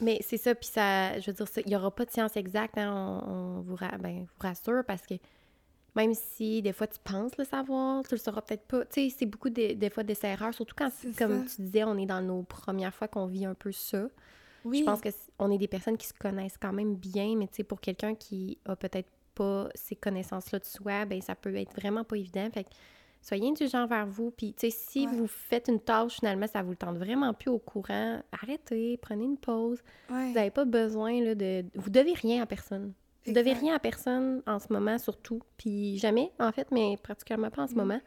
Mais 0.01 0.19
c'est 0.21 0.37
ça, 0.37 0.53
puis 0.53 0.67
ça, 0.67 1.17
je 1.21 1.31
veux 1.31 1.33
dire, 1.33 1.47
il 1.65 1.69
n'y 1.69 1.75
aura 1.77 1.89
pas 1.89 2.03
de 2.03 2.11
science 2.11 2.35
exacte, 2.35 2.77
hein, 2.77 2.91
on, 2.93 3.31
on 3.31 3.61
vous, 3.61 3.75
ra- 3.75 3.97
ben, 3.97 4.25
vous 4.25 4.47
rassure, 4.47 4.83
parce 4.85 5.03
que 5.03 5.13
même 5.95 6.13
si 6.13 6.61
des 6.61 6.73
fois 6.73 6.85
tu 6.87 6.99
penses 7.01 7.31
le 7.37 7.45
savoir, 7.45 8.03
tu 8.03 8.13
le 8.15 8.19
sauras 8.19 8.41
peut-être 8.41 8.65
pas. 8.67 8.83
Tu 8.85 9.09
sais, 9.09 9.15
c'est 9.19 9.25
beaucoup 9.25 9.49
de- 9.49 9.71
des 9.71 9.89
fois 9.89 10.03
d'essais-erreurs, 10.03 10.53
surtout 10.53 10.75
quand, 10.77 10.91
comme 11.17 11.47
ça. 11.47 11.55
tu 11.55 11.61
disais, 11.61 11.85
on 11.85 11.97
est 11.97 12.05
dans 12.05 12.19
nos 12.21 12.43
premières 12.43 12.93
fois 12.93 13.07
qu'on 13.07 13.25
vit 13.27 13.45
un 13.45 13.53
peu 13.53 13.71
ça. 13.71 14.07
Oui. 14.65 14.79
Je 14.79 14.83
pense 14.83 14.99
que 15.01 15.09
c- 15.11 15.31
on 15.39 15.49
est 15.51 15.57
des 15.57 15.67
personnes 15.67 15.97
qui 15.97 16.07
se 16.07 16.13
connaissent 16.13 16.57
quand 16.57 16.73
même 16.73 16.95
bien, 16.95 17.35
mais 17.37 17.47
tu 17.47 17.55
sais, 17.57 17.63
pour 17.63 17.79
quelqu'un 17.79 18.15
qui 18.15 18.57
a 18.65 18.75
peut-être 18.75 19.09
pas 19.35 19.69
ces 19.75 19.95
connaissances-là 19.95 20.59
de 20.59 20.65
soi, 20.65 21.05
ben 21.05 21.21
ça 21.21 21.35
peut 21.35 21.55
être 21.55 21.73
vraiment 21.75 22.03
pas 22.03 22.15
évident. 22.17 22.47
Fait 22.53 22.63
que 22.63 22.69
soyez 23.21 23.47
indulgents 23.49 23.85
vers 23.87 24.05
vous. 24.07 24.31
Puis, 24.31 24.53
tu 24.53 24.69
sais, 24.69 24.77
si 24.77 25.05
Ouais. 25.07 25.13
vous 25.13 25.27
faites 25.27 25.67
une 25.67 25.79
tâche, 25.79 26.15
finalement, 26.19 26.47
ça 26.47 26.61
vous 26.63 26.71
le 26.71 26.75
tente 26.77 26.97
vraiment 26.97 27.33
plus 27.33 27.49
au 27.49 27.59
courant, 27.59 28.21
arrêtez, 28.31 28.97
prenez 28.97 29.25
une 29.25 29.37
pause. 29.37 29.81
Ouais. 30.09 30.27
Vous 30.29 30.33
n'avez 30.33 30.51
pas 30.51 30.65
besoin 30.65 31.21
là, 31.21 31.35
de. 31.35 31.65
Vous 31.75 31.89
devez 31.89 32.13
rien 32.13 32.41
à 32.43 32.45
personne. 32.45 32.93
Vous 33.25 33.33
devez 33.33 33.49
Exact. 33.51 33.61
rien 33.65 33.75
à 33.75 33.79
personne 33.79 34.41
en 34.47 34.59
ce 34.59 34.71
moment, 34.71 34.97
surtout. 34.99 35.41
Puis 35.57 35.97
jamais, 35.97 36.31
en 36.39 36.51
fait, 36.51 36.69
mais 36.71 36.95
particulièrement 37.05 37.49
pas 37.49 37.63
en 37.63 37.67
ce 37.67 37.73
Mm. 37.73 37.77
moment. 37.77 37.99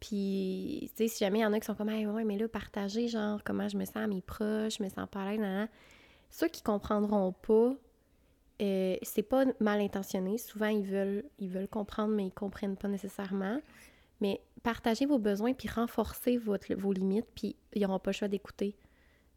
Puis, 0.00 0.90
tu 0.96 1.04
sais, 1.04 1.08
si 1.08 1.18
jamais 1.24 1.40
il 1.40 1.42
y 1.42 1.46
en 1.46 1.52
a 1.52 1.58
qui 1.60 1.66
sont 1.66 1.74
comme, 1.74 1.88
hey, 1.88 2.06
ouais, 2.06 2.24
mais 2.24 2.38
là, 2.38 2.46
partagez, 2.48 3.08
genre, 3.08 3.40
comment 3.44 3.68
je 3.68 3.76
me 3.76 3.84
sens 3.84 3.96
à 3.96 4.06
mes 4.06 4.20
proches, 4.22 4.78
je 4.78 4.82
me 4.82 4.88
sens 4.88 5.08
pas 5.10 5.22
à 5.22 5.32
l'aise. 5.34 5.68
Ceux 6.30 6.48
qui 6.48 6.62
comprendront 6.62 7.32
pas, 7.32 7.72
euh, 8.62 8.96
c'est 9.02 9.22
pas 9.22 9.44
mal 9.60 9.80
intentionné. 9.80 10.38
Souvent, 10.38 10.66
ils 10.68 10.84
veulent, 10.84 11.24
ils 11.38 11.48
veulent 11.48 11.68
comprendre, 11.68 12.14
mais 12.14 12.26
ils 12.26 12.32
comprennent 12.32 12.76
pas 12.76 12.88
nécessairement. 12.88 13.60
Mais 14.20 14.40
partagez 14.62 15.06
vos 15.06 15.18
besoins, 15.18 15.52
puis 15.52 15.68
renforcez 15.68 16.36
votre, 16.36 16.72
vos 16.74 16.92
limites, 16.92 17.26
puis 17.34 17.56
ils 17.74 17.82
n'auront 17.82 17.98
pas 17.98 18.10
le 18.10 18.16
choix 18.16 18.28
d'écouter. 18.28 18.74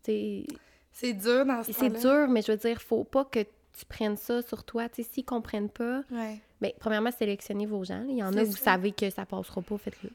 Tu 0.03 0.11
sais, 0.11 0.45
C'est 0.91 1.13
dur 1.13 1.45
dans 1.45 1.63
ce 1.63 1.71
c'est 1.73 1.89
dur, 1.89 2.27
mais 2.29 2.41
je 2.41 2.51
veux 2.51 2.57
dire, 2.57 2.81
faut 2.81 3.03
pas 3.03 3.25
que 3.25 3.39
tu 3.39 3.85
prennes 3.87 4.17
ça 4.17 4.41
sur 4.41 4.63
toi. 4.63 4.89
Tu 4.89 5.01
sais, 5.03 5.09
s'ils 5.11 5.25
comprennent 5.25 5.69
pas, 5.69 6.03
Ouais. 6.11 6.39
bien, 6.59 6.71
premièrement, 6.79 7.11
sélectionnez 7.11 7.65
vos 7.67 7.83
gens. 7.83 8.03
Il 8.09 8.17
y 8.17 8.23
en 8.23 8.29
a, 8.33 8.37
C'est 8.39 8.43
vous 8.43 8.57
ça. 8.57 8.63
savez 8.73 8.91
que 8.91 9.09
ça 9.09 9.25
passera 9.25 9.61
pas, 9.61 9.77
faites-le. 9.77 10.09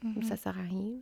Tu 0.00 0.12
sais, 0.12 0.18
Mhm. 0.18 0.22
Ça 0.22 0.36
sert 0.36 0.58
à 0.58 0.62
rien. 0.62 0.92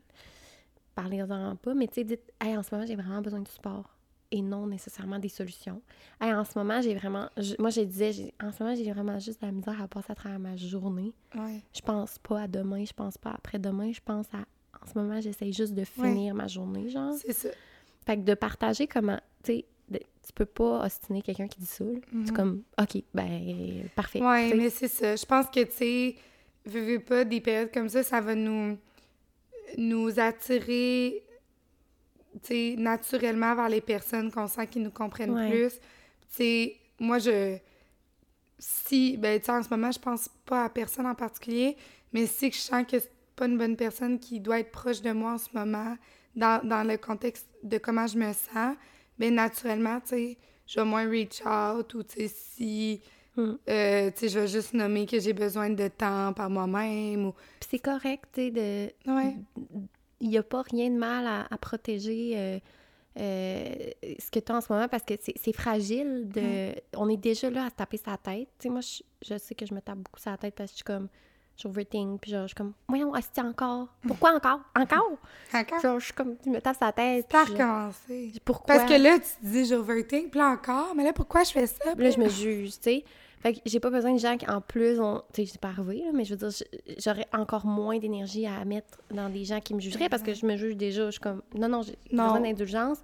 Parlez-en 0.95 1.57
pas, 1.57 1.75
mais 1.75 1.89
tu 1.89 1.95
sais, 1.95 2.05
dites, 2.05 2.33
hey, 2.41 2.57
en 2.57 2.63
ce 2.63 2.75
moment, 2.75 2.87
j'ai 2.87 2.97
vraiment 2.97 3.21
besoin 3.21 3.41
de 3.41 3.49
support 3.49 3.91
et 4.31 4.41
non 4.41 4.67
nécessairement 4.67 5.19
des 5.19 5.29
solutions. 5.29 5.83
Hey, 6.21 6.33
en 6.33 6.45
ce 6.45 6.59
moment, 6.59 6.81
j'ai 6.81 6.95
vraiment. 6.95 7.29
je- 7.37 7.55
moi, 7.59 7.69
je 7.71 7.83
disais, 7.83 8.13
j'ai- 8.13 8.33
en 8.43 8.51
ce 8.51 8.63
moment, 8.63 8.75
j'ai 8.75 8.91
vraiment 8.91 9.19
juste 9.19 9.43
de 9.43 9.47
la 9.47 9.53
misère 9.53 9.81
à 9.83 9.89
passer 9.89 10.13
à 10.13 10.15
travers 10.15 10.39
ma 10.39 10.57
journée. 10.57 11.13
Ouais. 11.35 11.61
Je 11.75 11.83
pense 11.83 12.19
pas 12.19 12.43
à 12.43 12.49
demain, 12.49 12.85
je 12.85 12.93
pense 12.95 13.19
pas 13.19 13.31
après-demain, 13.33 13.93
je 13.93 14.01
pense 14.05 14.27
à. 14.33 14.39
En 14.83 14.87
ce 14.87 14.99
moment, 14.99 15.21
j'essaye 15.21 15.53
juste 15.53 15.75
de 15.75 15.85
finir 15.85 16.35
ma 16.35 16.47
journée, 16.49 16.89
genre. 16.89 17.13
C'est 17.15 17.33
ça. 17.33 17.49
Fait 18.07 18.17
que 18.17 18.23
de 18.23 18.35
partager 18.35 18.87
comment, 18.87 19.21
tu 19.45 19.53
sais, 19.53 19.67
tu 19.93 20.33
peux 20.35 20.45
pas 20.47 20.85
ostiner 20.85 21.23
quelqu'un 21.23 21.47
qui 21.47 21.61
dit 21.61 21.67
ça. 21.67 21.85
Mhm. 21.85 22.27
C'est 22.27 22.35
comme, 22.35 22.63
OK, 22.81 23.03
ben, 23.15 23.89
parfait. 23.95 24.21
Tu 24.21 24.25
sais, 24.51 24.57
mais 24.57 24.71
c'est 24.71 24.89
ça. 24.89 25.15
Je 25.15 25.25
pense 25.27 25.47
que, 25.51 25.63
tu 25.65 25.73
sais, 25.73 26.17
veux, 26.65 26.81
veux 26.95 27.01
pas, 27.01 27.25
des 27.25 27.41
périodes 27.41 27.71
comme 27.73 27.89
ça, 27.89 28.03
ça 28.03 28.21
va 28.21 28.35
nous, 28.35 28.77
nous 29.79 30.19
attirer, 30.21 31.25
tu 32.43 32.49
sais, 32.49 32.75
naturellement 32.79 33.55
vers 33.55 33.69
les 33.69 33.81
personnes 33.81 34.31
qu'on 34.31 34.47
sent 34.49 34.67
qui 34.69 34.81
nous 34.81 34.91
comprennent 34.91 35.35
Ouais. 35.35 35.51
plus. 35.51 35.73
Tu 35.73 35.79
sais, 36.31 36.77
moi, 36.99 37.19
je... 37.19 37.59
Si, 38.59 39.17
ben, 39.19 39.39
tu 39.39 39.47
sais, 39.47 39.53
en 39.53 39.63
ce 39.63 39.69
moment, 39.69 39.91
je 39.91 39.99
pense 39.99 40.31
pas 40.47 40.65
à 40.65 40.69
personne 40.71 41.07
en 41.07 41.15
particulier, 41.15 41.77
mais 42.13 42.27
si 42.27 42.51
je 42.51 42.57
sens 42.57 42.87
que 42.91 42.99
c'est 42.99 43.13
pas 43.35 43.47
une 43.47 43.59
bonne 43.59 43.77
personne 43.77 44.19
qui 44.19 44.41
doit 44.41 44.61
être 44.61 44.73
proche 44.73 45.03
de 45.03 45.13
moi 45.13 45.33
en 45.33 45.39
ce 45.39 45.49
moment, 45.53 45.97
dans, 46.35 46.67
dans 46.67 46.83
le 46.83 46.97
contexte 46.97 47.47
de 47.63 47.77
comment 47.77 48.07
je 48.07 48.17
me 48.17 48.33
sens, 48.33 48.77
ben 49.19 49.35
naturellement, 49.35 50.01
tu 50.01 50.09
sais, 50.09 50.39
je 50.67 50.81
vais 50.81 50.87
moins 50.87 51.09
reach 51.09 51.43
out 51.45 51.93
ou, 51.95 52.03
tu 52.03 52.15
sais, 52.15 52.29
si... 52.29 53.01
Mm. 53.37 53.59
Euh, 53.69 54.11
tu 54.13 54.19
sais, 54.21 54.29
je 54.29 54.39
vais 54.41 54.49
juste 54.49 54.73
nommer 54.75 55.07
que 55.07 55.19
j'ai 55.21 55.33
besoin 55.33 55.71
de 55.71 55.89
temps 55.89 56.33
par 56.33 56.49
moi-même 56.51 57.27
ou... 57.27 57.33
Puis 57.61 57.69
c'est 57.71 57.79
correct, 57.79 58.25
tu 58.33 58.41
sais, 58.47 58.51
de... 58.51 59.11
Ouais. 59.11 59.37
Il 60.21 60.29
n'y 60.31 60.39
a 60.39 60.43
pas 60.43 60.63
rien 60.63 60.89
de 60.91 60.97
mal 60.97 61.27
à, 61.27 61.47
à 61.51 61.59
protéger 61.59 62.33
euh, 62.35 62.59
euh, 63.19 63.75
ce 64.19 64.31
que 64.31 64.39
tu 64.39 64.51
as 64.53 64.57
en 64.57 64.61
ce 64.61 64.73
moment 64.73 64.89
parce 64.89 65.03
que 65.03 65.15
c'est 65.21 65.35
c'est 65.43 65.53
fragile. 65.53 66.29
de 66.29 66.73
On 66.97 67.09
est 67.11 67.17
déjà 67.19 67.51
là 67.51 67.67
à 67.67 67.71
se 67.71 67.75
taper 67.75 67.99
sa 67.99 68.17
tête. 68.17 68.49
Tu 68.59 68.65
sais, 68.65 68.69
moi, 68.71 68.81
je, 68.81 69.03
je 69.23 69.39
sais 69.39 69.55
que 69.55 69.67
je 69.67 69.75
me 69.75 69.81
tape 69.81 69.99
beaucoup 69.99 70.19
sa 70.21 70.37
tête 70.37 70.55
parce 70.55 70.71
que 70.71 70.73
je 70.73 70.77
suis 70.77 70.85
comme... 70.85 71.09
J'overthink, 71.59 72.21
puis 72.21 72.31
genre, 72.33 72.43
je 72.43 72.49
suis 72.49 72.55
comme... 72.55 72.75
Voyons, 72.87 73.17
est 73.17 73.39
encore? 73.39 73.89
Pourquoi 74.07 74.35
encore? 74.35 74.61
Encore? 74.79 75.17
Encore? 75.55 75.81
genre, 75.81 75.99
je 76.01 76.05
suis 76.05 76.15
comme... 76.15 76.37
Je 76.45 76.51
me 76.51 76.61
tape 76.61 76.77
sa 76.79 76.93
tête. 76.93 77.27
Je- 77.33 77.53
recommencé. 77.53 78.33
Pourquoi? 78.45 78.75
Parce 78.77 78.91
que 78.91 78.99
là, 78.99 79.19
tu 79.19 79.47
te 79.47 79.51
dis 79.53 79.65
j'overthink, 79.65 80.31
puis 80.31 80.39
là 80.39 80.49
encore, 80.51 80.95
mais 80.95 81.03
là, 81.05 81.15
pourquoi 81.15 81.45
je 81.45 81.53
fais 81.53 81.67
ça? 81.67 81.95
Puis 81.95 82.05
là, 82.05 82.11
je 82.11 82.19
me 82.21 82.29
juge, 82.29 82.73
tu 82.73 82.79
sais. 82.83 83.05
Fait 83.41 83.53
que 83.55 83.59
j'ai 83.67 83.81
pas 83.81 83.91
besoin 83.91 84.13
de 84.15 84.19
gens 84.19 84.37
qui, 84.37 84.49
en 84.49 84.61
plus, 84.61 84.99
ont... 84.99 85.23
Tu 85.33 85.45
sais, 85.45 85.53
c'est 85.53 85.61
pas 85.61 85.69
arrivé, 85.69 85.99
là, 86.05 86.11
mais 86.15 86.25
je 86.25 86.35
veux 86.35 86.49
dire, 86.49 86.67
j'aurais 86.99 87.27
encore 87.33 87.67
moins 87.67 87.99
d'énergie 87.99 88.47
à 88.47 88.65
mettre 88.65 88.99
dans 89.11 89.29
des 89.29 89.45
gens 89.45 89.61
qui 89.61 89.75
me 89.75 89.81
jugeraient 89.81 90.09
parce 90.09 90.23
que 90.23 90.35
je 90.35 90.47
me 90.47 90.57
juge 90.57 90.77
déjà. 90.77 91.07
Je 91.07 91.11
suis 91.13 91.21
comme, 91.21 91.43
non, 91.55 91.69
non, 91.69 91.83
j'ai 91.83 91.97
Non. 92.13 92.25
besoin 92.25 92.41
d'indulgence. 92.41 92.99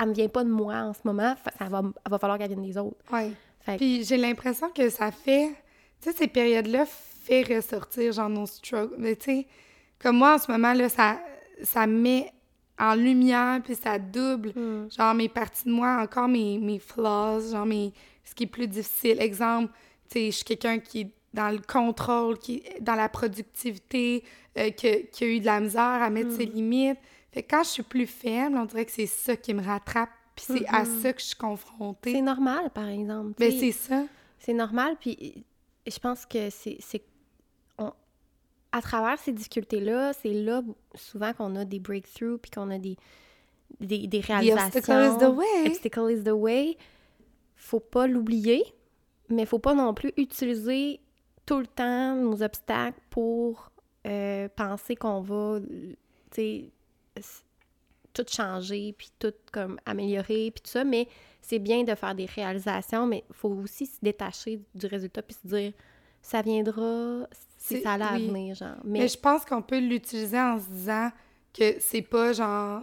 Elle 0.00 0.08
me 0.10 0.14
vient 0.14 0.28
pas 0.28 0.44
de 0.44 0.50
moi 0.50 0.74
en 0.76 0.92
ce 0.92 1.00
moment. 1.04 1.34
Fait- 1.36 1.52
Ça 1.58 1.64
va, 1.64 1.82
elle 1.84 2.10
va 2.10 2.18
falloir 2.18 2.38
qu'elle 2.38 2.48
vienne 2.48 2.62
des 2.62 2.76
autres. 2.78 2.96
Ouais. 3.12 3.32
Fait 3.60 3.72
que- 3.72 3.76
Puis 3.78 4.04
j'ai 4.04 4.16
l'impression 4.16 4.70
que 4.70 4.88
ça 4.90 5.10
fait... 5.10 5.48
Tu 6.00 6.10
sais, 6.10 6.16
ces 6.16 6.28
périodes-là 6.28 6.84
fait 6.86 7.42
ressortir, 7.42 8.12
genre, 8.12 8.28
nos 8.30 8.46
struggles. 8.46 8.94
Mais 8.98 9.16
tu 9.16 9.24
sais, 9.24 9.46
comme 9.98 10.16
moi, 10.18 10.34
en 10.34 10.38
ce 10.38 10.50
moment, 10.50 10.72
là, 10.72 10.88
ça, 10.88 11.18
ça 11.62 11.86
met 11.86 12.32
en 12.78 12.94
lumière, 12.94 13.60
puis 13.62 13.74
ça 13.74 13.98
double, 13.98 14.52
Hmm. 14.56 14.88
genre, 14.90 15.14
mes 15.14 15.28
parties 15.28 15.64
de 15.66 15.70
moi, 15.72 15.98
encore 16.02 16.28
mes, 16.28 16.58
mes 16.58 16.78
flaws, 16.78 17.50
genre, 17.50 17.66
mes, 17.66 17.92
ce 18.30 18.34
qui 18.34 18.44
est 18.44 18.46
plus 18.46 18.68
difficile. 18.68 19.20
Exemple, 19.20 19.72
je 20.14 20.30
suis 20.30 20.44
quelqu'un 20.44 20.78
qui 20.78 21.00
est 21.02 21.10
dans 21.34 21.50
le 21.50 21.58
contrôle, 21.60 22.38
qui 22.38 22.56
est 22.64 22.80
dans 22.80 22.94
la 22.96 23.08
productivité, 23.08 24.24
euh, 24.58 24.70
que- 24.70 25.06
qui 25.10 25.24
a 25.24 25.26
eu 25.26 25.40
de 25.40 25.46
la 25.46 25.60
misère 25.60 25.80
à 26.02 26.10
mettre 26.10 26.32
ses 26.32 26.46
limites. 26.46 26.98
Fait 27.32 27.42
que 27.44 27.50
quand 27.54 27.62
je 27.62 27.68
suis 27.68 27.82
plus 27.84 28.06
faible, 28.06 28.56
on 28.56 28.64
dirait 28.64 28.84
que 28.84 28.90
c'est 28.92 29.06
ça 29.06 29.36
qui 29.36 29.54
me 29.54 29.62
rattrape, 29.62 30.10
puis 30.34 30.44
c'est 30.48 30.66
à 30.68 30.84
ça 30.84 31.12
que 31.12 31.20
je 31.20 31.26
suis 31.26 31.36
confrontée. 31.36 32.12
C'est 32.14 32.20
normal, 32.22 32.70
par 32.70 32.88
exemple. 32.88 33.34
tu 33.36 33.48
Ben, 33.48 33.52
c'est 33.58 33.70
ça. 33.72 34.04
C'est 34.40 34.54
normal, 34.54 34.96
puis 35.00 35.44
je 35.86 35.98
pense 35.98 36.26
que 36.26 36.50
c'est... 36.50 36.78
À 38.72 38.80
travers 38.82 39.18
ces 39.18 39.32
difficultés-là, 39.32 40.12
c'est 40.12 40.32
là 40.32 40.62
souvent 40.94 41.32
qu'on 41.32 41.56
a 41.56 41.64
des 41.64 41.80
breakthroughs, 41.80 42.38
puis 42.38 42.52
qu'on 42.52 42.70
a 42.70 42.78
des, 42.78 42.96
des, 43.80 44.06
des 44.06 44.20
The 44.20 44.26
réalisations. 44.26 44.66
obstacle 44.78 45.12
is 45.12 45.18
the 45.18 45.36
way. 45.36 45.66
Obstacle 45.66 46.10
is 46.12 46.22
the 46.22 46.28
way. 46.28 46.76
Faut 47.62 47.80
pas 47.80 48.06
l'oublier, 48.06 48.64
mais 49.28 49.44
faut 49.46 49.58
pas 49.58 49.74
non 49.74 49.92
plus 49.94 50.12
utiliser 50.16 50.98
tout 51.46 51.58
le 51.58 51.66
temps 51.66 52.14
nos 52.16 52.42
obstacles 52.42 52.98
pour 53.10 53.70
euh, 54.06 54.48
penser 54.56 54.96
qu'on 54.96 55.20
va, 55.20 55.60
tu 56.32 56.70
tout 58.12 58.24
changer, 58.28 58.92
puis 58.96 59.10
tout 59.18 59.32
comme 59.52 59.78
améliorer, 59.86 60.50
puis 60.50 60.62
tout 60.64 60.70
ça, 60.70 60.84
mais 60.84 61.06
c'est 61.42 61.58
bien 61.60 61.84
de 61.84 61.94
faire 61.94 62.14
des 62.14 62.26
réalisations, 62.26 63.06
mais 63.06 63.24
il 63.28 63.34
faut 63.34 63.50
aussi 63.50 63.86
se 63.86 63.98
détacher 64.02 64.60
du 64.74 64.86
résultat 64.86 65.22
puis 65.22 65.36
se 65.40 65.46
dire 65.46 65.72
ça 66.22 66.42
viendra 66.42 67.26
si 67.56 67.76
C'est- 67.76 67.82
ça 67.82 67.92
allait 67.92 68.04
à 68.04 68.14
oui. 68.14 68.26
venir, 68.26 68.54
genre. 68.54 68.76
Mais, 68.84 69.00
Mais, 69.00 69.08
je 69.08 69.18
pense 69.18 69.44
qu'on 69.44 69.62
peut 69.62 69.78
l'utiliser 69.78 70.38
en 70.40 70.58
se 70.58 70.68
disant 70.68 71.10
que 71.54 71.78
c'est 71.78 72.02
pas 72.02 72.32
genre. 72.32 72.82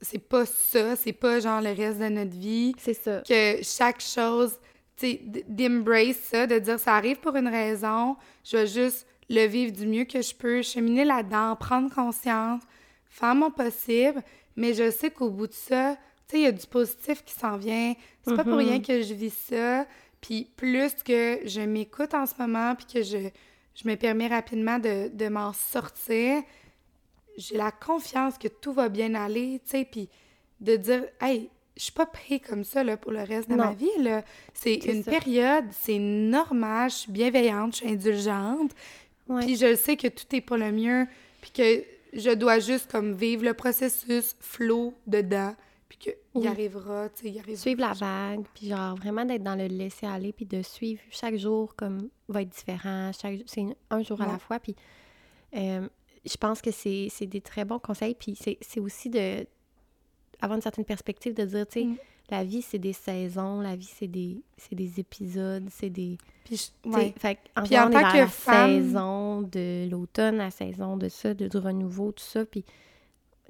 C'est 0.00 0.18
pas 0.18 0.44
ça, 0.46 0.94
c'est 0.96 1.12
pas 1.12 1.40
genre 1.40 1.60
le 1.60 1.72
reste 1.72 1.98
de 1.98 2.08
notre 2.08 2.36
vie. 2.36 2.74
c'est 2.78 2.94
ça. 2.94 3.22
Que 3.26 3.62
chaque 3.62 4.00
chose, 4.00 4.58
tu 4.96 5.06
sais, 5.06 5.20
d'embrace 5.48 6.16
ça, 6.16 6.46
de 6.46 6.58
dire 6.58 6.78
ça 6.78 6.94
arrive 6.96 7.18
pour 7.20 7.34
une 7.36 7.48
raison, 7.48 8.16
je 8.44 8.56
vais 8.58 8.66
juste 8.66 9.06
le 9.28 9.46
vivre 9.46 9.72
du 9.72 9.86
mieux 9.86 10.04
que 10.04 10.22
je 10.22 10.34
peux, 10.34 10.62
cheminer 10.62 11.04
là-dedans, 11.04 11.56
prendre 11.56 11.92
conscience, 11.92 12.62
faire 13.08 13.34
mon 13.34 13.50
possible, 13.50 14.22
mais 14.54 14.74
je 14.74 14.90
sais 14.90 15.10
qu'au 15.10 15.30
bout 15.30 15.46
de 15.48 15.52
ça, 15.52 15.96
tu 16.28 16.32
sais, 16.36 16.40
il 16.40 16.44
y 16.44 16.46
a 16.46 16.52
du 16.52 16.66
positif 16.66 17.24
qui 17.24 17.34
s'en 17.34 17.56
vient. 17.56 17.94
C'est 18.26 18.36
pas 18.36 18.44
pour 18.44 18.52
Mhm. 18.54 18.58
rien 18.58 18.80
que 18.80 19.02
je 19.02 19.14
vis 19.14 19.34
ça. 19.34 19.86
Puis 20.20 20.48
plus 20.56 20.92
que 21.04 21.40
je 21.44 21.60
m'écoute 21.60 22.14
en 22.14 22.26
ce 22.26 22.34
moment, 22.38 22.74
puis 22.74 22.86
que 22.86 23.02
je, 23.02 23.28
je 23.74 23.88
me 23.88 23.94
permets 23.96 24.26
rapidement 24.28 24.78
de, 24.78 25.08
de 25.08 25.28
m'en 25.28 25.52
sortir, 25.52 26.42
j'ai 27.36 27.56
la 27.56 27.70
confiance 27.70 28.38
que 28.38 28.48
tout 28.48 28.72
va 28.72 28.88
bien 28.88 29.14
aller, 29.14 29.60
tu 29.64 29.70
sais, 29.70 29.84
puis 29.84 30.08
de 30.60 30.76
dire, 30.76 31.04
hey, 31.20 31.50
je 31.76 31.82
suis 31.84 31.92
pas 31.92 32.06
pris 32.06 32.40
comme 32.40 32.64
ça 32.64 32.82
là, 32.82 32.96
pour 32.96 33.12
le 33.12 33.22
reste 33.22 33.48
de 33.50 33.54
Non. 33.54 33.64
ma 33.66 33.72
vie. 33.74 33.90
là. 33.98 34.24
C'est 34.54 34.76
une 34.76 35.02
ça. 35.02 35.10
période, 35.10 35.66
c'est 35.72 35.98
normal, 35.98 36.90
je 36.90 36.94
suis 36.96 37.12
bienveillante, 37.12 37.72
je 37.72 37.76
suis 37.78 37.88
indulgente. 37.88 38.70
Puis 39.40 39.56
je 39.56 39.74
sais 39.74 39.96
que 39.96 40.06
tout 40.08 40.24
est 40.34 40.40
pour 40.40 40.56
le 40.56 40.70
mieux, 40.72 41.06
puis 41.40 41.50
que 41.50 41.84
je 42.18 42.30
dois 42.30 42.60
juste 42.60 42.90
comme 42.90 43.12
vivre 43.12 43.44
le 43.44 43.52
processus 43.54 44.36
flow 44.40 44.94
dedans, 45.06 45.54
puis 45.88 45.98
qu'il 45.98 46.14
Oui. 46.34 46.46
arrivera, 46.46 47.08
tu 47.10 47.24
sais, 47.24 47.30
il 47.30 47.38
arrivera. 47.40 47.60
suivre 47.60 47.80
la 47.80 47.92
vague, 47.92 48.44
puis 48.54 48.68
genre 48.68 48.94
vraiment 48.96 49.24
d'être 49.24 49.42
dans 49.42 49.56
le 49.56 49.66
laisser 49.66 50.06
aller, 50.06 50.32
puis 50.32 50.46
de 50.46 50.62
suivre 50.62 51.02
chaque 51.10 51.36
jour 51.36 51.74
comme 51.76 52.08
va 52.28 52.42
être 52.42 52.48
différent, 52.50 53.10
chaque 53.12 53.40
c'est 53.46 53.64
un 53.90 54.02
jour 54.02 54.20
à 54.22 54.26
la 54.28 54.38
fois, 54.38 54.58
puis 54.60 54.74
euh, 55.56 55.86
je 56.28 56.36
pense 56.36 56.60
que 56.60 56.70
c'est 56.70 57.08
c'est 57.10 57.26
des 57.26 57.40
très 57.40 57.64
bons 57.64 57.78
conseils, 57.78 58.14
puis 58.14 58.34
c'est 58.40 58.58
c'est 58.60 58.80
aussi 58.80 59.08
de 59.10 59.46
avoir 60.40 60.56
une 60.56 60.62
certaine 60.62 60.84
perspective 60.84 61.34
de 61.34 61.44
dire, 61.44 61.66
tu 61.66 61.80
sais, 61.80 61.86
Mm. 61.86 61.96
la 62.30 62.44
vie 62.44 62.62
c'est 62.62 62.78
des 62.78 62.92
saisons, 62.92 63.60
la 63.60 63.76
vie 63.76 63.90
c'est 63.92 64.06
des 64.08 64.42
c'est 64.56 64.74
des 64.74 64.98
épisodes, 65.00 65.66
c'est 65.70 65.90
des 65.90 66.18
Puis 66.44 66.70
je- 66.84 66.90
ouais. 66.90 67.14
fait 67.18 67.38
en, 67.56 67.62
Puis 67.62 67.78
en 67.78 67.90
tant 67.90 67.98
que 68.10 68.16
la 68.16 68.26
femme- 68.28 68.82
saison 68.82 69.42
de 69.42 69.88
l'automne, 69.90 70.36
la 70.36 70.50
saison 70.50 70.96
de 70.96 71.08
ça, 71.08 71.32
de, 71.34 71.48
du 71.48 71.56
renouveau, 71.56 72.12
tout 72.12 72.24
ça, 72.24 72.44
puis 72.44 72.64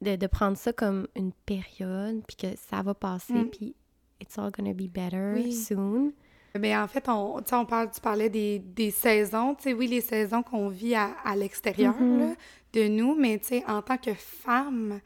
de, 0.02 0.16
de 0.16 0.26
prendre 0.26 0.56
ça 0.56 0.72
comme 0.72 1.06
une 1.16 1.32
période, 1.32 2.22
puis 2.26 2.36
que 2.36 2.56
ça 2.56 2.82
va 2.82 2.94
passer, 2.94 3.32
Mm. 3.32 3.48
puis 3.50 3.74
it's 4.20 4.38
all 4.38 4.50
gonna 4.50 4.72
be 4.74 4.88
better 4.88 5.32
Oui. 5.34 5.52
soon. 5.52 6.12
Mais 6.58 6.74
en 6.74 6.88
fait, 6.88 7.06
on, 7.08 7.36
on 7.52 7.66
parle, 7.66 7.90
tu 7.90 8.00
parlais 8.00 8.30
des, 8.30 8.58
des 8.60 8.90
saisons, 8.90 9.54
tu 9.54 9.64
sais, 9.64 9.72
oui, 9.74 9.88
les 9.88 10.00
saisons 10.00 10.42
qu'on 10.42 10.68
vit 10.68 10.94
à, 10.94 11.14
à 11.24 11.36
l'extérieur 11.36 11.94
là, 12.00 12.34
de 12.76 12.88
nous, 12.88 13.14
mais 13.14 13.38
tu 13.38 13.46
sais, 13.48 13.64
en 13.66 13.80
tant 13.82 13.96
que 13.96 14.12
femme, 14.14 15.00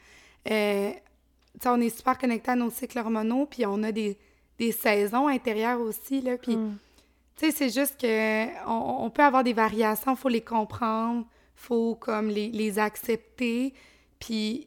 euh, 0.50 0.90
on 1.64 1.80
est 1.80 1.96
super 1.96 2.18
connecté 2.18 2.50
à 2.50 2.56
nos 2.56 2.70
cycles 2.70 2.98
hormonaux, 2.98 3.46
puis 3.46 3.64
on 3.64 3.82
a 3.84 3.92
des, 3.92 4.18
des 4.58 4.72
saisons 4.72 5.28
intérieures 5.28 5.80
aussi, 5.80 6.20
là, 6.20 6.36
puis 6.36 6.56
Mm. 6.56 6.76
tu 7.36 7.46
sais, 7.46 7.50
c'est 7.52 7.70
juste 7.70 8.00
que 8.00 8.46
on, 8.68 9.04
on 9.04 9.10
peut 9.10 9.22
avoir 9.22 9.44
des 9.44 9.52
variations, 9.52 10.16
faut 10.16 10.28
les 10.28 10.40
comprendre, 10.40 11.24
faut 11.54 11.94
comme 11.94 12.28
les, 12.28 12.48
les 12.48 12.78
accepter, 12.78 13.72
puis 14.18 14.66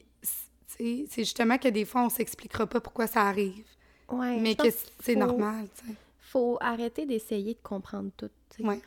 c'est 0.78 1.06
justement 1.18 1.58
que 1.58 1.68
des 1.68 1.86
fois, 1.86 2.04
on 2.04 2.10
s'expliquera 2.10 2.66
pas 2.66 2.80
pourquoi 2.82 3.08
ça 3.08 3.22
arrive, 3.22 3.66
Ouais, 4.10 4.38
mais 4.40 4.56
que 4.56 4.68
c'est 5.02 5.16
normal, 5.16 5.68
tu 5.78 5.88
sais. 5.88 5.94
Faut 6.22 6.58
arrêter 6.62 7.06
d'essayer 7.06 7.54
de 7.54 7.60
comprendre 7.62 8.10
tout. 8.18 8.30
Ouais. 8.60 8.80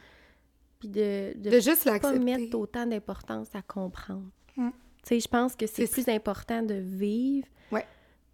Puis 0.79 0.89
de, 0.89 1.33
de, 1.39 1.51
De 1.51 1.61
juste 1.61 1.85
pas 2.01 2.13
mettre 2.13 2.57
autant 2.59 2.87
d'importance 2.87 3.49
à 3.55 3.63
comprendre. 3.63 4.29
Mm. 4.57 4.69
Tu 4.71 4.75
sais, 5.05 5.21
je 5.21 5.29
pense 5.29 5.55
que 5.57 5.67
c'est 5.67 5.87
plus 5.91 6.09
important 6.09 6.63
de 6.63 6.75
vivre, 6.75 7.47
Ouais. 7.73 7.85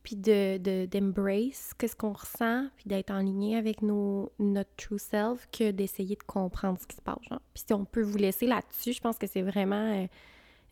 puis 0.03 0.17
de, 0.17 0.57
de, 0.59 0.87
d'embrace 0.87 1.73
qu'est-ce 1.79 1.95
qu'on 1.95 2.13
ressent, 2.13 2.67
puis 2.77 2.85
d'être 2.87 3.11
en 3.11 3.19
ligne 3.21 3.57
avec 3.57 3.83
nos, 3.83 4.33
notre 4.39 4.71
true 4.77 4.99
self, 4.99 5.47
que 5.53 5.71
d'essayer 5.71 6.17
de 6.17 6.23
comprendre 6.25 6.79
ce 6.81 6.87
qui 6.87 6.97
se 6.97 7.03
passe. 7.03 7.19
genre. 7.29 7.41
Puis 7.55 7.65
si 7.67 7.73
on 7.75 7.85
peut 7.85 8.03
vous 8.03 8.17
laisser 8.19 8.47
là-dessus, 8.47 8.93
je 8.95 9.01
pense 9.01 9.19
que 9.19 9.27
c'est 9.27 9.43
vraiment 9.43 9.93
euh, 10.03 10.07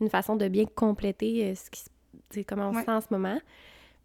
une 0.01 0.09
façon 0.09 0.37
de 0.37 0.49
bien 0.49 0.64
compléter 0.66 1.51
euh, 1.51 1.55
ce 1.55 1.71
qui, 1.71 2.45
comment 2.45 2.71
on 2.71 2.75
Ouais. 2.75 2.81
se 2.81 2.87
sent 2.87 2.93
en 2.93 3.01
ce 3.01 3.09
moment. 3.11 3.39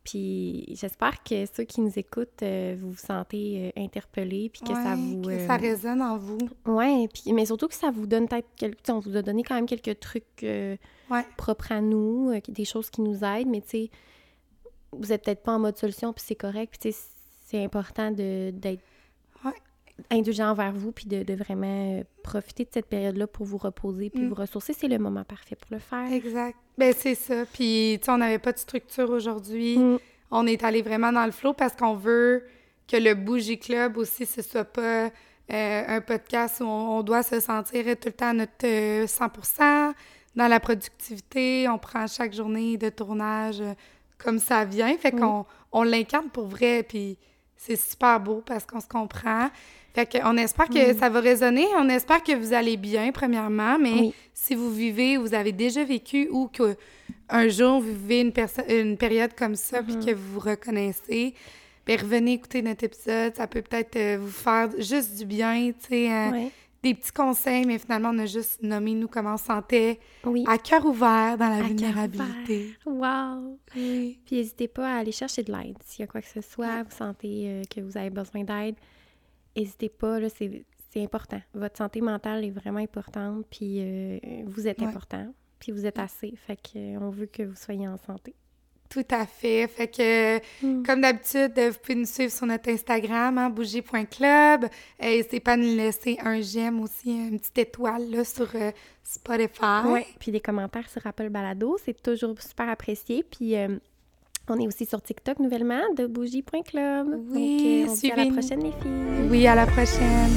Puis 0.06 0.66
j'espère 0.80 1.22
que 1.24 1.46
ceux 1.48 1.64
qui 1.64 1.82
nous 1.82 1.92
écoutent, 2.00 2.44
euh, 2.44 2.78
vous 2.80 2.92
vous 2.92 2.98
sentez 2.98 3.72
euh, 3.76 3.82
interpellés, 3.84 4.50
puis 4.54 4.62
que 4.62 4.74
ça 4.74 4.96
vous... 4.96 5.22
que 5.24 5.30
euh, 5.32 5.48
ça 5.48 5.58
résonne 5.58 6.02
en 6.02 6.18
vous. 6.18 6.38
Puis, 7.12 7.34
mais 7.34 7.46
surtout 7.48 7.68
que 7.68 7.74
ça 7.74 7.90
vous 7.92 8.06
donne 8.06 8.28
peut-être 8.28 8.48
quelques... 8.56 8.88
On 8.90 9.00
vous 9.00 9.18
a 9.18 9.22
donné 9.24 9.42
quand 9.44 9.56
même 9.56 9.66
quelques 9.66 10.00
trucs 10.00 10.24
euh, 10.44 10.78
Ouais. 11.10 11.24
propres 11.38 11.72
à 11.72 11.82
nous, 11.82 12.32
des 12.48 12.66
choses 12.66 12.90
qui 12.90 13.02
nous 13.02 13.24
aident, 13.24 13.48
mais 13.50 13.62
tu 13.62 13.70
sais, 13.70 13.90
vous 14.92 15.12
êtes 15.12 15.24
peut-être 15.24 15.44
pas 15.44 15.54
en 15.54 15.60
mode 15.60 15.78
solution, 15.78 16.14
puis 16.14 16.24
c'est 16.26 16.36
correct, 16.36 16.72
puis 16.80 16.92
tu 16.92 16.98
sais, 16.98 17.06
c'est 17.48 17.64
important 17.64 18.10
de- 18.12 18.52
d'être. 18.52 18.82
Indulgent 20.12 20.50
envers 20.52 20.74
vous, 20.74 20.92
puis 20.92 21.06
de, 21.06 21.24
de 21.24 21.34
vraiment 21.34 22.00
euh, 22.00 22.04
profiter 22.24 22.64
de 22.66 22.70
cette 22.74 22.88
période-là 22.88 23.28
pour 23.28 23.46
vous 23.46 23.58
reposer, 23.58 24.10
puis 24.10 24.24
Mm. 24.24 24.30
vous 24.30 24.36
ressourcer. 24.36 24.74
C'est 24.74 24.88
le 24.90 24.98
moment 25.00 25.24
parfait 25.24 25.56
pour 25.56 25.68
le 25.72 25.80
faire. 25.80 26.12
Exact. 26.12 26.58
Ben 26.78 26.94
c'est 26.98 27.16
ça. 27.16 27.46
Puis, 27.46 27.98
tu 28.02 28.06
sais, 28.06 28.12
on 28.12 28.18
n'avait 28.18 28.40
pas 28.40 28.52
de 28.52 28.58
structure 28.58 29.10
aujourd'hui. 29.10 29.78
Mm. 29.78 29.98
On 30.32 30.48
est 30.48 30.64
allé 30.64 30.82
vraiment 30.82 31.12
dans 31.14 31.26
le 31.26 31.32
flow 31.32 31.54
parce 31.54 31.76
qu'on 31.76 31.96
veut 31.96 32.44
que 32.88 32.98
le 32.98 33.14
Bougie 33.16 33.58
Club 33.58 33.98
aussi, 33.98 34.26
ce 34.26 34.42
soit 34.42 34.66
pas 34.66 35.06
euh, 35.06 35.10
un 35.88 36.02
podcast 36.02 36.60
où 36.60 36.66
on, 36.66 36.98
on 37.00 37.04
doit 37.04 37.24
se 37.24 37.40
sentir 37.40 37.86
tout 37.98 38.08
le 38.08 38.12
temps 38.12 38.30
à 38.30 38.34
notre 38.34 38.66
euh, 38.66 39.06
100% 39.06 39.94
dans 40.36 40.48
la 40.48 40.60
productivité. 40.60 41.68
On 41.70 41.78
prend 41.78 42.06
chaque 42.08 42.34
journée 42.34 42.78
de 42.78 42.90
tournage 42.90 43.62
euh, 43.62 43.74
comme 44.18 44.40
ça 44.40 44.66
vient. 44.66 44.96
Fait 44.98 45.14
Oui. 45.14 45.22
qu'on 45.22 45.46
on 45.72 45.84
l'incarne 45.84 46.30
pour 46.30 46.48
vrai. 46.48 46.84
Puis, 46.84 47.18
c'est 47.56 47.78
super 47.78 48.20
beau 48.20 48.44
parce 48.46 48.66
qu'on 48.66 48.82
se 48.82 48.88
comprend. 48.88 49.50
Fait 49.96 50.20
qu'on 50.20 50.36
espère 50.38 50.68
que 50.68 50.92
Mm. 50.94 50.98
ça 51.00 51.10
va 51.10 51.20
résonner. 51.22 51.66
On 51.78 51.88
espère 51.90 52.22
que 52.22 52.36
vous 52.36 52.54
allez 52.54 52.76
bien, 52.78 53.12
premièrement. 53.14 53.80
Mais 53.80 53.94
Oui. 53.94 54.14
si 54.34 54.54
vous 54.54 54.70
vivez, 54.72 55.16
vous 55.18 55.34
avez 55.34 55.54
déjà 55.54 55.84
vécu 55.84 56.28
ou 56.32 56.48
que 56.48 56.76
un 57.30 57.48
jour 57.48 57.80
vous 57.80 57.94
vivez 57.94 58.22
une, 58.70 58.98
période 58.98 59.32
comme 59.36 59.56
ça 59.56 59.82
puis 59.82 59.96
Mhm. 59.96 60.06
que 60.06 60.12
vous 60.12 60.34
vous 60.34 60.40
reconnaissez, 60.42 61.34
ben 61.88 62.00
revenez 62.00 62.34
écouter 62.34 62.62
notre 62.62 62.84
épisode. 62.84 63.36
Ça 63.36 63.48
peut 63.48 63.62
peut-être 63.62 63.96
euh, 63.96 64.18
vous 64.20 64.30
faire 64.32 64.70
juste 64.78 65.18
du 65.18 65.26
bien, 65.26 65.72
tu 65.72 65.88
sais, 65.88 66.10
Ouais. 66.30 66.52
des 66.84 66.94
petits 66.94 67.12
conseils, 67.14 67.66
mais 67.66 67.80
finalement, 67.80 68.12
on 68.14 68.20
a 68.20 68.26
juste 68.28 68.62
nommé 68.62 68.94
nous 68.94 69.08
comment 69.08 69.36
on 69.36 69.38
se 69.38 69.46
sentait 69.46 69.98
Oui. 70.24 70.44
à 70.48 70.58
cœur 70.60 70.86
ouvert 70.86 71.38
dans 71.38 71.50
la 71.50 71.58
À 71.58 71.62
vulnérabilité. 71.62 72.76
Wow! 72.86 73.58
Puis 73.72 74.18
n'hésitez 74.32 74.68
pas 74.68 74.88
à 74.96 74.98
aller 74.98 75.12
chercher 75.12 75.42
de 75.44 75.52
l'aide. 75.52 75.78
S'il 75.86 76.02
y 76.02 76.04
a 76.04 76.08
quoi 76.08 76.22
que 76.22 76.28
ce 76.28 76.42
soit, 76.42 76.84
vous 76.84 76.96
sentez 76.96 77.46
euh, 77.46 77.62
que 77.74 77.82
vous 77.82 77.98
avez 77.98 78.10
besoin 78.12 78.44
d'aide, 78.44 78.76
n'hésitez 79.56 79.90
pas, 79.90 80.20
là, 80.20 80.30
c'est, 80.30 80.66
c'est 80.92 81.04
important. 81.04 81.42
Votre 81.54 81.78
santé 81.78 82.02
mentale 82.02 82.44
est 82.46 82.50
vraiment 82.52 82.80
importante, 82.80 83.46
puis 83.50 83.78
euh, 83.80 84.20
vous 84.46 84.68
êtes 84.68 84.80
Ouais. 84.82 84.88
important, 84.88 85.34
puis 85.60 85.72
vous 85.72 85.86
êtes 85.86 86.00
assez. 86.00 86.34
Fait 86.36 86.58
qu'on 86.58 87.10
veut 87.10 87.26
que 87.28 87.44
vous 87.44 87.56
soyez 87.56 87.88
en 87.88 87.98
santé. 87.98 88.34
Tout 88.88 89.04
à 89.10 89.26
fait. 89.26 89.68
Fait 89.68 89.88
que, 89.88 90.38
Mm. 90.64 90.84
comme 90.84 91.02
d'habitude, 91.02 91.54
euh, 91.58 91.72
vous 91.72 91.78
pouvez 91.82 91.96
nous 91.96 92.06
suivre 92.06 92.32
sur 92.32 92.46
notre 92.46 92.70
Instagram, 92.70 93.38
hein, 93.40 93.50
bougie.club. 93.50 94.66
Euh, 94.66 94.68
N'hésitez 95.02 95.40
pas 95.40 95.54
à 95.54 95.58
nous 95.58 95.76
laisser 95.76 96.18
un 96.24 96.40
j'aime 96.40 96.80
aussi, 96.80 97.10
une 97.10 97.40
petite 97.40 97.58
étoile 97.58 98.10
là, 98.12 98.24
sur 98.24 98.48
euh, 98.56 98.72
Spotify. 99.04 99.88
Ouais. 99.88 100.06
Puis 100.20 100.32
des 100.32 100.40
commentaires 100.40 100.88
sur 100.90 101.06
Apple 101.08 101.30
Balado, 101.30 101.78
c'est 101.84 102.00
toujours 102.02 102.40
super 102.42 102.70
apprécié. 102.70 103.24
Puis 103.24 103.56
euh, 103.58 103.78
on 104.48 104.60
est 104.60 104.68
aussi 104.68 104.86
sur 104.86 105.02
TikTok 105.02 105.40
nouvellement, 105.40 105.82
de 105.98 106.06
bougie.club. 106.06 107.08
Oui, 107.32 107.86
Donc, 107.88 108.00
euh, 108.00 108.10
on 108.10 108.12
à 108.12 108.26
la 108.26 108.32
prochaine, 108.32 108.60
les 108.62 108.72
filles. 108.72 109.30
Oui, 109.30 109.48
à 109.48 109.56
la 109.56 109.66
prochaine. 109.66 110.32